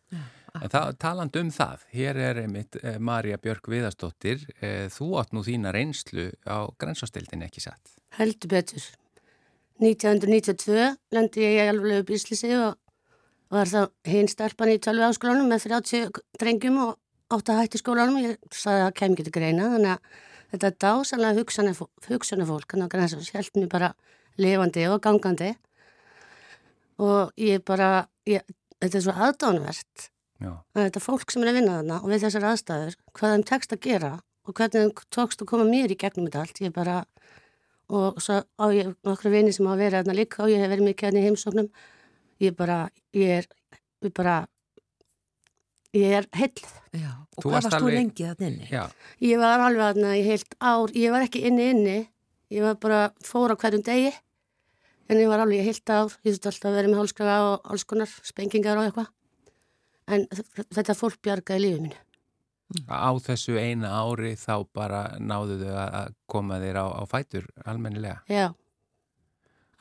En 0.60 0.68
það, 0.68 0.90
taland 1.00 1.38
um 1.40 1.52
það, 1.54 1.84
hér 1.96 2.18
er 2.20 2.40
einmitt 2.44 2.76
eh, 2.82 2.98
Marja 3.00 3.38
Björk 3.40 3.70
Viðarsdóttir, 3.72 4.44
eh, 4.60 4.88
þú 4.92 5.14
átt 5.22 5.32
nú 5.36 5.46
þína 5.48 5.72
reynslu 5.72 6.28
á 6.44 6.68
grensásteildinni 6.82 7.48
ekki 7.48 7.64
satt. 7.64 7.94
Heldur 8.18 8.52
betur. 8.52 8.84
1992 9.82 10.90
lendi 11.16 11.46
ég 11.46 11.56
í 11.56 11.70
alveg 11.72 12.04
upp 12.04 12.12
Íslisi 12.14 12.52
og 12.58 12.76
var 13.52 13.72
þá 13.72 13.80
hinn 14.12 14.30
stelpan 14.30 14.74
í 14.74 14.82
tölvi 14.84 15.08
áskólanum 15.08 15.48
með 15.50 15.70
30 15.72 16.20
drengjum 16.40 16.84
og 16.84 17.00
átt 17.32 17.50
að 17.50 17.64
hætti 17.64 17.82
skólanum. 17.82 18.20
Ég 18.22 18.38
sagði 18.52 18.84
að 18.84 18.86
það 18.86 18.96
kem 19.00 19.16
ekki 19.16 19.28
til 19.28 19.36
greina 19.40 19.72
þannig 19.72 19.96
að 19.96 20.22
þetta 20.52 20.72
dásanlega 20.84 21.40
hugsanir 22.12 22.48
fólk 22.50 22.74
hann 22.76 22.86
á 22.86 22.92
Grensás 22.92 23.32
held 23.36 23.56
mér 23.56 23.72
bara 23.72 23.92
lifandi 24.42 24.88
og 24.92 25.02
gangandi 25.04 25.54
og 27.02 27.32
ég 27.40 27.64
bara, 27.66 28.08
ég, 28.30 28.44
þetta 28.82 28.98
er 28.98 29.06
svo 29.06 29.16
aðdánuvert 29.16 30.08
Já. 30.08 30.10
að 30.10 30.21
þetta 30.76 31.00
fólk 31.04 31.32
sem 31.32 31.44
er 31.44 31.52
að 31.52 31.58
vinna 31.60 31.78
þarna 31.80 31.98
og 32.02 32.10
við 32.10 32.24
þessar 32.26 32.46
aðstæður, 32.52 32.96
hvað 33.14 33.34
þeim 33.36 33.44
tekst 33.52 33.74
að 33.76 33.82
gera 33.86 34.12
og 34.48 34.54
hvernig 34.58 34.82
þeim 34.82 34.94
tókst 35.14 35.42
að 35.44 35.50
koma 35.52 35.66
mér 35.70 35.92
í 35.94 35.98
gegnum 36.02 36.26
þetta 36.28 36.42
allt, 36.42 36.62
ég 36.66 36.74
bara 36.74 36.96
og 37.92 38.22
svo 38.24 38.40
á 38.58 38.66
ég 38.74 38.94
nokkru 39.04 39.30
vini 39.34 39.52
sem 39.54 39.68
á 39.68 39.72
að 39.76 39.82
vera 39.84 40.00
þarna 40.02 40.16
líka 40.18 40.44
og 40.46 40.50
ég 40.54 40.62
hef 40.64 40.72
verið 40.72 40.88
mikið 40.88 41.08
hérna 41.10 41.20
í 41.22 41.26
heimsóknum. 41.28 41.68
Ég 42.42 42.56
bara, 42.58 42.78
ég 43.14 43.30
er 43.42 43.46
ég 44.02 44.14
bara 44.18 44.48
ég 45.94 46.14
er 46.22 46.28
heillið. 46.40 46.72
Já, 46.96 47.12
og 47.38 47.44
hvað 47.44 47.52
varst 47.58 47.70
þú 47.74 47.78
alveg- 47.82 47.98
lengi 48.00 48.26
þarna 48.30 48.48
inni? 48.48 48.68
Já, 48.72 48.84
Ég 49.22 49.38
var 49.44 49.60
alveg 49.68 49.84
þarna 49.86 50.16
í 50.18 50.24
heilt 50.26 50.56
ár, 50.62 50.90
ég 50.96 51.12
var 51.12 51.22
ekki 51.28 51.44
inni 51.46 51.70
inni, 51.76 51.98
ég 52.50 52.62
var 52.64 52.76
bara 52.76 53.02
fór 53.24 53.52
á 53.52 53.56
hverjum 53.60 53.84
degi. 53.84 54.14
En 55.12 55.18
ég 55.20 55.28
var 55.28 55.40
alveg 55.44 55.60
í 55.60 55.66
heilt 55.68 55.90
ár, 55.90 56.08
ég 56.24 56.34
þurfti 56.34 56.48
alltaf 56.48 56.72
að 56.72 56.76
vera 56.80 56.88
með 56.88 57.00
hálskraga 57.02 57.38
og 57.52 57.72
alls 57.72 57.84
konar 57.84 58.08
spengingar 58.24 58.78
og 58.80 58.88
eitthvað 58.88 59.10
en 60.08 60.26
þetta 60.74 60.96
fólk 60.98 61.20
bjargaði 61.24 61.66
lífið 61.66 61.84
mínu. 61.88 62.00
á 62.88 63.12
þessu 63.20 63.58
eina 63.60 63.92
ári 64.00 64.34
þá 64.40 64.56
bara 64.74 65.02
náðu 65.20 65.60
þau 65.60 65.76
að 65.76 65.96
að 66.02 66.14
koma 66.32 66.60
þér 66.64 66.80
á, 66.80 66.86
á 66.88 67.04
fætur 67.12 67.48
almennilega. 67.68 68.22
Já, 68.32 68.48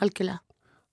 algjörlega. 0.02 0.40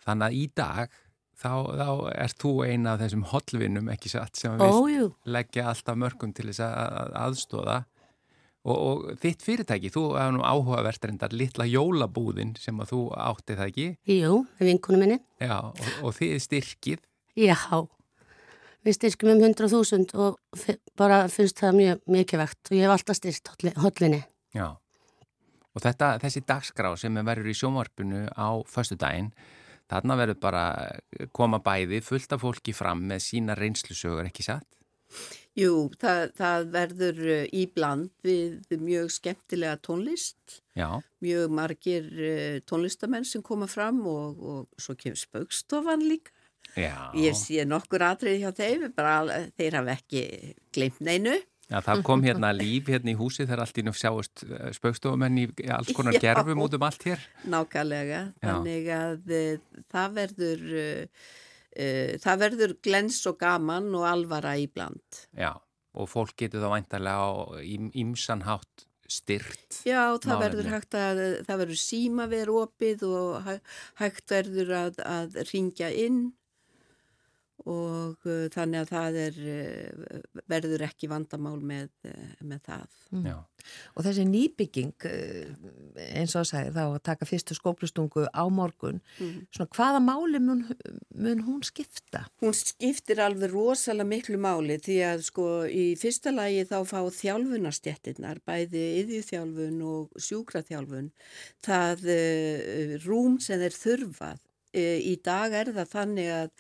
Þannig 0.06 0.28
að 0.28 0.38
í 0.38 0.46
dag 0.56 0.94
þá, 1.38 1.52
þá 1.74 1.90
er 2.14 2.34
þú 2.38 2.54
eina 2.68 2.94
af 2.94 3.02
þessum 3.04 3.26
hollvinum, 3.34 3.90
ekki 3.94 4.12
satt, 4.14 4.38
sem 4.40 4.56
að 4.56 4.78
Ójú, 4.78 5.12
leggja 5.26 5.68
alltaf 5.72 5.98
mörgum 6.00 6.34
til 6.38 6.48
þess 6.52 6.64
að 6.68 6.78
að 7.02 7.18
aðstóða 7.26 7.78
og, 8.68 8.78
og 8.78 9.04
þitt 9.22 9.44
fyrirtæki, 9.46 9.92
þú 9.94 10.06
er 10.22 10.32
nú 10.36 10.46
áhugavert 10.46 11.06
reyndar 11.08 11.36
litla 11.36 11.68
jólabúðin 11.70 12.56
sem 12.62 12.78
að 12.84 12.94
þú 12.94 13.02
átti 13.26 13.58
það 13.58 13.70
ekki 13.74 14.18
jú, 14.22 14.42
vinkonu 14.62 15.02
minni. 15.02 15.20
Já, 15.42 15.58
og, 15.72 15.94
og 16.04 16.18
þið 16.18 16.40
styrkið 16.46 17.06
Já, 17.38 17.58
við 18.86 18.98
styrkjum 18.98 19.34
um 19.34 19.46
100.000 19.46 20.18
og 20.22 20.38
bara 21.00 21.24
finnst 21.32 21.62
það 21.62 21.80
mjög 21.82 22.04
mikilvægt 22.18 22.72
og 22.72 22.78
ég 22.78 22.86
hef 22.86 22.96
alltaf 22.96 23.20
styrkt 23.20 23.54
hollinni. 23.82 24.24
Já, 24.56 24.70
og 25.78 25.84
þetta, 25.86 26.16
þessi 26.24 26.44
dagskrá 26.48 26.94
sem 26.98 27.20
er 27.20 27.28
verður 27.28 27.52
í 27.52 27.58
sjónvarpinu 27.58 28.26
á 28.34 28.50
föstudaginn, 28.70 29.30
þarna 29.92 30.18
verður 30.20 30.42
bara 30.42 30.64
koma 31.36 31.62
bæði 31.64 32.02
fullt 32.06 32.34
af 32.34 32.44
fólki 32.44 32.74
fram 32.76 33.06
með 33.12 33.24
sína 33.28 33.58
reynslusögur, 33.58 34.26
ekki 34.30 34.46
satt? 34.48 34.68
Jú, 35.58 35.88
það, 35.98 36.24
það 36.38 36.66
verður 36.74 37.22
uh, 37.26 37.44
í 37.56 37.64
bland 37.74 38.12
við 38.26 38.82
mjög 38.84 39.14
skemmtilega 39.16 39.80
tónlist, 39.82 40.60
Já, 40.78 41.00
mjög 41.24 41.54
margir 41.58 42.10
uh, 42.14 42.58
tónlistamenn 42.70 43.26
sem 43.26 43.42
koma 43.46 43.70
fram 43.72 44.04
og, 44.06 44.38
og 44.38 44.82
svo 44.82 44.98
kemur 45.00 45.18
spaukstofan 45.22 46.06
líka. 46.06 46.34
Já. 46.76 46.96
Ég 47.16 47.36
sé 47.38 47.64
nokkur 47.66 48.04
atrið 48.10 48.42
hjá 48.44 48.52
þeim, 48.58 48.88
bara 48.98 49.44
þeir 49.58 49.78
hafa 49.80 49.96
ekki 49.98 50.24
glemt 50.76 51.00
neinu. 51.00 51.38
Já, 51.68 51.82
það 51.84 52.02
kom 52.08 52.22
hérna 52.24 52.54
líf 52.56 52.88
hérna 52.88 53.12
í 53.12 53.18
húsi 53.20 53.44
þegar 53.44 53.66
allt 53.66 53.78
í 53.82 53.84
nú 53.84 53.92
sjáust 53.92 54.46
spaukstofumenn 54.78 55.40
í 55.42 55.48
alls 55.76 55.90
konar 55.92 56.16
Já. 56.16 56.22
gerfum 56.30 56.62
út 56.64 56.78
um 56.78 56.86
allt 56.88 57.04
hér. 57.04 57.20
Nákvæmlega, 57.52 58.22
þannig 58.40 58.88
að 58.96 59.34
uh, 59.36 59.82
það 59.92 60.16
verður, 60.16 60.64
uh, 60.80 62.16
það 62.24 62.40
verður 62.46 62.76
glens 62.88 63.20
og 63.28 63.36
gaman 63.44 63.90
og 64.00 64.06
alvara 64.08 64.56
í 64.62 64.68
bland. 64.72 65.04
Já, 65.36 65.52
og 65.98 66.08
fólk 66.08 66.38
getur 66.40 66.64
þá 66.64 66.72
væntalega 66.78 67.20
á 67.20 67.32
ímsan 68.00 68.46
hátt 68.48 68.88
styrt. 69.12 69.82
Já, 69.88 70.16
það 70.20 70.34
Málefni. 70.34 70.48
verður 70.48 70.72
hægt 70.78 70.96
að, 71.00 71.20
það 71.48 71.62
verður 71.66 71.82
síma 71.84 72.26
verið 72.32 72.58
opið 72.64 73.04
og 73.12 73.38
hæ- 73.46 73.62
hægt 74.02 74.34
verður 74.34 74.72
að, 74.86 74.98
að 75.04 75.38
ringja 75.52 75.92
inn 75.92 76.18
og 77.66 78.28
uh, 78.30 78.46
þannig 78.54 78.84
að 78.84 78.92
það 78.92 79.18
er, 79.24 79.38
uh, 79.42 80.42
verður 80.50 80.84
ekki 80.88 81.10
vandamál 81.10 81.58
með, 81.60 81.90
uh, 82.06 82.34
með 82.46 82.62
það. 82.68 82.98
Já, 83.26 83.38
Og 83.98 84.06
þessi 84.06 84.24
nýbygging, 84.28 85.06
eins 86.16 86.36
og 86.38 86.44
að 86.44 86.50
segja, 86.52 86.74
þá 86.76 86.82
að 86.86 87.02
taka 87.08 87.28
fyrstu 87.28 87.56
skóplustungu 87.58 88.28
á 88.32 88.44
morgun, 88.54 89.02
svona 89.18 89.72
hvaða 89.76 90.02
máli 90.04 90.42
mun, 90.44 90.62
mun 91.18 91.44
hún 91.48 91.66
skipta? 91.68 92.26
Hún 92.44 92.56
skiptir 92.56 93.20
alveg 93.24 93.52
rosalega 93.52 94.08
miklu 94.08 94.40
máli 94.40 94.78
því 94.84 94.98
að 95.10 95.26
sko 95.28 95.48
í 95.68 95.90
fyrsta 96.00 96.32
lagi 96.36 96.64
þá 96.70 96.78
fá 96.88 97.00
þjálfunarstjettinnar, 97.18 98.44
bæði 98.48 98.86
yðjúþjálfun 99.02 99.84
og 99.88 100.24
sjúkraþjálfun, 100.30 101.12
það 101.68 102.08
uh, 102.14 102.98
rúm 103.08 103.42
sem 103.44 103.64
þeir 103.66 103.82
þurfað. 103.82 104.47
Uh, 104.78 105.00
í 105.02 105.16
dag 105.26 105.56
er 105.58 105.72
það 105.76 105.90
þannig 105.94 106.30
að, 106.34 106.52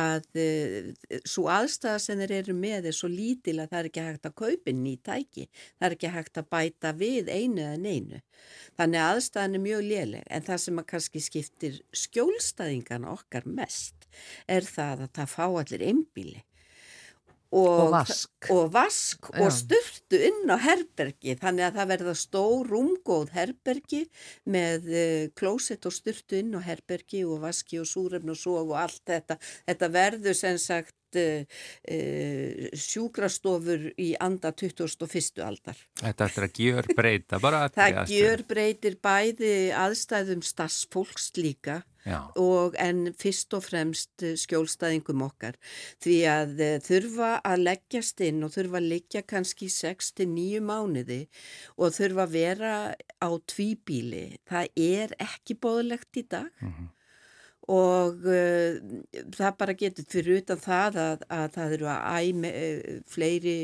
að 0.00 0.40
uh, 0.42 1.20
svo 1.28 1.46
aðstæða 1.52 2.02
sem 2.02 2.22
þeir 2.24 2.34
eru 2.40 2.56
með 2.58 2.90
er 2.90 2.96
svo 2.96 3.10
lítil 3.12 3.58
að 3.60 3.70
það 3.70 3.80
er 3.80 3.90
ekki 3.90 4.06
hægt 4.08 4.28
að 4.30 4.36
kaupa 4.42 4.74
ný 4.80 4.96
tæki. 5.06 5.46
Það 5.78 5.88
er 5.88 5.96
ekki 5.96 6.12
hægt 6.16 6.42
að 6.42 6.50
bæta 6.56 6.94
við 6.98 7.30
einu 7.30 7.64
eða 7.68 7.80
neinu. 7.86 8.20
Þannig 8.80 9.04
að 9.04 9.14
aðstæðan 9.14 9.56
er 9.58 9.64
mjög 9.68 9.86
léleg 9.86 10.28
en 10.30 10.46
það 10.50 10.62
sem 10.64 10.82
að 10.82 10.90
kannski 10.94 11.24
skiptir 11.24 11.80
skjólstæðingana 12.04 13.14
okkar 13.14 13.48
mest 13.48 14.08
er 14.50 14.66
það 14.66 15.06
að 15.06 15.12
það 15.18 15.34
fá 15.34 15.44
allir 15.48 15.84
einbíli. 15.90 16.40
Og 17.50 17.88
vask. 17.90 18.30
Og 18.54 18.68
vask 18.70 19.26
og 19.34 19.48
sturtu 19.50 20.18
inn 20.22 20.52
á 20.54 20.56
herbergi 20.62 21.34
þannig 21.40 21.66
að 21.66 21.78
það 21.80 21.90
verða 21.92 22.14
stór 22.20 22.70
rúmgóð 22.70 23.32
herbergi 23.34 24.04
með 24.46 24.86
uh, 24.86 25.24
klósett 25.34 25.88
og 25.90 25.96
sturtu 25.96 26.38
inn 26.38 26.54
á 26.54 26.62
herbergi 26.62 27.24
og 27.26 27.42
vaski 27.42 27.80
og 27.82 27.90
súrefn 27.90 28.30
og 28.30 28.38
sof 28.38 28.62
og 28.68 28.76
allt 28.78 29.02
þetta. 29.10 29.40
Þetta 29.66 29.90
verður 29.98 30.38
sem 30.38 30.60
sagt 30.62 30.94
uh, 31.18 31.60
uh, 31.90 32.70
sjúkrastofur 32.76 33.90
í 33.98 34.12
anda 34.20 34.52
21. 34.52 35.40
aldar. 35.44 35.78
þetta 36.00 36.30
ættir 36.30 36.48
að 36.48 36.62
gjör 36.64 36.90
breyta 36.96 37.40
bara. 37.42 37.62
allri 37.66 37.78
Það 37.80 38.00
aðstöðu. 38.02 38.20
gjör 38.20 38.44
breytir 38.54 38.98
bæði 39.02 39.54
aðstæðum 39.84 40.44
starfsfólks 40.46 41.32
líka 41.40 41.82
Já, 42.00 42.30
og 42.40 42.76
en 42.80 43.10
fyrst 43.20 43.52
og 43.56 43.64
fremst 43.66 44.22
eh, 44.24 44.36
skjólstæðingum 44.40 45.20
okkar 45.26 45.58
því 46.00 46.14
að 46.32 46.62
eh, 46.64 46.76
þurfa 46.80 47.32
að 47.44 47.64
leggjast 47.66 48.22
inn 48.24 48.40
og 48.46 48.54
þurfa 48.54 48.80
að 48.80 48.88
liggja 48.94 49.22
kannski 49.28 49.68
6-9 49.68 50.62
mánuði 50.64 51.20
og 51.76 51.92
þurfa 51.98 52.24
að 52.24 52.32
vera 52.38 52.72
á 52.96 53.30
tvíbíli. 53.52 54.24
Það 54.48 54.72
er 54.80 55.14
ekki 55.20 55.58
bóðlegt 55.60 56.22
í 56.22 56.24
dag 56.32 56.48
og 57.70 58.26
uh, 58.26 58.78
það 59.36 59.56
bara 59.60 59.76
getur 59.78 60.06
fyrir 60.10 60.42
utan 60.42 60.60
það 60.60 61.00
að, 61.04 61.24
að 61.30 61.46
það 61.56 61.74
eru 61.76 61.88
að 61.92 62.28
æme, 62.28 62.52
uh, 62.60 63.00
fleiri 63.10 63.56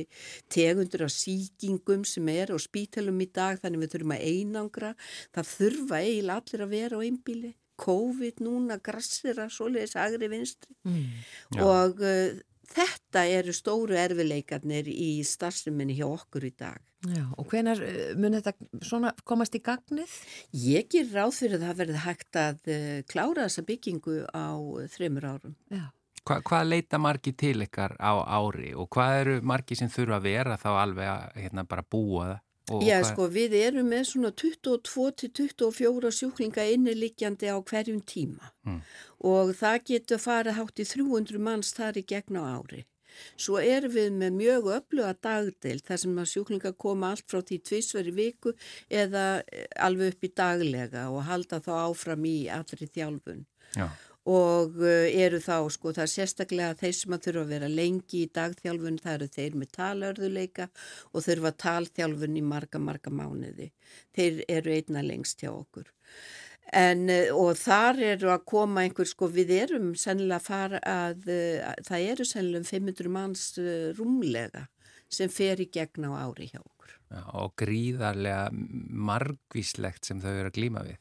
tegundur 0.52 1.06
af 1.08 1.14
síkingum 1.14 2.06
sem 2.06 2.32
er 2.32 2.54
og 2.54 2.62
spítalum 2.62 3.22
í 3.24 3.28
dag 3.34 3.60
þannig 3.62 3.84
við 3.84 3.94
þurfum 3.96 4.16
að 4.16 4.26
einangra. 4.32 4.92
Það 5.34 5.54
þurfa 5.54 6.02
eiginlega 6.02 6.42
allir 6.42 6.66
að 6.66 6.74
vera 6.76 7.00
á 7.00 7.06
einbíli 7.06 7.54
COVID 7.76 8.40
núna 8.40 8.78
grassir 8.80 9.36
að 9.42 9.52
svoleiðis 9.52 9.96
agri 10.00 10.30
vinstri. 10.32 10.76
Já. 10.86 11.60
og 11.66 12.00
uh, 12.00 12.38
þetta 12.72 13.24
eru 13.38 13.54
stóru 13.56 13.96
erfileikarnir 13.98 14.88
í 14.90 15.10
starfseminni 15.26 15.96
hjá 15.98 16.06
okkur 16.08 16.48
í 16.48 16.52
dag. 16.56 16.82
Já, 17.06 17.22
og 17.38 17.50
hvenar 17.52 17.80
eh, 17.84 18.14
mun 18.18 18.34
þetta 18.38 18.54
svona 18.82 19.12
komast 19.28 19.54
í 19.54 19.60
gagnið? 19.62 20.14
Ég 20.56 20.88
ger 20.90 21.10
ráð 21.12 21.36
fyrir 21.42 21.60
að 21.60 21.68
það 21.68 21.82
verði 21.82 22.00
hægt 22.06 22.38
að 22.40 22.72
uh, 22.72 22.96
klára 23.10 23.44
þessa 23.46 23.66
byggingu 23.68 24.16
á 24.32 24.46
uh, 24.56 24.88
þreymur 24.90 25.28
árum. 25.28 25.54
Já. 25.70 25.84
Hva, 26.26 26.40
hvað 26.42 26.72
leita 26.72 26.98
margi 26.98 27.36
til 27.38 27.60
ykkar 27.62 27.94
á 28.02 28.18
ári 28.40 28.72
og 28.74 28.88
hvað 28.90 29.20
eru 29.20 29.36
margi 29.46 29.78
sem 29.78 29.92
þurfa 29.92 30.18
að 30.18 30.26
vera 30.26 30.56
þá 30.58 30.70
alveg 30.80 31.12
að 31.12 31.38
hérna, 31.44 31.66
bara 31.68 31.86
búa 31.86 32.26
það? 32.32 32.42
Já, 32.82 33.00
hvað- 33.00 33.12
sko, 33.12 33.28
við 33.30 33.52
erum 33.62 33.86
með 33.92 34.04
svona 34.10 34.30
22 34.34 35.10
til 35.16 35.30
24 35.30 36.10
sjúklinga 36.10 36.64
inniliggjandi 36.74 37.46
á 37.46 37.56
hverjum 37.62 38.02
tíma 38.02 38.50
Mm. 38.66 38.80
og 39.22 39.54
það 39.54 39.84
getur 39.84 40.18
farið 40.18 40.56
hátt 40.58 40.82
í 40.82 40.84
300 40.84 41.38
manns 41.38 41.72
þar 41.72 41.96
í 41.96 42.04
gegn 42.04 42.36
á 42.36 42.42
ári. 42.58 42.84
Svo 43.38 43.56
erum 43.56 43.92
við 43.92 44.10
með 44.12 44.32
mjög 44.36 44.66
öfluga 44.76 45.14
dagdeil 45.22 45.80
þar 45.80 45.96
sem 45.98 46.16
að 46.16 46.26
sjúklinga 46.32 46.72
koma 46.76 47.12
allt 47.14 47.24
frá 47.26 47.40
því 47.40 47.62
tvisveri 47.62 48.12
viku 48.12 48.52
eða 48.90 49.42
eh, 49.52 49.66
alveg 49.78 50.12
upp 50.16 50.20
í 50.26 50.34
daglega 50.34 51.06
og 51.10 51.22
halda 51.24 51.60
þá 51.60 51.72
áfram 51.88 52.26
í 52.26 52.48
allri 52.50 52.86
þjálfun 52.92 53.46
Já, 53.76 53.88
og 54.26 54.80
uh, 54.82 55.06
eru 55.06 55.38
þá, 55.42 55.68
sko, 55.70 55.92
það 55.94 56.04
er 56.04 56.12
sérstaklega 56.12 56.78
þeir 56.80 56.96
sem 56.98 57.14
að 57.14 57.26
þurfa 57.26 57.44
að 57.44 57.52
vera 57.54 57.68
lengi 57.70 58.22
í 58.24 58.30
dagþjálfun, 58.38 58.98
það 59.04 59.14
eru 59.18 59.28
þeir 59.36 59.58
með 59.60 59.70
talörðuleika 59.76 60.68
og 61.12 61.26
þurfa 61.26 61.52
talþjálfun 61.64 62.40
í 62.40 62.42
marga, 62.46 62.82
marga 62.82 63.12
mánuði. 63.14 63.70
Þeir 64.16 64.42
eru 64.58 64.74
einna 64.74 65.04
lengst 65.06 65.44
hjá 65.44 65.52
okkur. 65.52 65.92
En, 66.74 67.06
uh, 67.12 67.30
og 67.38 67.52
þar 67.60 68.02
eru 68.12 68.32
að 68.34 68.46
koma 68.50 68.82
einhver, 68.82 69.06
sko, 69.06 69.30
við 69.30 69.52
erum 69.60 69.92
sennilega 69.94 70.40
að 70.40 70.48
fara 70.48 70.80
að, 70.82 71.28
uh, 71.30 71.76
það 71.86 72.08
eru 72.14 72.26
sennilega 72.26 72.64
um 72.64 72.70
500 72.72 73.12
manns 73.18 73.44
uh, 73.62 73.92
rúmlega 73.94 74.66
sem 75.06 75.30
fer 75.30 75.62
í 75.62 75.68
gegn 75.70 76.08
á 76.10 76.26
ári 76.26 76.50
hjá 76.50 76.58
okkur. 76.58 76.96
já, 77.06 77.22
og 77.38 77.54
gríðarlega 77.62 78.48
margvíslegt 78.50 80.08
sem 80.08 80.18
þau 80.18 80.32
eru 80.32 80.50
að 80.50 80.58
glíma 80.58 80.82
við. 80.82 80.98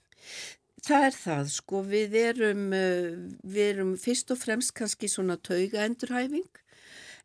Það 0.85 1.03
er 1.07 1.15
það, 1.17 1.47
sko, 1.49 1.81
við 1.89 2.15
erum, 2.19 2.65
uh, 2.77 3.15
við 3.41 3.69
erum 3.71 3.93
fyrst 3.97 4.29
og 4.35 4.37
fremst 4.37 4.75
kannski 4.77 5.09
svona 5.09 5.39
tauga 5.41 5.81
endurhæfing 5.87 6.61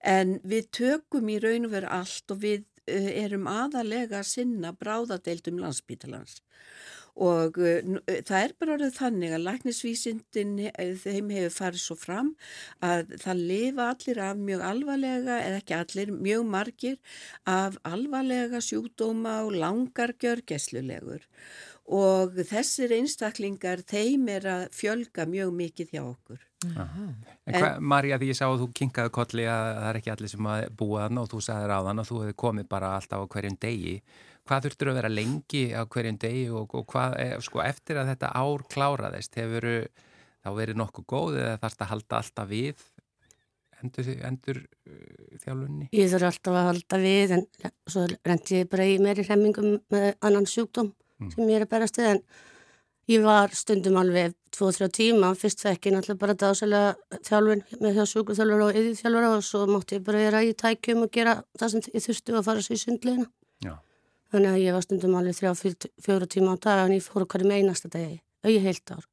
en 0.01 0.39
við 0.49 0.71
tökum 0.79 1.29
í 1.29 1.37
raun 1.43 1.69
og 1.69 1.75
veru 1.75 1.91
allt 1.93 2.33
og 2.33 2.41
við 2.41 2.63
uh, 2.89 3.11
erum 3.21 3.45
aðalega 3.51 4.23
að 4.23 4.31
sinna 4.31 4.73
bráðadeildum 4.81 5.61
landsbítalans 5.61 6.41
og 7.17 7.59
uh, 7.59 7.81
nú- 7.87 8.03
uh, 8.05 8.21
það 8.27 8.45
er 8.45 8.55
bara 8.61 8.77
orðið 8.77 8.99
þannig 8.99 9.35
að 9.37 9.47
læknisvísindin 9.47 10.53
uh, 10.69 10.93
þeim 11.05 11.33
hefur 11.37 11.57
farið 11.57 11.85
svo 11.85 11.97
fram 11.99 12.35
að 12.85 13.17
það 13.23 13.43
lifa 13.53 13.89
allir 13.95 14.23
af 14.27 14.45
mjög 14.51 14.67
alvarlega, 14.71 15.41
eða 15.49 15.63
ekki 15.63 15.79
allir, 15.79 16.15
mjög 16.29 16.47
margir 16.55 17.01
af 17.49 17.81
alvarlega 17.89 18.63
sjúkdóma 18.65 19.41
og 19.47 19.59
langar 19.59 20.15
gjörgeslulegur 20.21 21.27
og 21.91 22.37
þessir 22.47 22.93
einstaklingar 22.95 23.83
þeim 23.89 24.29
er 24.31 24.47
að 24.47 24.69
fjölga 24.77 25.27
mjög 25.27 25.51
mikið 25.59 25.89
hjá 25.97 26.03
okkur. 26.05 26.39
En 27.49 27.57
hvað, 27.57 27.79
Marja, 27.81 28.19
því 28.21 28.29
ég 28.31 28.37
sá 28.39 28.45
að 28.47 28.61
þú 28.63 28.69
kinkaði 28.79 29.13
kolli 29.17 29.47
að 29.49 29.69
það 29.75 29.87
er 29.89 29.99
ekki 29.99 30.13
allir 30.15 30.31
sem 30.31 30.49
að 30.53 30.67
búa 30.77 31.07
þann 31.07 31.21
og 31.23 31.31
þú 31.33 31.41
sagðir 31.47 31.73
á 31.75 31.79
þann 31.89 32.03
og 32.03 32.09
þú 32.11 32.19
hefði 32.23 32.37
komið 32.45 32.69
bara 32.71 32.93
alltaf 32.99 33.25
á 33.25 33.33
hverjum 33.33 33.57
degi. 33.65 33.95
Hvað 34.51 34.65
þurftur 34.67 34.91
að 34.91 34.99
vera 34.99 35.11
lengi 35.15 35.65
á 35.71 35.87
hverjum 35.87 36.19
degi 36.19 36.47
og, 36.51 36.75
og 36.75 36.87
hvað, 36.91 37.19
eh, 37.23 37.35
sko, 37.47 37.63
eftir 37.63 38.01
að 38.03 38.11
þetta 38.11 38.33
ár 38.35 38.65
kláraðist, 38.75 39.39
hefur 39.39 39.69
þá 40.43 40.51
verið 40.57 40.81
nokkuð 40.81 41.07
góð 41.15 41.37
eða 41.39 41.59
þarfst 41.63 41.85
að 41.85 41.93
halda 41.95 42.19
alltaf 42.19 42.51
við 42.51 42.87
endur, 43.81 44.09
endur 44.29 44.59
uh, 44.61 45.37
þjálfunni? 45.45 45.87
Ég 45.97 46.11
þurf 46.13 46.27
alltaf 46.29 46.57
að 46.59 46.67
halda 46.71 46.99
við 47.01 47.35
en 47.39 47.45
svo 47.89 48.07
rendi 48.27 48.59
ég 48.59 48.69
bara 48.73 48.89
í 48.91 48.99
meiri 49.01 49.25
hremmingum 49.25 49.79
með 49.93 50.11
annan 50.21 50.49
sjúkdóm 50.51 50.91
Mm. 51.21 51.29
sem 51.35 51.49
ég 51.51 51.59
er 51.59 51.67
að 51.67 51.69
berast 51.75 51.99
við 52.01 52.07
en 52.15 52.21
ég 53.13 53.25
var 53.27 53.53
stundum 53.53 53.99
alveg 54.01 54.33
2-3 54.57 54.87
tíma, 54.97 55.35
fyrst 55.37 55.61
fekk 55.61 55.91
ég 55.91 55.93
náttúrulega 55.93 56.23
bara 56.23 56.37
dásalega 56.41 57.19
þjálfun 57.27 57.61
með 57.83 57.99
hjá 57.99 58.07
sjúkuþjálfur 58.09 58.63
og 58.65 58.79
yðurþjálfur 58.81 59.27
og 59.29 59.45
svo 59.45 59.67
mátti 59.69 59.99
ég 59.99 60.07
bara 60.07 60.23
vera 60.25 60.41
í 60.41 60.55
tækjum 60.57 61.05
og 61.05 61.13
gera 61.13 61.35
það 61.61 61.75
sem 61.75 61.85
ég 61.93 62.07
þurfti 62.07 62.37
og 62.39 62.47
fara 62.47 62.65
sér 62.65 62.79
í 62.79 62.81
sundlegina. 62.85 63.29
Já. 63.67 63.75
Þannig 64.31 64.51
að 64.51 64.65
ég 64.65 64.77
var 64.77 64.85
stundum 64.87 65.17
alveg 65.19 65.39
3-4 65.41 66.29
tíma 66.31 66.55
á 66.55 66.57
dag 66.63 66.85
en 66.85 66.99
ég 66.99 67.03
fór 67.07 67.27
hverjum 67.27 67.55
einasta 67.57 67.91
degi, 67.91 68.21
auði 68.47 68.61
heilt 68.67 68.93
ár. 68.95 69.09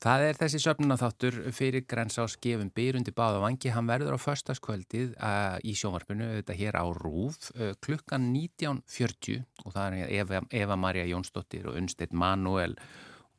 Það 0.00 0.22
er 0.24 0.38
þessi 0.40 0.58
söfnunaþáttur 0.64 1.34
fyrir 1.52 1.82
grensás 1.84 2.38
gefum 2.40 2.70
byrundi 2.72 3.12
báða 3.12 3.42
vangi. 3.42 3.68
Hann 3.68 3.90
verður 3.90 4.16
á 4.16 4.18
förstaskvöldið 4.22 5.10
uh, 5.12 5.58
í 5.60 5.74
sjónvarpinu, 5.76 6.30
þetta 6.38 6.56
hér 6.56 6.78
á 6.80 6.88
Rúf, 6.96 7.50
uh, 7.52 7.74
klukkan 7.84 8.30
19.40 8.32 9.42
og 9.66 9.74
það 9.74 9.98
er 9.98 10.14
Eva, 10.22 10.40
Eva 10.56 10.78
Maria 10.80 11.04
Jónsdóttir 11.04 11.68
og 11.68 11.76
Unstedt 11.82 12.16
Manuel, 12.16 12.78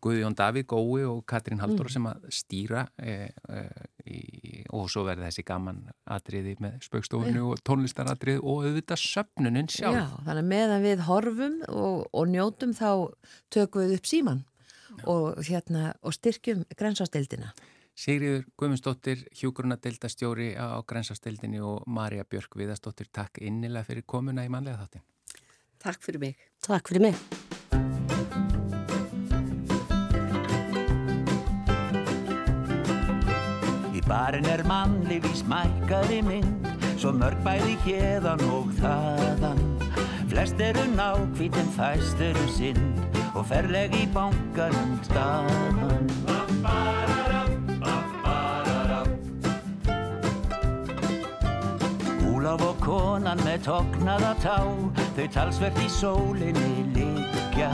Guðjón 0.02 0.36
Davíð 0.38 0.68
Gói 0.72 1.04
og 1.06 1.24
Katrín 1.30 1.62
Halldóra 1.62 1.92
sem 1.94 2.08
að 2.10 2.28
stýra 2.34 2.86
uh, 2.90 3.26
uh, 3.54 3.84
í, 4.06 4.22
og 4.74 4.88
svo 4.92 5.06
verður 5.08 5.28
þessi 5.30 5.46
gaman 5.48 5.84
atriði 6.10 6.56
með 6.64 6.80
spaukstofunni 6.88 7.44
og 7.46 7.62
tónlistaratriði 7.68 8.42
og 8.42 8.66
auðvitað 8.68 9.04
söfnunin 9.04 9.70
sjálf. 9.72 10.00
Já, 10.00 10.24
þannig 10.30 10.48
meðan 10.54 10.86
við 10.86 11.04
horfum 11.10 11.60
og, 11.70 12.08
og 12.10 12.32
njótum 12.32 12.74
þá 12.78 12.90
tökum 13.54 13.86
við 13.86 14.00
upp 14.00 14.10
síman 14.10 14.42
og, 15.06 15.44
hérna, 15.48 15.92
og 16.02 16.18
styrkjum 16.18 16.66
grensastildina. 16.78 17.54
Sigriður 18.02 18.46
Guðmundsdóttir, 18.58 19.26
hjúgrunadeildastjóri 19.36 20.54
á 20.56 20.80
grensastildinni 20.88 21.62
og 21.62 21.84
Marja 21.92 22.26
Björk 22.26 22.56
Viðastóttir, 22.58 23.12
takk 23.14 23.42
innilega 23.44 23.92
fyrir 23.92 24.08
komuna 24.08 24.48
í 24.48 24.52
manlega 24.52 24.82
þáttin. 24.86 25.06
Takk 25.82 26.06
fyrir 26.06 26.24
mig. 26.24 26.52
Takk 26.66 26.94
fyrir 26.94 27.12
mig. 27.12 27.51
Barinn 34.12 34.48
er 34.52 34.64
mannlif 34.68 35.26
í 35.28 35.34
smækkari 35.40 36.20
mynd 36.26 36.68
Svo 37.00 37.14
mörg 37.18 37.40
bæði 37.46 37.78
hérðan 37.86 38.42
og 38.52 38.68
þaðan. 38.78 39.62
Flest 40.30 40.60
eru 40.62 40.84
nákvít 40.94 41.56
en 41.58 41.72
fæst 41.78 42.20
eru 42.22 42.44
sinn 42.52 42.92
Og 43.32 43.46
ferleg 43.48 43.96
í 43.96 44.04
bankanum 44.14 44.98
staðan. 45.08 46.12
Úlaf 52.32 52.66
og 52.68 52.84
konan 52.84 53.42
með 53.48 53.66
toknaða 53.70 54.36
tá 54.44 54.60
Þau 55.16 55.26
talsvert 55.38 55.80
í 55.82 55.88
sólinni 55.92 56.86
liggja. 56.98 57.72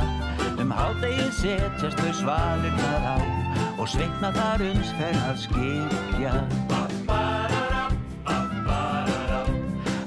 Um 0.57 0.71
hádegið 0.73 1.33
setjast 1.41 1.99
þau 2.01 2.15
svalirnar 2.21 3.11
á 3.17 3.36
Og 3.78 3.86
sveitna 3.89 4.32
þar 4.34 4.63
uns 4.67 4.93
fer 4.97 5.17
að 5.30 5.41
skilja. 5.45 6.34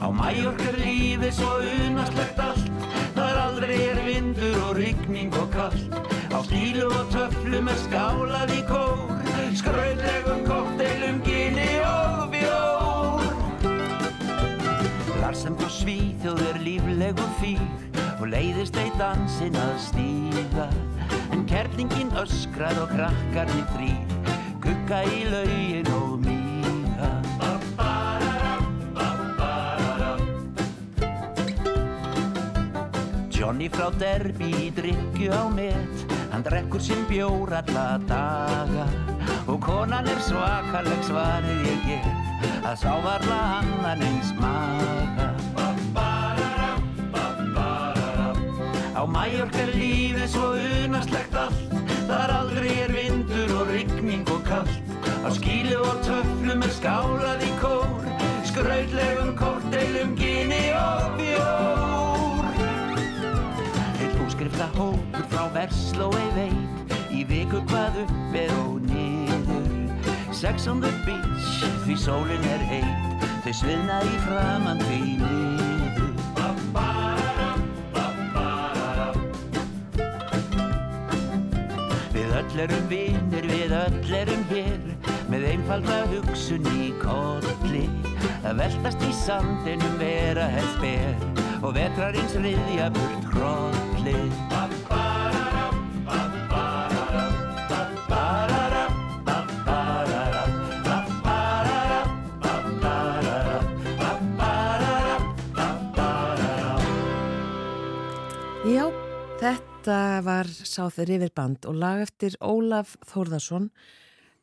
Á 0.01 0.07
Mallorca 0.11 0.71
er 0.73 0.79
lífið 0.83 1.35
svo 1.39 1.53
unastlegt 1.87 2.43
allt. 2.43 2.89
Þar 3.15 3.43
aldrei 3.47 3.77
er 3.91 4.03
vindur 4.07 4.59
og 4.69 4.79
rigning 4.79 5.35
og 5.39 5.51
kallt 5.55 6.01
Á 6.31 6.39
stílu 6.47 6.87
og 6.87 7.09
töflu 7.11 7.59
með 7.67 7.79
skálað 7.85 8.53
í 8.55 8.61
kór. 8.69 9.01
Skrautlegum 9.59 10.45
kokteilum, 10.47 11.19
gini 11.27 11.67
og 11.83 12.31
bjór. 12.33 13.27
Larsen 15.21 15.59
frá 15.59 15.71
Svíþjóð 15.75 16.45
er 16.53 16.61
líflegur 16.63 17.33
fýr 17.43 17.90
og 18.21 18.29
leiðist 18.29 18.77
ei 18.77 18.91
dansinn 19.01 19.57
að 19.57 19.77
stíga. 19.81 20.69
En 21.33 21.47
kerlingin 21.49 22.13
öskrar 22.21 22.77
og 22.83 22.93
krakkarnir 22.93 23.69
þrýr 23.73 24.11
kukka 24.61 25.01
í 25.09 25.23
laugin 25.31 25.89
og 25.97 26.19
míga. 26.27 27.11
Johnny 33.33 33.71
frá 33.73 33.89
Derby 33.97 34.51
í 34.67 34.69
drikju 34.77 35.33
á 35.33 35.49
met 35.49 36.05
hann 36.31 36.45
drekkur 36.45 36.85
sinn 36.85 37.07
bjór 37.09 37.57
alla 37.63 37.89
daga. 38.05 38.87
Og 39.49 39.59
konan 39.65 40.07
er 40.07 40.21
svakaleg 40.29 41.09
svarið 41.09 41.67
ég 41.73 41.89
get 41.89 42.47
að 42.61 42.77
sá 42.85 42.93
varla 43.03 43.41
annan 43.63 44.05
eins 44.07 44.37
maga 44.37 45.30
Á 49.01 49.09
Mallorca 49.09 49.63
er 49.65 49.71
lífið 49.73 50.27
svo 50.29 50.49
unaslegt 50.85 51.37
allt. 51.41 51.71
Þar 52.05 52.33
aldrei 52.35 52.73
er 52.83 52.91
vindur 52.93 53.55
og 53.57 53.71
rigning 53.73 54.29
og 54.29 54.43
kallt 54.45 54.91
Á 55.25 55.29
skílu 55.33 55.79
og 55.81 56.03
töflum 56.05 56.65
er 56.67 56.75
skálað 56.75 57.47
í 57.47 57.49
kór. 57.63 57.89
Skrautlegum 58.45 59.33
korteilum, 59.39 60.13
gini 60.21 60.67
og 60.77 61.17
bjór. 61.17 62.45
Eitt 64.05 64.21
úskrifta 64.27 64.69
hókur 64.77 65.25
frá 65.33 65.49
Verslói 65.57 66.27
veit. 66.37 66.95
Í 67.09 67.25
viku 67.25 67.65
hvað 67.73 68.03
upp 68.05 68.37
er 68.37 68.53
og 68.61 68.85
niður 68.85 69.67
Sex 70.33 70.69
on 70.69 70.85
the 70.85 70.93
beach, 71.05 71.65
því 71.85 71.97
sólin 71.99 72.47
er 72.53 72.63
heit 72.71 73.27
Þau 73.45 73.53
sviðna 73.65 73.99
í 74.07 74.15
framann 74.29 74.85
því 74.87 75.03
niður 75.25 75.70
Við 82.51 82.65
öll 82.65 82.65
erum 82.65 82.87
vinnir, 82.91 83.45
við 83.47 83.73
öll 83.79 84.15
erum 84.19 84.41
hér. 84.51 85.11
Með 85.31 85.45
einfalda 85.53 85.99
hugsun 86.11 86.65
í 86.75 86.89
kolli 86.99 87.85
Að 88.43 88.59
veltast 88.59 89.05
í 89.07 89.11
sandinum 89.15 89.95
vera 90.01 90.49
helst 90.51 90.83
ber. 90.83 91.15
Og 91.61 91.77
vetrarins 91.77 92.35
riðja 92.43 92.89
burt 92.97 93.29
hrolli 93.31 94.17
þetta 109.81 110.21
var 110.27 110.49
Sáþur 110.51 111.09
Riverband 111.09 111.65
og 111.71 111.77
lag 111.81 112.03
eftir 112.05 112.35
Ólaf 112.45 112.99
Þórðarsson 113.09 113.71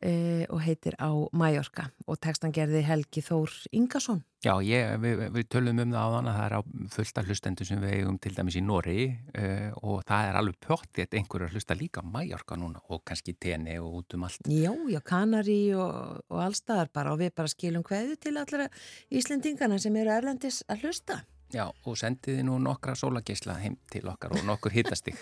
e, 0.02 0.48
og 0.50 0.64
heitir 0.64 0.96
á 0.98 1.14
Mallorca 1.30 1.84
og 2.10 2.18
textan 2.18 2.50
gerði 2.50 2.80
Helgi 2.82 3.22
Þór 3.22 3.54
Ingason. 3.70 4.24
Já, 4.42 4.56
ég, 4.66 4.96
við, 4.98 5.22
við 5.36 5.46
tölum 5.54 5.78
um 5.84 5.94
það 5.94 6.02
á 6.02 6.14
þann 6.16 6.32
að 6.32 6.40
það 6.40 6.48
er 6.48 6.56
á 6.58 6.62
fullta 6.96 7.24
hlustendur 7.28 7.70
sem 7.70 7.84
við 7.84 7.94
eigum 8.00 8.18
til 8.18 8.34
dæmis 8.34 8.58
í 8.58 8.64
Nóri 8.66 8.98
uh, 9.14 9.78
og 9.78 10.02
það 10.10 10.26
er 10.26 10.40
alveg 10.42 10.60
pjóttið 10.66 11.16
einhverju 11.20 11.46
að 11.46 11.54
hlusta 11.54 11.78
líka 11.78 12.02
Mallorca 12.02 12.58
núna 12.58 12.82
og 12.90 13.06
kannski 13.06 13.38
tenni 13.38 13.78
og 13.78 14.02
út 14.02 14.18
um 14.18 14.26
allt. 14.26 14.50
Já, 14.50 14.74
já, 14.90 15.02
Kanari 15.06 15.60
og, 15.78 16.22
og 16.34 16.46
allstaðar 16.48 16.90
bara 16.90 17.14
og 17.14 17.22
við 17.22 17.34
bara 17.38 17.54
skilum 17.54 17.86
hverju 17.86 18.18
til 18.18 18.34
allra 18.42 18.70
Íslendingana 19.06 19.78
sem 19.78 20.02
eru 20.02 20.18
erlendis 20.18 20.64
að 20.66 20.88
hlusta. 20.88 21.22
Já, 21.54 21.64
og 21.64 21.96
sendiði 21.96 22.42
nú 22.44 22.58
nokkra 22.60 22.92
sólageisla 22.98 23.54
heim 23.62 23.78
til 23.88 24.04
okkar 24.10 24.34
og 24.36 24.44
nokkur 24.44 24.74
hittastig. 24.74 25.16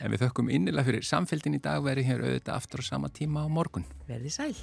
En 0.00 0.08
við 0.12 0.24
þökkum 0.24 0.48
innilega 0.48 0.88
fyrir 0.88 1.04
samfélgin 1.04 1.58
í 1.58 1.60
dag 1.60 1.84
verið 1.84 2.08
hér 2.08 2.24
auðvitað 2.24 2.56
aftur 2.56 2.80
á 2.80 2.90
sama 2.94 3.12
tíma 3.12 3.44
á 3.44 3.48
morgun. 3.52 3.84
Verði 4.08 4.32
sæl. 4.32 4.54